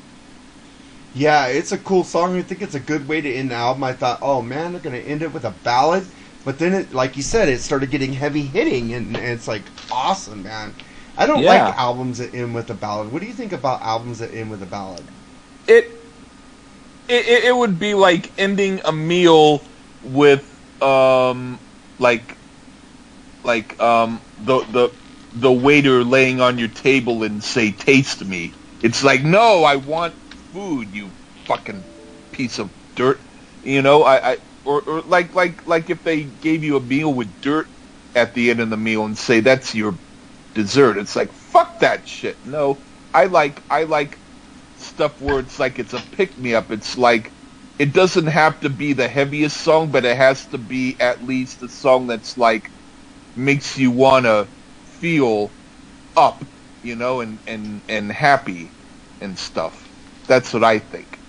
Yeah, 1.14 1.47
it's 1.47 1.72
a 1.72 1.78
cool 1.80 2.03
song. 2.03 2.38
I 2.38 2.43
think 2.43 2.62
it's 2.62 2.76
a 2.76 2.80
good 2.80 3.08
way 3.08 3.22
to 3.22 3.34
end 3.34 3.51
the 3.51 3.56
album. 3.56 3.84
I 3.84 3.93
thought, 3.93 4.20
oh 4.22 4.41
man, 4.43 4.74
they're 4.74 4.82
gonna 4.82 4.97
end 4.99 5.24
it 5.24 5.34
with 5.34 5.45
a 5.45 5.51
ballad, 5.51 6.12
but 6.43 6.60
then 6.60 6.74
it, 6.74 6.93
like 6.93 7.18
you 7.18 7.24
said, 7.24 7.49
it 7.49 7.62
started 7.62 7.91
getting 7.91 8.14
heavy 8.14 8.43
hitting, 8.47 8.93
and, 8.93 9.08
and 9.18 9.26
it's 9.34 9.47
like 9.47 9.72
awesome, 9.91 10.43
man. 10.43 10.76
I 11.18 11.26
don't 11.28 11.45
Yeah. 11.45 11.47
like 11.47 11.78
albums 11.78 12.20
that 12.20 12.36
end 12.36 12.56
with 12.56 12.70
a 12.70 12.76
ballad. 12.76 13.12
What 13.12 13.22
do 13.22 13.28
you 13.28 13.34
think 13.34 13.53
about 13.53 13.82
albums 13.84 14.20
that 14.20 14.34
end 14.34 14.51
with 14.51 14.62
a 14.64 14.68
ballad? 14.68 15.12
It 15.68 15.86
it, 17.10 17.28
it, 17.28 17.43
it 17.45 17.56
would 17.58 17.80
be 17.80 17.95
like 17.95 18.34
ending 18.38 18.82
a 18.86 18.93
meal 18.93 19.68
with 20.03 20.62
um 20.82 21.62
like 21.99 22.34
like 23.46 23.82
um 23.82 24.24
the 24.38 24.60
the 24.66 24.91
the 25.34 25.54
waiter 25.54 26.04
laying 26.04 26.41
on 26.41 26.60
your 26.60 26.70
table 26.70 27.24
and 27.24 27.43
say 27.43 27.72
taste 27.74 28.26
me. 28.26 28.54
It's 28.84 29.04
like 29.04 29.24
no 29.24 29.64
i 29.66 29.78
want 29.78 30.16
food 30.54 30.93
you 30.96 31.14
fucking 31.48 31.88
piece 32.34 32.60
of 32.60 32.72
dirt. 32.96 33.22
You 33.64 33.84
know 33.84 34.04
i, 34.04 34.34
I 34.34 34.38
or, 34.66 34.82
or 34.84 35.02
like 35.04 35.36
like 35.36 35.68
like 35.68 35.89
if 35.91 36.04
they 36.04 36.26
gave 36.26 36.64
you 36.64 36.78
a 36.78 36.82
meal 36.82 37.14
with 37.14 37.41
dirt 37.41 37.68
at 38.16 38.34
the 38.36 38.52
end 38.52 38.62
of 38.62 38.72
the 38.72 38.78
meal 38.78 39.06
and 39.06 39.18
say 39.18 39.41
that's 39.41 39.76
your 39.76 40.00
dessert. 40.56 40.98
It's 41.00 41.16
like 41.16 41.34
fuck 41.34 41.80
that 41.80 42.08
shit. 42.08 42.46
No 42.46 42.84
i 43.14 43.26
like 43.28 43.64
i 43.72 43.86
like 43.86 44.22
stuff 44.76 45.22
where 45.22 45.39
it's 45.39 45.60
like 45.60 45.80
it's 45.80 45.93
a 45.93 46.02
pick 46.12 46.38
me 46.38 46.56
up. 46.56 46.72
It's 46.72 46.98
like 46.98 47.34
it 47.80 47.93
doesn't 47.93 48.28
have 48.28 48.60
to 48.62 48.70
be 48.70 48.93
the 48.93 49.10
heaviest 49.10 49.58
song, 49.58 49.91
but 49.91 50.06
it 50.06 50.18
has 50.18 50.48
to 50.50 50.60
be 50.60 50.98
at 51.02 51.24
least 51.24 51.64
a 51.64 51.70
song 51.70 52.08
that's 52.08 52.38
like 52.38 52.72
makes 53.36 53.77
you 53.77 53.91
wanna 53.91 54.49
feel 54.83 55.55
up, 56.15 56.45
you 56.83 56.95
know, 56.95 57.21
and 57.21 57.41
and 57.47 57.83
and 57.89 58.11
happy 58.11 58.75
and 59.21 59.38
stuff. 59.39 59.91
That's 60.27 60.53
what 60.53 60.63
I 60.63 60.79
think. 60.79 61.21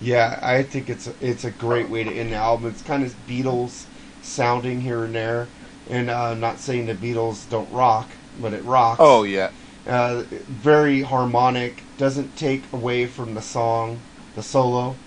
Yeah, 0.00 0.38
I 0.42 0.62
think 0.62 0.88
it's 0.88 1.06
a, 1.06 1.14
it's 1.20 1.44
a 1.44 1.50
great 1.50 1.88
way 1.88 2.04
to 2.04 2.12
end 2.12 2.32
the 2.32 2.36
album. 2.36 2.70
It's 2.70 2.82
kind 2.82 3.02
of 3.04 3.26
Beatles 3.26 3.86
sounding 4.20 4.80
here 4.82 5.04
and 5.04 5.14
there, 5.14 5.48
and 5.86 6.08
uh, 6.10 6.30
I'm 6.30 6.40
not 6.40 6.60
saying 6.60 6.86
the 6.86 6.94
Beatles 6.94 7.48
don't 7.48 7.70
rock, 7.70 8.12
but 8.38 8.52
it 8.52 8.64
rocks. 8.64 8.98
Oh 8.98 9.22
yeah, 9.24 9.52
uh, 9.86 10.24
very 10.48 11.02
harmonic. 11.02 11.86
Doesn't 11.98 12.36
take 12.36 12.72
away 12.72 13.06
from 13.06 13.34
the 13.34 13.42
song, 13.42 14.02
the 14.34 14.42
solo. 14.42 14.98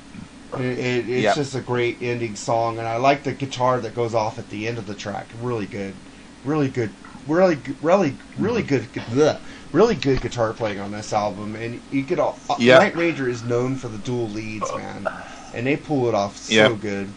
It, 0.54 0.80
it, 0.80 1.10
it's 1.10 1.34
Yep. 1.34 1.36
just 1.36 1.56
a 1.56 1.62
great 1.62 2.00
ending 2.02 2.36
song, 2.36 2.80
and 2.80 2.88
I 2.88 2.98
like 2.98 3.24
the 3.24 3.34
guitar 3.34 3.82
that 3.82 3.96
goes 3.96 4.16
off 4.16 4.40
at 4.40 4.50
the 4.50 4.68
end 4.68 4.78
of 4.80 4.88
the 4.88 4.96
track. 4.96 5.32
Really 5.36 5.68
good, 5.68 5.96
really 6.44 6.70
good, 6.70 6.90
really, 7.28 7.56
g- 7.56 7.76
really, 7.82 8.16
really 8.38 8.64
good, 8.64 8.84
bleh, 8.94 9.40
really 9.72 9.96
good 9.96 10.22
guitar 10.22 10.54
playing 10.54 10.80
on 10.80 10.92
this 10.92 11.14
album. 11.14 11.56
And 11.56 11.82
you 11.92 12.04
could 12.04 12.20
all, 12.20 12.40
uh, 12.50 12.56
Yep. 12.60 12.80
Night 12.82 12.96
Ranger 12.96 13.30
is 13.30 13.44
known 13.44 13.76
for 13.76 13.88
the 13.88 13.98
dual 14.00 14.30
leads, 14.30 14.74
man, 14.76 15.08
and 15.54 15.66
they 15.68 15.78
pull 15.78 16.08
it 16.08 16.16
off 16.16 16.38
so 16.38 16.54
Yep. 16.54 16.80
good. 16.82 17.10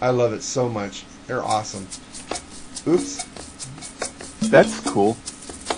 I 0.00 0.10
love 0.10 0.32
it 0.32 0.42
so 0.42 0.68
much. 0.68 1.04
They're 1.26 1.42
awesome. 1.42 1.86
Oops, 2.86 3.24
that's 4.50 4.78
cool. 4.80 5.16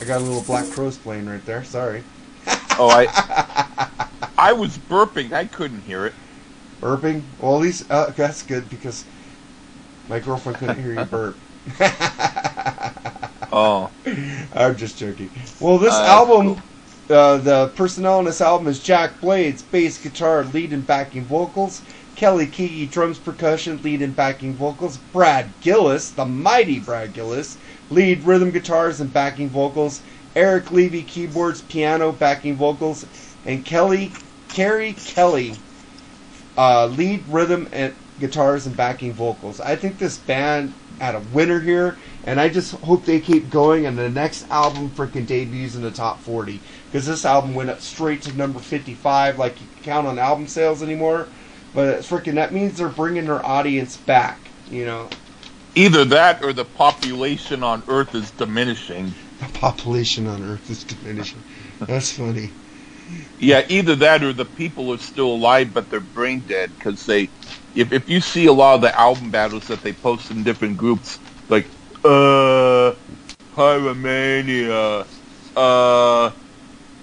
I 0.00 0.04
got 0.04 0.20
a 0.20 0.24
little 0.24 0.42
Black 0.42 0.68
Crowes 0.70 0.96
playing 0.96 1.26
right 1.26 1.44
there. 1.46 1.64
Sorry. 1.64 2.02
Oh, 2.78 2.90
I 2.90 3.06
I 4.36 4.52
was 4.52 4.76
burping. 4.76 5.32
I 5.32 5.46
couldn't 5.46 5.80
hear 5.80 6.04
it. 6.04 6.12
Burping? 6.82 7.22
Well, 7.40 7.54
at 7.56 7.62
least 7.62 7.90
uh, 7.90 8.10
that's 8.10 8.42
good 8.42 8.68
because 8.68 9.02
my 10.10 10.18
girlfriend 10.20 10.58
couldn't 10.58 10.82
hear 10.82 10.92
you 10.92 11.04
burp. 11.10 11.38
Oh, 13.52 13.90
I'm 14.54 14.76
just 14.76 14.98
joking. 14.98 15.30
Well, 15.60 15.78
this 15.78 15.94
Uh, 15.94 16.04
album, 16.04 16.62
uh, 17.08 17.38
the 17.38 17.68
personnel 17.74 18.18
on 18.18 18.24
this 18.24 18.40
album 18.40 18.66
is 18.66 18.80
Jack 18.80 19.20
Blades, 19.20 19.62
bass 19.62 19.96
guitar, 19.98 20.44
lead 20.44 20.72
and 20.72 20.86
backing 20.86 21.24
vocals. 21.24 21.80
Kelly 22.16 22.46
Keagy, 22.46 22.90
drums, 22.90 23.18
percussion, 23.18 23.80
lead 23.82 24.02
and 24.02 24.14
backing 24.16 24.54
vocals. 24.54 24.98
Brad 25.12 25.50
Gillis, 25.60 26.10
the 26.10 26.24
mighty 26.26 26.78
Brad 26.80 27.12
Gillis, 27.14 27.56
lead 27.90 28.24
rhythm 28.24 28.50
guitars 28.50 29.00
and 29.00 29.12
backing 29.12 29.48
vocals. 29.48 30.00
Eric 30.34 30.70
Levy, 30.70 31.02
keyboards, 31.02 31.62
piano, 31.62 32.12
backing 32.12 32.56
vocals, 32.56 33.06
and 33.46 33.64
Kelly 33.64 34.12
Keri 34.48 34.92
Kelli, 34.94 35.56
uh, 36.58 36.86
lead 36.86 37.22
rhythm 37.28 37.68
and 37.72 37.94
guitars 38.20 38.66
and 38.66 38.76
backing 38.76 39.12
vocals. 39.12 39.60
I 39.60 39.76
think 39.76 39.98
this 39.98 40.16
band 40.18 40.72
had 40.98 41.14
a 41.14 41.20
winner 41.32 41.60
here, 41.60 41.96
and 42.24 42.40
I 42.40 42.48
just 42.48 42.72
hope 42.72 43.04
they 43.04 43.20
keep 43.20 43.50
going 43.50 43.86
and 43.86 43.96
the 43.98 44.08
next 44.08 44.50
album 44.50 44.90
freaking 44.90 45.26
debuts 45.26 45.74
in 45.74 45.82
the 45.82 45.90
top 45.90 46.20
40. 46.20 46.60
Because 46.86 47.06
this 47.06 47.24
album 47.24 47.54
went 47.54 47.70
up 47.70 47.80
straight 47.80 48.22
to 48.22 48.36
number 48.36 48.58
55, 48.60 49.38
like 49.38 49.60
you 49.60 49.66
can 49.74 49.84
count 49.84 50.06
on 50.06 50.18
album 50.18 50.46
sales 50.46 50.82
anymore. 50.82 51.28
But 51.74 52.00
freaking 52.00 52.34
that 52.34 52.52
means 52.52 52.78
they're 52.78 52.88
bringing 52.88 53.26
their 53.26 53.44
audience 53.44 53.96
back, 53.98 54.38
you 54.70 54.86
know. 54.86 55.08
either 55.76 56.04
that 56.06 56.42
or 56.42 56.52
the 56.52 56.64
population 56.64 57.62
on 57.62 57.82
Earth 57.86 58.14
is 58.14 58.30
diminishing. 58.32 59.14
The 59.40 59.46
population 59.58 60.26
on 60.26 60.42
Earth 60.42 60.68
is 60.70 60.82
diminishing. 60.84 61.42
That's 61.80 62.10
funny. 62.12 62.50
Yeah, 63.38 63.64
either 63.68 63.96
that 63.96 64.22
or 64.24 64.32
the 64.32 64.44
people 64.46 64.92
are 64.92 64.98
still 64.98 65.28
alive 65.34 65.72
but 65.72 65.90
they're 65.90 66.00
brain 66.00 66.42
dead 66.46 66.70
because 66.78 67.04
they, 67.06 67.30
if 67.74 67.92
if 67.92 68.08
you 68.08 68.20
see 68.20 68.46
a 68.46 68.52
lot 68.52 68.74
of 68.76 68.80
the 68.82 68.98
album 68.98 69.30
battles 69.30 69.66
that 69.68 69.82
they 69.82 69.92
post 69.92 70.30
in 70.30 70.42
different 70.44 70.76
groups, 70.76 71.20
like 71.48 71.72
uh, 72.04 72.94
Pyromania, 73.52 75.06
uh, 75.56 76.30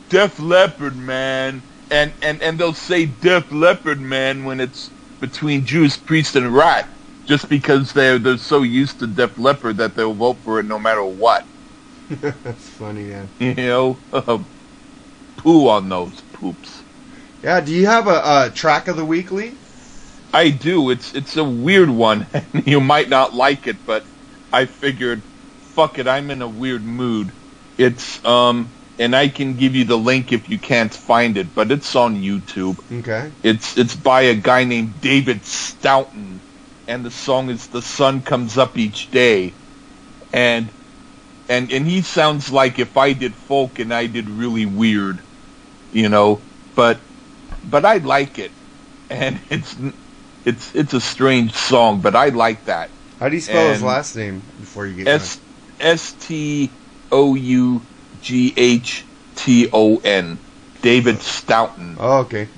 Def 0.10 0.40
Leppard 0.40 0.96
man, 0.96 1.64
and 1.90 2.14
and 2.22 2.42
and 2.42 2.60
they'll 2.60 2.74
say 2.74 3.06
Def 3.06 3.52
Leppard 3.52 4.00
man 4.02 4.46
when 4.46 4.60
it's 4.60 4.92
between 5.20 5.66
Judas 5.66 5.98
Priest 5.98 6.36
and 6.36 6.54
Ratt, 6.54 6.90
just 7.26 7.50
because 7.50 7.94
they're 7.94 8.20
they're 8.20 8.38
so 8.38 8.64
used 8.64 9.00
to 9.00 9.08
Def 9.08 9.38
Leppard 9.38 9.78
that 9.78 9.96
they'll 9.96 10.14
vote 10.14 10.44
for 10.44 10.60
it 10.60 10.66
no 10.66 10.80
matter 10.80 11.04
what. 11.06 11.48
That's 12.10 12.70
funny, 12.70 13.06
man. 13.10 13.32
You 13.40 13.56
know, 13.56 14.04
poo 15.44 15.68
on 15.68 15.90
those 15.90 16.22
poops. 16.34 16.82
Yeah, 17.44 17.60
do 17.60 17.74
you 17.74 17.86
have 17.86 18.08
a, 18.08 18.48
a 18.48 18.52
track 18.54 18.88
of 18.88 18.96
the 18.96 19.06
weekly? 19.06 19.54
I 20.34 20.50
do. 20.50 20.90
It's 20.90 21.14
it's 21.14 21.38
a 21.38 21.44
weird 21.44 21.90
one. 21.90 22.26
you 22.66 22.82
might 22.82 23.10
not 23.10 23.34
like 23.34 23.68
it, 23.68 23.78
but 23.86 24.04
I 24.52 24.66
figured, 24.66 25.22
fuck 25.76 26.00
it, 26.00 26.08
I'm 26.08 26.32
in 26.32 26.42
a 26.42 26.48
weird 26.48 26.84
mood. 26.84 27.32
It's 27.78 28.24
um, 28.26 28.70
and 28.98 29.16
I 29.16 29.28
can 29.28 29.56
give 29.56 29.76
you 29.76 29.84
the 29.84 29.98
link 29.98 30.32
if 30.32 30.50
you 30.50 30.58
can't 30.58 30.94
find 30.94 31.38
it, 31.38 31.54
but 31.54 31.72
it's 31.72 31.96
on 31.96 32.16
YouTube. 32.16 32.80
Okay. 33.00 33.32
It's 33.44 33.78
it's 33.78 33.96
by 33.96 34.22
a 34.22 34.36
guy 34.36 34.64
named 34.64 35.02
David 35.02 35.46
Stoughton, 35.46 36.40
and 36.88 37.04
the 37.04 37.12
song 37.12 37.50
is 37.50 37.68
"The 37.68 37.82
Sun 37.82 38.22
Comes 38.22 38.58
Up 38.58 38.78
Each 38.78 39.12
Day," 39.12 39.54
and 40.32 40.70
and 41.50 41.72
and 41.72 41.86
he 41.86 42.02
sounds 42.02 42.52
like 42.52 42.80
if 42.80 42.98
I 42.98 43.14
did 43.14 43.34
folk 43.34 43.80
and 43.80 43.94
I 43.94 44.08
did 44.08 44.30
really 44.30 44.66
weird, 44.66 45.20
you 45.94 46.10
know, 46.10 46.42
but 46.76 47.00
but 47.70 47.86
I 47.86 47.98
like 47.98 48.40
it, 48.40 48.52
and 49.10 49.40
it's 49.50 49.76
it's 50.46 50.76
it's 50.76 50.94
a 50.94 51.02
strange 51.02 51.54
song, 51.54 52.02
but 52.02 52.16
I 52.16 52.30
like 52.30 52.66
that. 52.66 52.90
How 53.20 53.30
do 53.30 53.36
you 53.36 53.42
spell 53.42 53.72
his 53.72 53.82
last 53.82 54.16
name 54.16 54.42
before 54.60 54.86
you 54.86 54.96
get 54.98 55.08
S 55.08 55.40
S 55.80 56.14
T 56.14 56.70
O 57.12 57.36
U 57.36 57.82
G 58.22 58.54
H 58.58 59.06
T 59.36 59.70
O 59.72 59.98
N. 59.98 60.38
David 60.82 61.22
Stoughton. 61.22 61.96
Oh, 61.98 62.20
okay. 62.20 62.50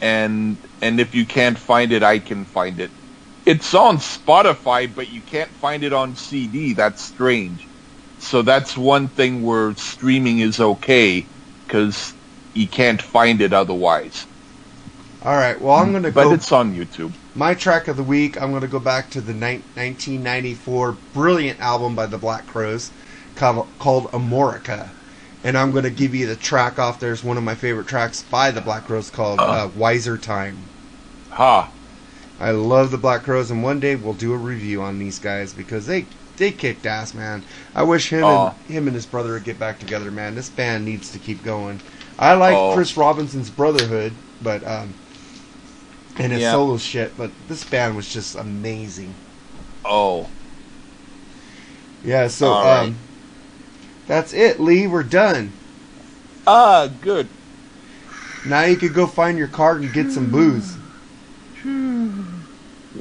and 0.00 0.56
and 0.80 1.00
if 1.00 1.14
you 1.14 1.26
can't 1.26 1.58
find 1.58 1.92
it, 1.92 2.02
I 2.02 2.20
can 2.20 2.44
find 2.44 2.78
it. 2.78 2.90
It's 3.44 3.74
on 3.74 3.96
Spotify, 3.98 4.88
but 4.94 5.10
you 5.10 5.20
can't 5.20 5.50
find 5.50 5.82
it 5.82 5.92
on 5.92 6.14
CD. 6.14 6.74
That's 6.74 7.02
strange. 7.02 7.66
So 8.20 8.42
that's 8.42 8.76
one 8.76 9.08
thing 9.08 9.42
where 9.42 9.74
streaming 9.74 10.38
is 10.38 10.60
okay 10.60 11.26
because 11.66 12.14
you 12.54 12.66
can't 12.66 13.00
find 13.00 13.40
it 13.40 13.52
otherwise. 13.52 14.26
All 15.24 15.34
right. 15.36 15.60
Well, 15.60 15.76
I'm 15.76 15.92
gonna 15.92 16.10
But 16.10 16.24
go. 16.24 16.32
it's 16.32 16.50
on 16.52 16.74
YouTube. 16.74 17.12
My 17.34 17.54
track 17.54 17.88
of 17.88 17.96
the 17.96 18.02
week. 18.02 18.40
I'm 18.40 18.52
gonna 18.52 18.66
go 18.66 18.78
back 18.78 19.10
to 19.10 19.20
the 19.20 19.34
ni- 19.34 19.62
1994 19.74 20.96
brilliant 21.14 21.60
album 21.60 21.94
by 21.94 22.06
the 22.06 22.18
Black 22.18 22.46
Crowes, 22.46 22.90
called, 23.36 23.66
called 23.78 24.10
Amorica, 24.12 24.88
and 25.44 25.56
I'm 25.58 25.72
gonna 25.72 25.90
give 25.90 26.14
you 26.14 26.26
the 26.26 26.36
track 26.36 26.78
off. 26.78 26.98
There's 27.00 27.22
one 27.22 27.36
of 27.36 27.42
my 27.42 27.54
favorite 27.54 27.86
tracks 27.86 28.22
by 28.22 28.50
the 28.50 28.60
Black 28.60 28.86
Crowes 28.86 29.10
called 29.10 29.40
uh, 29.40 29.68
"Wiser 29.76 30.16
Time." 30.16 30.56
Ha! 31.30 31.70
I 32.40 32.50
love 32.52 32.90
the 32.90 32.98
Black 32.98 33.22
Crowes, 33.24 33.50
and 33.50 33.62
one 33.62 33.80
day 33.80 33.96
we'll 33.96 34.14
do 34.14 34.32
a 34.32 34.36
review 34.38 34.80
on 34.82 34.98
these 34.98 35.18
guys 35.18 35.52
because 35.52 35.86
they 35.86 36.06
they 36.38 36.50
kicked 36.50 36.86
ass, 36.86 37.12
man. 37.12 37.42
I 37.74 37.82
wish 37.82 38.08
him 38.08 38.24
Aw. 38.24 38.54
and 38.66 38.74
him 38.74 38.86
and 38.86 38.94
his 38.94 39.04
brother 39.04 39.32
would 39.34 39.44
get 39.44 39.58
back 39.58 39.78
together, 39.78 40.10
man. 40.10 40.34
This 40.34 40.48
band 40.48 40.86
needs 40.86 41.12
to 41.12 41.18
keep 41.18 41.44
going. 41.44 41.80
I 42.20 42.34
like 42.34 42.54
Oh. 42.56 42.74
Chris 42.74 42.96
Robinson's 42.96 43.48
Brotherhood, 43.50 44.12
but 44.42 44.64
um, 44.66 44.94
and 46.16 46.32
his 46.32 46.42
Yeah. 46.42 46.52
solo 46.52 46.76
shit, 46.76 47.16
but 47.16 47.30
this 47.48 47.64
band 47.64 47.96
was 47.96 48.12
just 48.12 48.34
amazing. 48.36 49.14
Oh, 49.84 50.28
Yeah, 52.04 52.28
so 52.28 52.52
All 52.52 52.64
right. 52.64 52.88
um, 52.88 52.96
that's 54.06 54.32
it, 54.34 54.60
Lee. 54.60 54.86
We're 54.86 55.02
done. 55.02 55.52
ah, 56.46 56.88
good. 57.00 57.28
Now 58.44 58.62
you 58.64 58.76
could 58.76 58.94
go 58.94 59.06
find 59.06 59.38
your 59.38 59.48
cart 59.48 59.80
and 59.80 59.92
get 59.92 60.10
some 60.10 60.30
booze. 60.30 60.76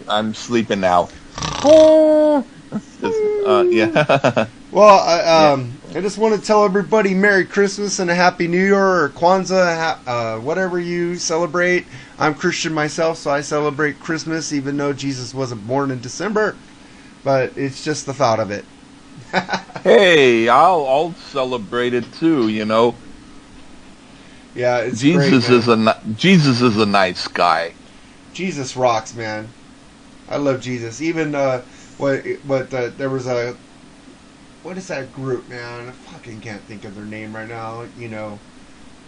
I'm 0.07 0.33
sleeping 0.33 0.81
now. 0.81 1.09
uh, 1.63 2.43
yeah. 3.69 4.47
Well, 4.71 4.99
I, 4.99 5.51
um, 5.51 5.78
I 5.95 6.01
just 6.01 6.19
want 6.19 6.39
to 6.39 6.45
tell 6.45 6.65
everybody 6.65 7.15
Merry 7.15 7.45
Christmas 7.45 7.97
and 7.97 8.11
a 8.11 8.15
Happy 8.15 8.47
New 8.47 8.63
Year 8.63 8.77
or 8.77 9.09
Kwanzaa, 9.09 9.97
uh, 10.05 10.39
whatever 10.39 10.79
you 10.79 11.15
celebrate. 11.15 11.87
I'm 12.19 12.35
Christian 12.35 12.73
myself, 12.73 13.17
so 13.17 13.31
I 13.31 13.41
celebrate 13.41 13.99
Christmas 13.99 14.53
even 14.53 14.77
though 14.77 14.93
Jesus 14.93 15.33
wasn't 15.33 15.65
born 15.65 15.89
in 15.89 15.99
December. 15.99 16.55
But 17.23 17.57
it's 17.57 17.83
just 17.83 18.05
the 18.05 18.13
thought 18.13 18.39
of 18.39 18.51
it. 18.51 18.65
hey, 19.83 20.47
I'll 20.47 20.85
I'll 20.85 21.13
celebrate 21.13 21.95
it 21.95 22.13
too. 22.13 22.49
You 22.49 22.65
know, 22.65 22.93
Yeah, 24.53 24.81
it's 24.81 25.01
Jesus 25.01 25.47
great, 25.47 25.55
is 25.55 25.67
a 25.67 25.97
Jesus 26.15 26.61
is 26.61 26.77
a 26.77 26.85
nice 26.85 27.27
guy. 27.27 27.73
Jesus 28.35 28.77
rocks, 28.77 29.15
man. 29.15 29.47
I 30.29 30.37
love 30.37 30.61
Jesus. 30.61 31.01
Even 31.01 31.33
uh, 31.33 31.61
what 31.97 32.23
what 32.45 32.71
uh, 32.71 32.91
there 32.95 33.09
was 33.09 33.25
a 33.25 33.55
what 34.63 34.77
is 34.77 34.87
that 34.87 35.11
group, 35.13 35.47
man? 35.47 35.89
I 35.89 35.91
fucking 35.91 36.41
can't 36.41 36.61
think 36.61 36.85
of 36.85 36.95
their 36.95 37.05
name 37.05 37.35
right 37.35 37.47
now. 37.47 37.85
You 37.97 38.09
know, 38.09 38.39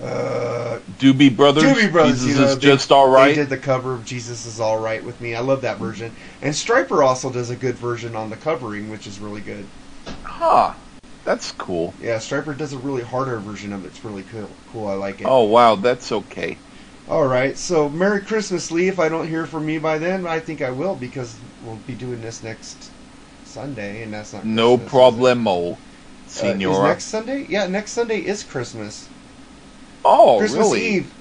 uh, 0.02 0.80
Doobie 0.98 1.36
Brothers. 1.36 1.64
Doobie 1.64 1.92
Brothers. 1.92 2.24
Jesus 2.24 2.36
you 2.36 2.46
know, 2.46 2.52
is 2.52 2.58
just 2.58 2.92
all 2.92 3.10
right. 3.10 3.30
They 3.30 3.42
did 3.42 3.50
the 3.50 3.58
cover 3.58 3.94
of 3.94 4.06
Jesus 4.06 4.46
is 4.46 4.60
all 4.60 4.80
right 4.80 5.04
with 5.04 5.20
me. 5.22 5.36
I 5.36 5.42
love 5.42 5.62
that 5.62 5.78
version. 5.78 6.14
And 6.42 6.54
Stryper 6.54 7.06
also 7.06 7.32
does 7.32 7.50
a 7.50 7.56
good 7.56 7.76
version 7.76 8.16
on 8.16 8.30
the 8.30 8.38
covering, 8.38 8.90
which 8.90 9.08
is 9.08 9.20
really 9.20 9.42
good. 9.42 9.66
Huh. 10.24 10.74
That's 11.24 11.52
cool. 11.52 11.94
Yeah, 12.02 12.18
Stryper 12.18 12.58
does 12.58 12.74
a 12.74 12.80
really 12.80 13.04
harder 13.04 13.38
version 13.40 13.74
of 13.74 13.86
it. 13.86 13.90
It's 13.90 14.04
really 14.04 14.24
cool. 14.24 14.50
Cool. 14.72 14.88
I 14.88 14.94
like 14.94 15.22
it. 15.22 15.28
Oh 15.28 15.44
wow, 15.44 15.76
that's 15.76 16.12
okay. 16.12 16.58
All 17.08 17.28
right. 17.28 17.56
So 17.56 17.90
Merry 17.90 18.22
Christmas, 18.22 18.72
Lee. 18.72 18.88
If 18.88 19.00
I 19.00 19.08
don't 19.08 19.28
hear 19.28 19.46
from 19.46 19.70
you 19.70 19.80
by 19.80 20.00
then, 20.00 20.26
I 20.26 20.40
think 20.40 20.62
I 20.62 20.72
will 20.72 20.96
because 20.96 21.36
we'll 21.64 21.76
be 21.86 21.94
doing 21.94 22.22
this 22.22 22.42
next 22.42 22.90
Sunday, 23.52 24.04
and 24.04 24.14
that's 24.14 24.34
not 24.34 24.46
No 24.46 24.78
Christmas, 24.78 24.82
is 24.82 24.88
it? 24.88 24.96
problemo, 24.96 25.78
Uh, 26.42 26.46
is 26.48 26.80
next 26.80 27.06
Sunday? 27.06 27.46
Yeah, 27.50 27.68
next 27.68 27.92
Sunday 27.92 28.20
is 28.20 28.44
Christmas. 28.44 29.10
oh, 30.06 30.38
Christmas 30.40 30.68
really? 30.68 30.88
Eve. 30.88 31.14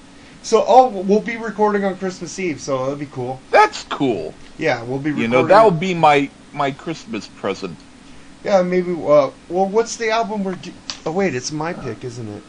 So, 0.43 0.63
oh, 0.67 0.87
we'll 0.89 1.19
be 1.19 1.37
recording 1.37 1.83
on 1.85 1.97
Christmas 1.97 2.39
Eve, 2.39 2.59
so 2.59 2.79
that'll 2.79 2.95
be 2.95 3.05
cool. 3.05 3.39
That's 3.51 3.83
cool. 3.83 4.33
Yeah, 4.57 4.81
we'll 4.83 4.99
be 4.99 5.11
Recording. 5.11 5.21
You 5.21 5.27
know, 5.27 5.47
that 5.47 5.63
would 5.65 5.79
be 5.79 5.93
my 5.93 6.29
my 6.53 6.71
Christmas 6.71 7.27
present. 7.27 7.77
Yeah, 8.43 8.61
maybe. 8.63 8.91
Uh, 8.91 9.29
well, 9.49 9.67
what's 9.69 9.97
the 9.97 10.09
album 10.09 10.43
we're? 10.43 10.55
Do- 10.55 10.73
oh 11.05 11.11
wait, 11.11 11.35
it's 11.35 11.51
my 11.51 11.73
pick, 11.73 12.03
isn't 12.03 12.27
it? 12.27 12.43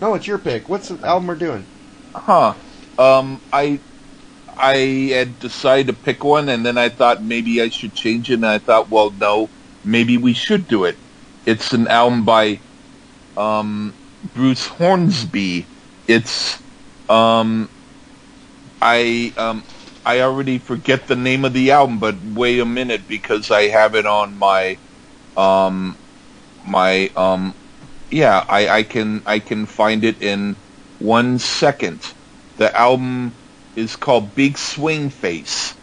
No, 0.00 0.14
it's 0.14 0.26
your 0.26 0.38
pick. 0.38 0.68
What's 0.68 0.88
the 0.88 1.06
album 1.06 1.26
we're 1.28 1.36
doing? 1.36 1.64
Huh. 2.14 2.54
Um, 2.98 3.40
I 3.52 3.78
I 4.56 5.10
had 5.12 5.38
decided 5.38 5.86
to 5.88 5.92
pick 5.94 6.24
one, 6.24 6.48
and 6.48 6.64
then 6.64 6.78
I 6.78 6.88
thought 6.88 7.22
maybe 7.22 7.60
I 7.62 7.68
should 7.68 7.94
change 7.94 8.30
it, 8.30 8.34
and 8.34 8.46
I 8.46 8.58
thought, 8.58 8.90
well, 8.90 9.10
no, 9.10 9.50
maybe 9.84 10.16
we 10.18 10.32
should 10.34 10.66
do 10.68 10.84
it. 10.84 10.98
It's 11.46 11.72
an 11.72 11.88
album 11.88 12.24
by 12.24 12.62
um, 13.36 13.96
Bruce 14.22 14.66
Hornsby. 14.66 15.68
It's 16.06 16.62
um, 17.08 17.70
I 18.80 19.32
um, 19.36 19.64
I 20.04 20.20
already 20.20 20.58
forget 20.58 21.06
the 21.06 21.16
name 21.16 21.44
of 21.44 21.52
the 21.52 21.70
album, 21.70 21.98
but 21.98 22.22
wait 22.22 22.58
a 22.60 22.64
minute 22.66 23.06
because 23.08 23.50
I 23.50 23.68
have 23.68 23.94
it 23.94 24.06
on 24.06 24.36
my 24.38 24.78
um, 25.36 25.98
my 26.64 27.10
um, 27.16 27.54
yeah, 28.10 28.44
I, 28.48 28.68
I 28.68 28.82
can 28.84 29.22
I 29.26 29.38
can 29.40 29.66
find 29.66 30.04
it 30.04 30.20
in 30.22 30.56
one 30.98 31.38
second. 31.38 32.14
The 32.56 32.74
album 32.76 33.36
is 33.76 33.96
called 33.96 34.34
Big 34.34 34.58
Swing 34.58 35.10
Face. 35.10 35.74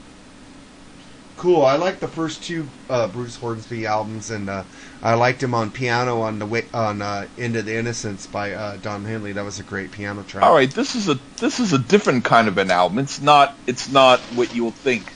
Cool. 1.38 1.64
I 1.64 1.78
like 1.78 2.02
the 2.02 2.08
first 2.08 2.44
two 2.44 2.68
uh, 2.90 3.08
Bruce 3.08 3.38
Hornsby 3.38 3.86
albums, 3.86 4.30
and 4.30 4.50
uh, 4.50 4.64
I 5.02 5.14
liked 5.14 5.42
him 5.42 5.54
on 5.54 5.72
piano 5.72 6.20
on 6.20 6.38
the 6.38 6.46
way, 6.46 6.66
on 6.74 7.02
uh, 7.02 7.28
"End 7.38 7.56
of 7.56 7.66
the 7.66 7.78
Innocence" 7.78 8.28
by 8.28 8.52
uh, 8.52 8.76
Don 8.78 9.06
Henley. 9.06 9.32
That 9.32 9.46
was 9.46 9.58
a 9.58 9.64
great 9.64 9.90
piano 9.92 10.24
track. 10.24 10.44
All 10.44 10.54
right, 10.54 10.70
this 10.70 10.96
is 10.96 11.08
a 11.08 11.18
this 11.38 11.62
is 11.62 11.72
a 11.72 11.80
different 11.80 12.26
kind 12.26 12.50
of 12.50 12.58
an 12.58 12.72
album. 12.72 13.00
It's 13.00 13.22
not 13.22 13.56
it's 13.68 13.90
not 13.90 14.20
what 14.36 14.54
you'll 14.54 14.72
think. 14.72 15.14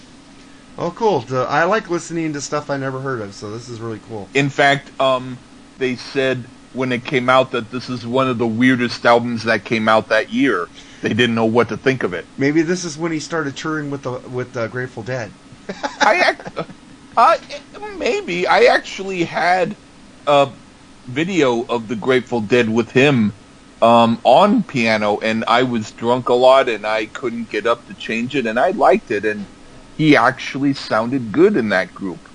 Oh, 0.78 0.92
cool. 0.92 1.26
I 1.30 1.66
like 1.66 1.90
listening 1.90 2.34
to 2.34 2.42
stuff 2.42 2.70
I 2.70 2.78
never 2.78 3.02
heard 3.02 3.22
of, 3.22 3.34
so 3.36 3.52
this 3.52 3.70
is 3.70 3.80
really 3.80 4.00
cool. 4.08 4.28
In 4.34 4.50
fact, 4.50 4.98
um, 5.00 5.38
they 5.78 5.98
said 5.98 6.46
when 6.74 6.94
it 6.94 7.06
came 7.06 7.30
out 7.30 7.52
that 7.54 7.72
this 7.72 7.90
is 7.90 8.08
one 8.08 8.30
of 8.30 8.40
the 8.40 8.48
weirdest 8.48 9.06
albums 9.06 9.46
that 9.46 9.66
came 9.66 9.90
out 9.90 10.10
that 10.10 10.32
year. 10.32 10.72
They 11.02 11.12
didn't 11.16 11.36
know 11.36 11.48
what 11.48 11.70
to 11.70 11.78
think 11.78 12.04
of 12.04 12.14
it. 12.14 12.30
Maybe 12.38 12.64
this 12.64 12.86
is 12.86 12.98
when 12.98 13.12
he 13.14 13.20
started 13.20 13.58
touring 13.58 13.92
with 13.92 14.04
the 14.04 14.22
with 14.30 14.54
the 14.54 14.68
Grateful 14.68 15.04
Dead. 15.04 15.36
I 16.02 16.32
ac- 16.32 16.68
uh, 17.18 17.38
maybe 17.98 18.48
I 18.48 18.66
actually 18.66 19.26
had 19.26 19.78
a 20.28 20.54
video 21.08 21.64
of 21.64 21.88
the 21.90 21.96
Grateful 21.98 22.42
Dead 22.42 22.70
with 22.70 22.92
him 22.92 23.40
um, 23.82 24.22
on 24.26 24.64
piano, 24.64 25.20
and 25.22 25.46
I 25.48 25.64
was 25.64 25.92
drunk 25.94 26.30
a 26.30 26.34
lot, 26.36 26.70
and 26.70 26.88
I 26.88 27.08
couldn't 27.08 27.50
get 27.50 27.68
up 27.68 27.86
to 27.88 27.96
change 27.96 28.36
it, 28.36 28.48
and 28.48 28.60
I 28.60 28.72
liked 28.72 29.12
it, 29.12 29.26
and 29.26 29.48
he 29.94 30.16
actually 30.18 30.74
sounded 30.74 31.32
good 31.32 31.58
in 31.58 31.70
that 31.70 31.94
group. 31.94 32.30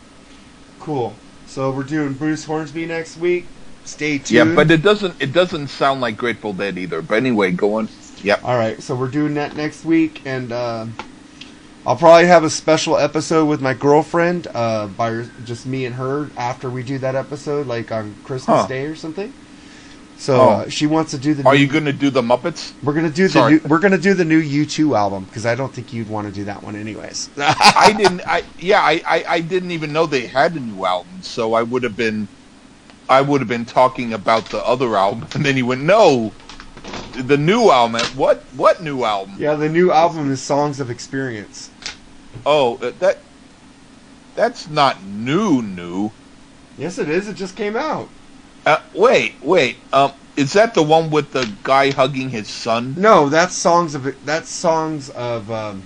Cool. 0.79 1.25
So 1.45 1.73
we're 1.73 1.85
doing 1.85 2.15
Bruce 2.15 2.47
Hornsby 2.47 2.87
next 2.87 3.17
week. 3.17 3.58
Stay 3.89 4.19
tuned. 4.19 4.31
Yeah, 4.51 4.55
but 4.55 4.71
it 4.71 4.83
doesn't 4.83 5.15
it 5.21 5.33
doesn't 5.33 5.69
sound 5.69 6.01
like 6.01 6.17
Grateful 6.17 6.53
Dead 6.53 6.77
either. 6.79 7.01
But 7.03 7.17
anyway, 7.17 7.51
go 7.53 7.75
on. 7.75 7.89
Yep. 8.23 8.45
All 8.45 8.57
right, 8.57 8.83
so 8.83 8.95
we're 8.95 9.09
doing 9.09 9.35
that 9.35 9.57
next 9.57 9.85
week, 9.85 10.23
and 10.27 10.51
uh, 10.53 10.87
I'll 11.87 11.97
probably 11.97 12.27
have 12.27 12.45
a 12.45 12.51
special 12.51 12.97
episode 12.99 13.47
with 13.47 13.61
my 13.63 13.75
girlfriend, 13.75 14.47
uh, 14.53 14.89
by 14.89 15.25
just 15.45 15.65
me 15.67 15.85
and 15.87 15.95
her 15.95 16.29
after 16.37 16.69
we 16.69 16.83
do 16.83 16.99
that 16.99 17.15
episode, 17.15 17.67
like 17.67 17.91
on 17.93 18.15
Christmas 18.25 18.63
Huh. 18.63 18.67
Day 18.67 18.87
or 18.87 18.95
something. 18.97 19.33
So 20.19 20.35
Oh. 20.41 20.49
uh, 20.51 20.69
she 20.69 20.87
wants 20.89 21.13
to 21.13 21.19
do 21.19 21.33
the. 21.33 21.45
Are 21.47 21.55
new, 21.55 21.61
you 21.61 21.69
going 21.69 21.85
to 21.85 21.93
do 21.93 22.11
the 22.11 22.23
Muppets? 22.23 22.73
We're 22.83 22.93
gonna 22.93 23.09
do 23.09 23.29
the. 23.29 23.33
Sorry. 23.35 23.53
New, 23.53 23.61
we're 23.69 23.79
gonna 23.79 23.97
do 23.99 24.15
the 24.15 24.25
new 24.25 24.43
U2 24.43 24.99
album 24.99 25.25
because 25.25 25.47
I 25.47 25.55
don't 25.55 25.73
think 25.73 25.93
you'd 25.93 26.09
want 26.11 26.27
to 26.27 26.33
do 26.35 26.43
that 26.47 26.61
one 26.65 26.75
anyways. 26.75 27.31
I 27.39 27.95
didn't. 27.97 28.23
I 28.27 28.43
yeah. 28.59 28.81
I, 28.83 29.01
I 29.07 29.25
I 29.37 29.41
didn't 29.41 29.71
even 29.71 29.93
know 29.93 30.07
they 30.07 30.27
had 30.27 30.55
a 30.57 30.61
new 30.61 30.85
album. 30.85 31.23
So 31.23 31.55
I 31.55 31.63
would 31.63 31.85
have 31.85 31.97
been, 31.97 32.27
I 33.09 33.21
would 33.23 33.41
have 33.41 33.49
been 33.49 33.65
talking 33.65 34.13
about 34.13 34.47
the 34.47 34.65
other 34.65 34.97
album, 34.97 35.27
and 35.35 35.45
then 35.45 35.57
he 35.57 35.63
went, 35.63 35.83
"No, 35.83 36.33
the 37.15 37.37
new 37.37 37.71
album. 37.71 38.01
What 38.17 38.45
what 38.55 38.83
new 38.83 39.05
album? 39.05 39.37
yeah, 39.39 39.55
the 39.55 39.69
new 39.69 39.93
album 39.93 40.31
is 40.31 40.41
Songs 40.41 40.81
of 40.81 40.91
Experience. 40.91 41.71
Oh, 42.45 42.77
uh, 42.77 42.93
that 43.01 43.19
that's 44.35 44.69
not 44.69 45.03
new. 45.05 45.63
New. 45.63 46.13
Yes, 46.77 46.99
it 46.99 47.09
is. 47.09 47.29
It 47.29 47.35
just 47.35 47.57
came 47.57 47.77
out. 47.77 48.09
Uh, 48.65 48.79
wait, 48.95 49.35
wait. 49.43 49.77
Um, 49.93 50.13
is 50.37 50.53
that 50.53 50.75
the 50.75 50.83
one 50.83 51.11
with 51.11 51.33
the 51.33 51.53
guy 51.65 51.91
hugging 51.91 52.31
his 52.31 52.49
son? 52.49 52.95
No, 52.97 53.29
that's 53.29 53.55
songs 53.55 53.95
of 53.95 54.25
that's 54.25 54.51
songs 54.51 55.11
of 55.11 55.51
um 55.51 55.83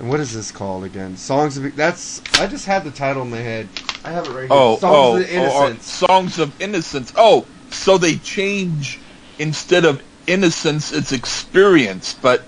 and 0.00 0.08
what 0.08 0.18
is 0.18 0.32
this 0.32 0.50
called 0.50 0.84
again? 0.84 1.16
Songs 1.16 1.58
of 1.58 1.76
that's 1.76 2.22
I 2.40 2.46
just 2.46 2.64
had 2.64 2.84
the 2.84 2.90
title 2.90 3.22
in 3.22 3.30
my 3.30 3.36
head. 3.36 3.68
I 4.02 4.10
have 4.10 4.26
it 4.26 4.30
right 4.30 4.40
here. 4.40 4.48
Oh, 4.50 4.78
Songs 4.78 4.84
oh, 4.84 5.20
of 5.20 5.52
oh, 5.52 5.66
oh, 5.66 5.74
songs 5.80 6.38
of 6.38 6.60
innocence. 6.60 7.12
Oh, 7.16 7.46
so 7.70 7.98
they 7.98 8.16
change 8.16 8.98
instead 9.38 9.84
of 9.84 10.02
innocence, 10.26 10.90
it's 10.92 11.12
experience. 11.12 12.14
But 12.14 12.44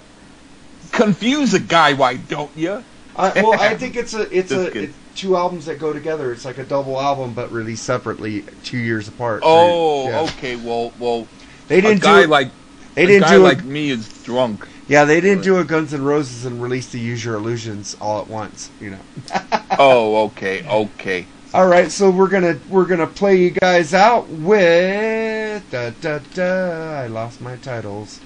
confuse 0.93 1.53
a 1.53 1.61
guy, 1.61 1.93
why 1.93 2.17
don't 2.17 2.51
you? 2.57 2.83
I, 3.15 3.33
well, 3.43 3.61
I 3.61 3.77
think 3.77 3.97
it's 3.97 4.15
a 4.15 4.23
it's 4.37 4.49
That's 4.49 4.69
a 4.69 4.71
good. 4.71 4.85
it's 4.85 4.97
two 5.15 5.37
albums 5.37 5.67
that 5.67 5.79
go 5.79 5.93
together. 5.93 6.33
It's 6.33 6.47
like 6.47 6.57
a 6.57 6.65
double 6.65 6.99
album, 6.99 7.35
but 7.35 7.53
released 7.53 7.85
separately, 7.85 8.47
two 8.65 8.79
years 8.79 9.09
apart. 9.09 9.43
Oh, 9.45 10.09
yeah. 10.09 10.21
okay. 10.23 10.57
Well, 10.57 10.95
well, 10.99 11.29
They 11.69 11.83
didn't 11.83 12.01
guy 12.01 12.23
do 12.23 12.29
like 12.29 12.51
they 12.95 13.05
a 13.05 13.07
didn't 13.07 13.23
guy 13.25 13.37
do 13.37 13.43
like 13.43 13.61
a, 13.61 13.65
me 13.65 13.91
is 13.91 14.09
drunk. 14.23 14.67
Yeah 14.93 15.07
they 15.07 15.23
didn't 15.23 15.43
do 15.43 15.57
a 15.57 15.65
Guns 15.65 15.95
N' 15.95 16.05
Roses 16.05 16.45
and 16.45 16.63
release 16.63 16.89
the 16.93 17.01
Use 17.01 17.25
Your 17.25 17.37
Illusions 17.37 17.97
all 17.99 18.21
at 18.21 18.29
once. 18.29 18.69
You 18.79 18.91
know. 18.91 18.99
Oh, 19.79 20.25
okay, 20.27 20.63
okay. 20.69 21.25
All 21.55 21.67
right, 21.67 21.91
so 21.91 22.11
we're 22.11 22.29
gonna 22.29 22.59
we're 22.69 22.85
gonna 22.85 23.07
play 23.07 23.37
you 23.37 23.49
guys 23.51 23.95
out 23.95 24.29
with 24.29 25.63
da 25.71 25.91
da 26.03 26.19
da. 26.35 27.01
I 27.01 27.07
lost 27.07 27.41
my 27.41 27.57
titles. 27.57 28.21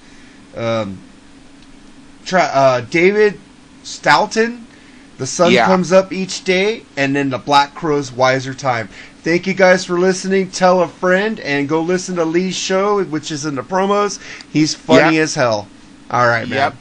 Um, 0.57 0.97
try 2.25 2.41
uh, 2.53 2.81
David 2.81 3.39
Stoughton. 3.83 4.67
The 5.17 5.25
sun 5.25 5.53
Yeah. 5.53 5.67
comes 5.67 5.93
up 5.93 6.11
each 6.11 6.43
day, 6.43 6.83
and 6.97 7.15
then 7.15 7.29
the 7.29 7.37
Black 7.37 7.73
Crowe's 7.73 8.11
wiser 8.11 8.53
time. 8.53 8.89
Thank 9.23 9.47
you 9.47 9.53
guys 9.53 9.85
for 9.85 9.97
listening. 9.97 10.51
Tell 10.51 10.81
a 10.81 10.87
friend 10.89 11.39
and 11.39 11.69
go 11.69 11.81
listen 11.81 12.17
to 12.17 12.25
Lee's 12.25 12.57
show, 12.57 13.01
which 13.05 13.31
is 13.31 13.45
in 13.45 13.55
the 13.55 13.63
promos. 13.63 14.19
He's 14.51 14.75
funny 14.75 15.15
Yep. 15.15 15.23
as 15.23 15.35
hell. 15.35 15.67
All 16.09 16.27
right, 16.27 16.47
man. 16.47 16.57
Yep. 16.57 16.75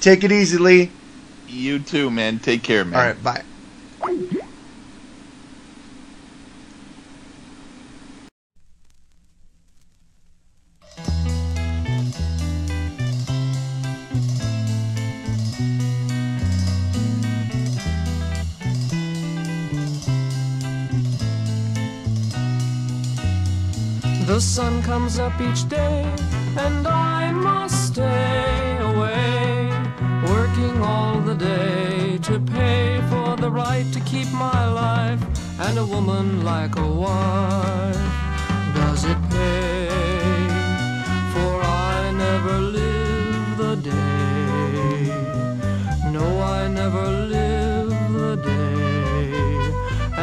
Take 0.00 0.24
it 0.24 0.32
easy, 0.32 0.58
Lee. 0.58 0.90
You 1.48 1.78
too, 1.78 2.10
man. 2.10 2.38
Take 2.38 2.62
care, 2.62 2.84
man. 2.84 3.00
All 3.00 3.06
right, 3.06 3.22
bye. 3.22 3.42
The 24.26 24.40
sun 24.40 24.82
comes 24.82 25.18
up 25.18 25.40
each 25.40 25.68
day, 25.68 26.02
and 26.58 26.86
I 26.86 27.32
must 27.32 27.88
stay 27.88 28.04
away, 28.04 28.67
working 28.67 28.67
all 30.88 31.20
the 31.20 31.34
day 31.34 32.18
to 32.28 32.34
pay 32.40 33.00
for 33.10 33.36
the 33.36 33.50
right 33.50 33.86
to 33.92 34.00
keep 34.12 34.28
my 34.32 34.62
life. 34.84 35.22
And 35.64 35.74
a 35.78 35.86
woman 35.94 36.44
like 36.52 36.74
a 36.86 36.88
wife, 37.04 38.06
does 38.78 39.02
it 39.12 39.20
pay? 39.30 39.88
For 41.32 41.52
I 41.90 42.10
never 42.24 42.56
live 42.78 43.46
the 43.62 43.74
day. 43.92 45.00
No, 46.16 46.26
I 46.58 46.60
never 46.80 47.06
live 47.36 47.90
the 48.20 48.34
day. 48.52 49.32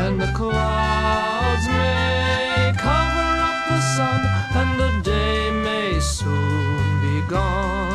And 0.01 0.13
the 0.23 0.31
clouds 0.39 1.65
may 1.67 2.73
cover 2.87 3.29
up 3.49 3.59
the 3.73 3.81
sun, 3.95 4.19
and 4.59 4.69
the 4.81 4.91
day 5.13 5.39
may 5.67 5.99
soon 5.99 7.01
be 7.03 7.15
gone. 7.35 7.94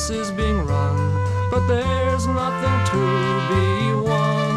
Race 0.00 0.10
is 0.10 0.30
being 0.30 0.64
run, 0.64 0.96
but 1.50 1.66
there's 1.66 2.26
nothing 2.26 2.78
to 2.92 3.02
be 3.50 3.92
won. 4.08 4.54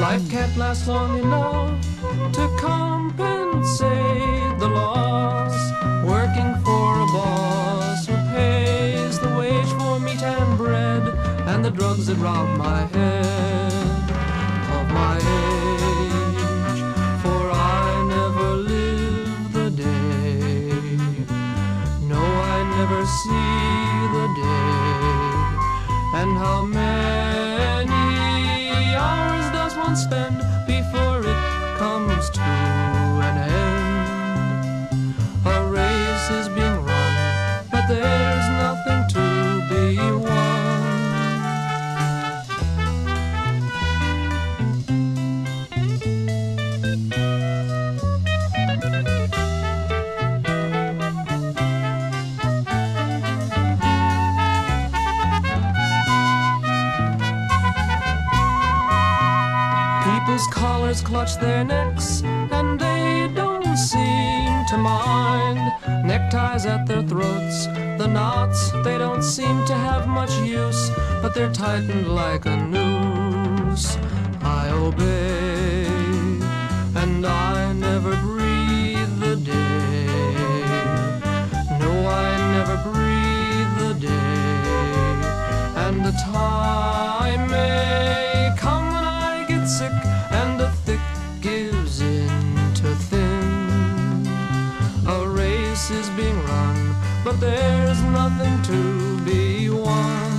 Life 0.00 0.28
can't 0.28 0.56
last 0.56 0.88
long 0.88 1.18
enough 1.20 1.80
to 2.32 2.48
compensate 2.58 3.88
the 4.58 4.68
loss. 4.68 5.54
Working 6.04 6.54
for 6.64 7.00
a 7.02 7.06
boss 7.14 8.06
who 8.06 8.16
pays 8.34 9.20
the 9.20 9.28
wage 9.38 9.72
for 9.78 10.00
meat 10.00 10.22
and 10.22 10.58
bread 10.58 11.02
and 11.46 11.64
the 11.64 11.70
drugs 11.70 12.06
that 12.06 12.16
rob 12.16 12.58
my 12.58 12.86
head 12.86 13.63
how 26.44 26.66
many 26.66 27.94
hours 28.94 29.46
does 29.56 29.74
one 29.76 29.96
spend 29.96 30.23
they're 71.34 71.52
tightened 71.52 72.14
like 72.14 72.46
a 72.46 72.56
noose. 72.56 73.96
I 74.40 74.70
obey, 74.70 75.84
and 76.94 77.26
I 77.26 77.72
never 77.72 78.14
breathe 78.18 79.18
the 79.18 79.34
day. 79.34 80.06
No, 81.80 81.90
I 82.06 82.36
never 82.54 82.76
breathe 82.88 83.72
the 83.84 83.94
day. 84.00 84.14
And 85.84 86.04
the 86.04 86.12
time 86.32 87.50
may 87.50 88.54
come 88.56 88.86
when 88.94 89.04
I 89.04 89.44
get 89.48 89.66
sick 89.66 89.92
and 90.30 90.60
the 90.60 90.70
thick 90.84 91.00
gives 91.40 92.00
in 92.00 92.28
to 92.74 92.94
thin. 93.10 94.26
A 95.08 95.28
race 95.28 95.90
is 95.90 96.08
being 96.10 96.40
run, 96.44 96.94
but 97.24 97.40
there's 97.40 98.00
nothing 98.02 98.62
to 98.70 99.24
be 99.24 99.68
won. 99.68 100.33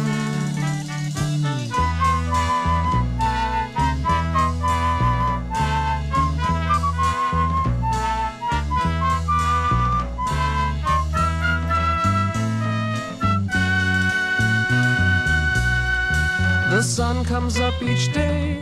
Up 17.60 17.82
each 17.82 18.12
day, 18.12 18.55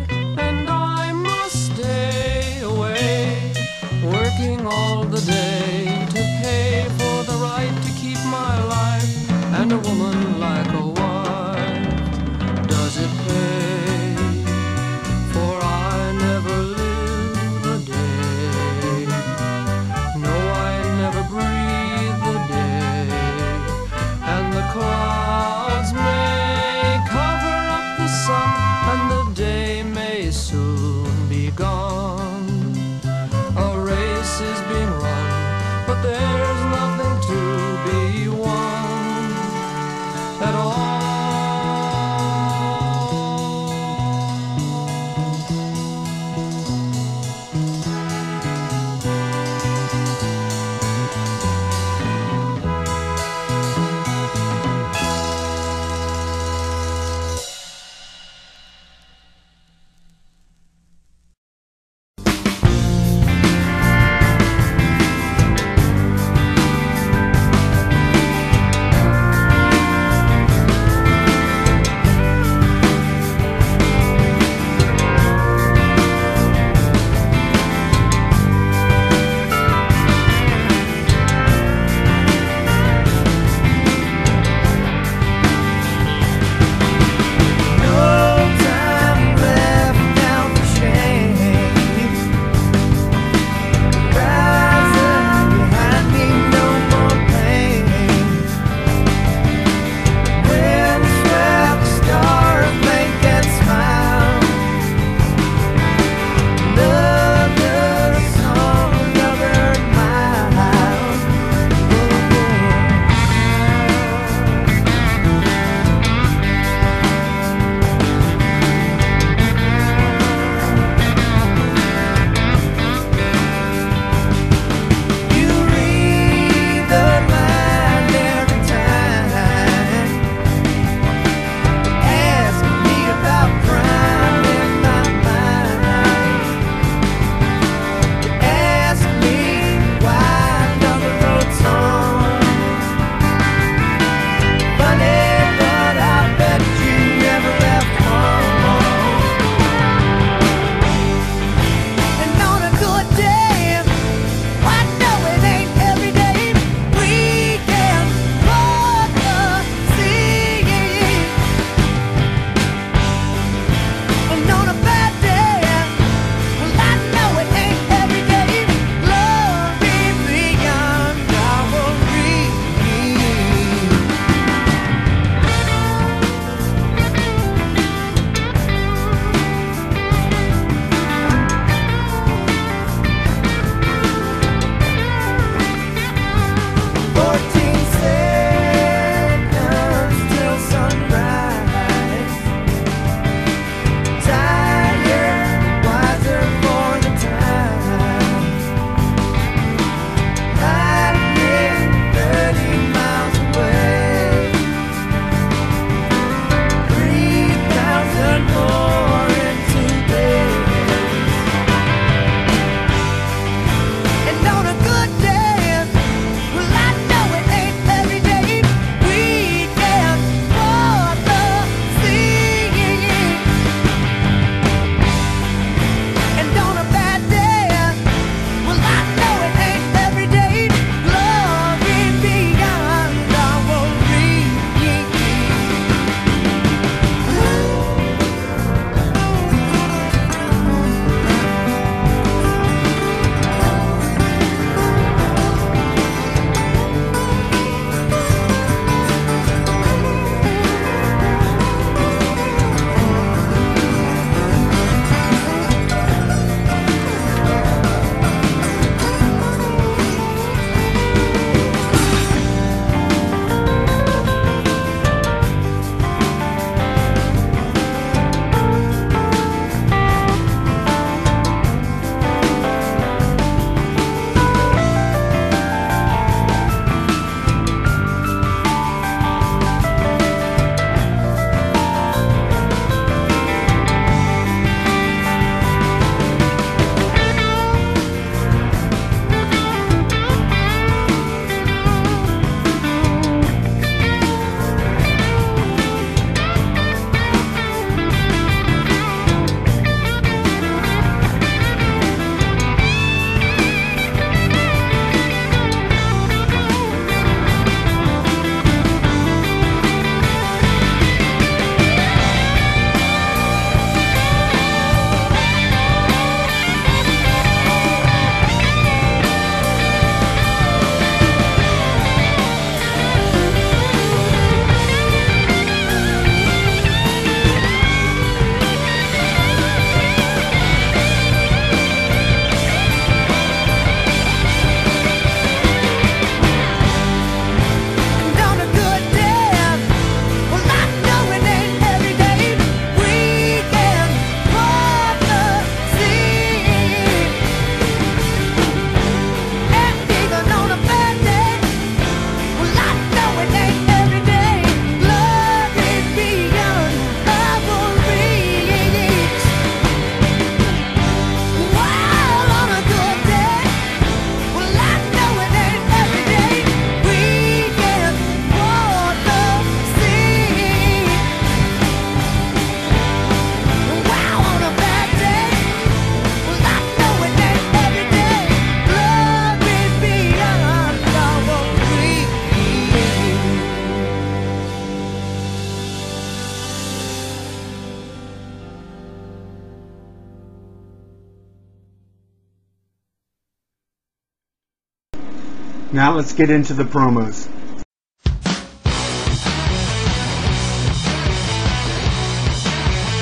Now 396.14 396.18
let's 396.18 396.34
get 396.34 396.52
into 396.52 396.76
the 396.76 396.84
promos. 396.84 397.48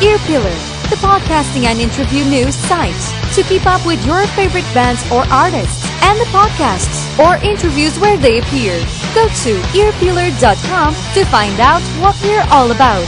Earpillar, 0.02 0.90
the 0.90 0.98
podcasting 0.98 1.64
and 1.68 1.80
interview 1.80 2.26
news 2.26 2.54
site. 2.54 2.94
To 3.36 3.44
keep 3.44 3.66
up 3.66 3.86
with 3.86 4.06
your 4.06 4.28
favorite 4.36 4.68
bands 4.74 5.10
or 5.10 5.24
artists 5.32 5.86
and 6.04 6.20
the 6.20 6.26
podcasts 6.36 7.18
or 7.18 7.42
interviews 7.42 7.98
where 7.98 8.18
they 8.18 8.40
appear, 8.40 8.78
go 9.16 9.26
to 9.46 9.62
earpillar.com 9.72 10.94
to 11.14 11.26
find 11.32 11.62
out 11.62 11.82
what 12.02 12.22
we're 12.22 12.46
all 12.52 12.72
about. 12.72 13.08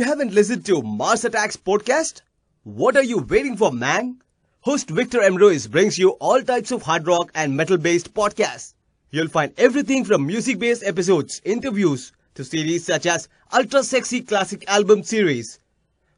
You 0.00 0.06
haven't 0.06 0.32
listened 0.32 0.64
to 0.64 0.80
Mars 0.80 1.26
Attacks 1.26 1.58
podcast? 1.58 2.22
What 2.62 2.96
are 2.96 3.02
you 3.02 3.18
waiting 3.18 3.58
for, 3.58 3.70
man? 3.70 4.22
Host 4.62 4.88
Victor 4.88 5.20
M. 5.20 5.36
Ruiz 5.36 5.66
brings 5.66 5.98
you 5.98 6.12
all 6.12 6.40
types 6.40 6.70
of 6.70 6.80
hard 6.80 7.06
rock 7.06 7.30
and 7.34 7.54
metal 7.54 7.76
based 7.76 8.14
podcasts. 8.14 8.72
You'll 9.10 9.28
find 9.28 9.52
everything 9.58 10.06
from 10.06 10.26
music 10.26 10.58
based 10.58 10.84
episodes, 10.84 11.42
interviews, 11.44 12.12
to 12.34 12.44
series 12.44 12.86
such 12.86 13.04
as 13.04 13.28
Ultra 13.52 13.82
Sexy 13.82 14.22
Classic 14.22 14.64
Album 14.68 15.02
Series, 15.02 15.58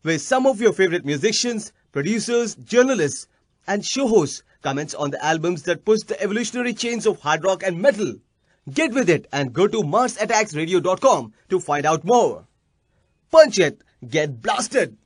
where 0.03 0.21
some 0.21 0.47
of 0.47 0.61
your 0.61 0.73
favorite 0.73 1.05
musicians, 1.05 1.73
producers, 1.91 2.55
journalists, 2.55 3.27
and 3.67 3.85
show 3.85 4.07
hosts 4.07 4.45
comments 4.63 4.95
on 4.95 5.11
the 5.11 5.25
albums 5.25 5.65
that 5.65 5.85
push 5.85 6.03
the 6.03 6.23
evolutionary 6.23 6.73
chains 6.73 7.05
of 7.05 7.19
hard 7.19 7.43
rock 7.43 7.65
and 7.65 7.83
metal. 7.83 8.15
Get 8.73 8.93
with 8.93 9.11
it 9.11 9.27
and 9.33 9.53
go 9.53 9.67
to 9.67 9.83
MarsAttacksRadio.com 9.83 11.33
to 11.49 11.59
find 11.59 11.85
out 11.85 12.05
more. 12.05 12.47
Punch 13.33 13.59
it, 13.59 13.81
get 14.07 14.43
blasted! 14.43 14.99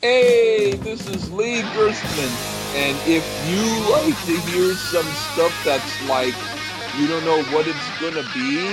Hey, 0.00 0.74
this 0.74 1.08
is 1.08 1.30
Lee 1.30 1.62
Gerstmann, 1.78 2.34
and 2.74 2.98
if 3.06 3.22
you 3.46 3.62
like 3.88 4.18
to 4.26 4.36
hear 4.50 4.74
some 4.74 5.06
stuff 5.30 5.54
that's 5.64 6.08
like 6.08 6.34
you 6.98 7.06
don't 7.06 7.24
know 7.24 7.40
what 7.54 7.68
it's 7.68 8.00
gonna 8.00 8.26
be, 8.34 8.66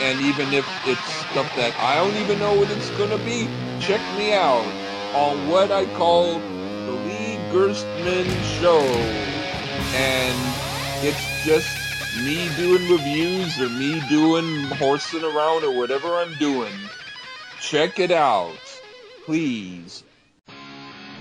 and 0.00 0.20
even 0.20 0.54
if 0.54 0.64
it's 0.86 1.12
stuff 1.26 1.50
that 1.56 1.74
I 1.80 1.96
don't 1.96 2.14
even 2.22 2.38
know 2.38 2.54
what 2.54 2.70
it's 2.70 2.88
gonna 2.90 3.18
be, 3.18 3.48
check 3.80 4.00
me 4.16 4.32
out 4.32 4.64
on 5.16 5.48
what 5.48 5.72
I 5.72 5.86
call 5.96 6.38
the 6.38 6.92
Lee 7.02 7.34
Gerstmann 7.50 8.30
Show, 8.60 8.78
and 9.98 10.38
it's 11.04 11.44
just 11.44 11.66
me 12.22 12.48
doing 12.54 12.88
reviews 12.88 13.58
or 13.58 13.68
me 13.70 14.00
doing 14.08 14.66
horsing 14.78 15.24
around 15.24 15.64
or 15.64 15.72
whatever 15.76 16.14
I'm 16.14 16.34
doing. 16.34 16.72
Check 17.62 18.00
it 18.00 18.10
out, 18.10 18.56
please. 19.24 20.02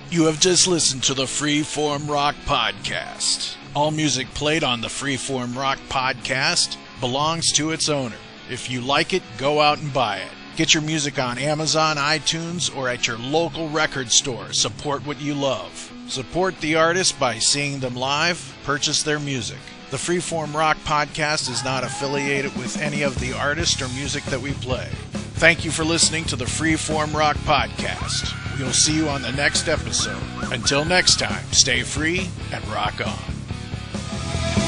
You 0.09 0.25
have 0.25 0.39
just 0.39 0.67
listened 0.67 1.03
to 1.03 1.13
the 1.13 1.25
Freeform 1.25 2.09
Rock 2.09 2.35
Podcast. 2.45 3.55
All 3.75 3.91
music 3.91 4.27
played 4.33 4.63
on 4.63 4.81
the 4.81 4.87
Freeform 4.87 5.55
Rock 5.55 5.77
Podcast 5.87 6.77
belongs 6.99 7.51
to 7.53 7.69
its 7.69 7.89
owner. 7.89 8.15
If 8.49 8.71
you 8.71 8.81
like 8.81 9.13
it, 9.13 9.21
go 9.37 9.61
out 9.61 9.77
and 9.77 9.93
buy 9.93 10.17
it. 10.17 10.31
Get 10.55 10.73
your 10.73 10.81
music 10.81 11.19
on 11.19 11.37
Amazon, 11.37 11.97
iTunes, 11.97 12.75
or 12.75 12.89
at 12.89 13.05
your 13.05 13.19
local 13.19 13.69
record 13.69 14.11
store. 14.11 14.51
Support 14.51 15.05
what 15.05 15.21
you 15.21 15.35
love. 15.35 15.93
Support 16.07 16.59
the 16.59 16.75
artist 16.75 17.19
by 17.19 17.37
seeing 17.37 17.79
them 17.79 17.95
live, 17.95 18.57
purchase 18.63 19.03
their 19.03 19.19
music. 19.19 19.59
The 19.91 19.97
Freeform 19.97 20.53
Rock 20.53 20.77
Podcast 20.85 21.49
is 21.49 21.65
not 21.65 21.83
affiliated 21.83 22.55
with 22.55 22.81
any 22.81 23.01
of 23.01 23.19
the 23.19 23.33
artists 23.33 23.81
or 23.81 23.89
music 23.89 24.23
that 24.25 24.39
we 24.39 24.53
play. 24.53 24.87
Thank 25.35 25.65
you 25.65 25.71
for 25.71 25.83
listening 25.83 26.23
to 26.25 26.37
the 26.37 26.45
Freeform 26.45 27.13
Rock 27.13 27.35
Podcast. 27.39 28.57
We'll 28.57 28.71
see 28.71 28.95
you 28.95 29.09
on 29.09 29.21
the 29.21 29.33
next 29.33 29.67
episode. 29.67 30.23
Until 30.53 30.85
next 30.85 31.19
time, 31.19 31.43
stay 31.51 31.83
free 31.83 32.29
and 32.53 32.65
rock 32.69 33.05
on. 33.05 34.60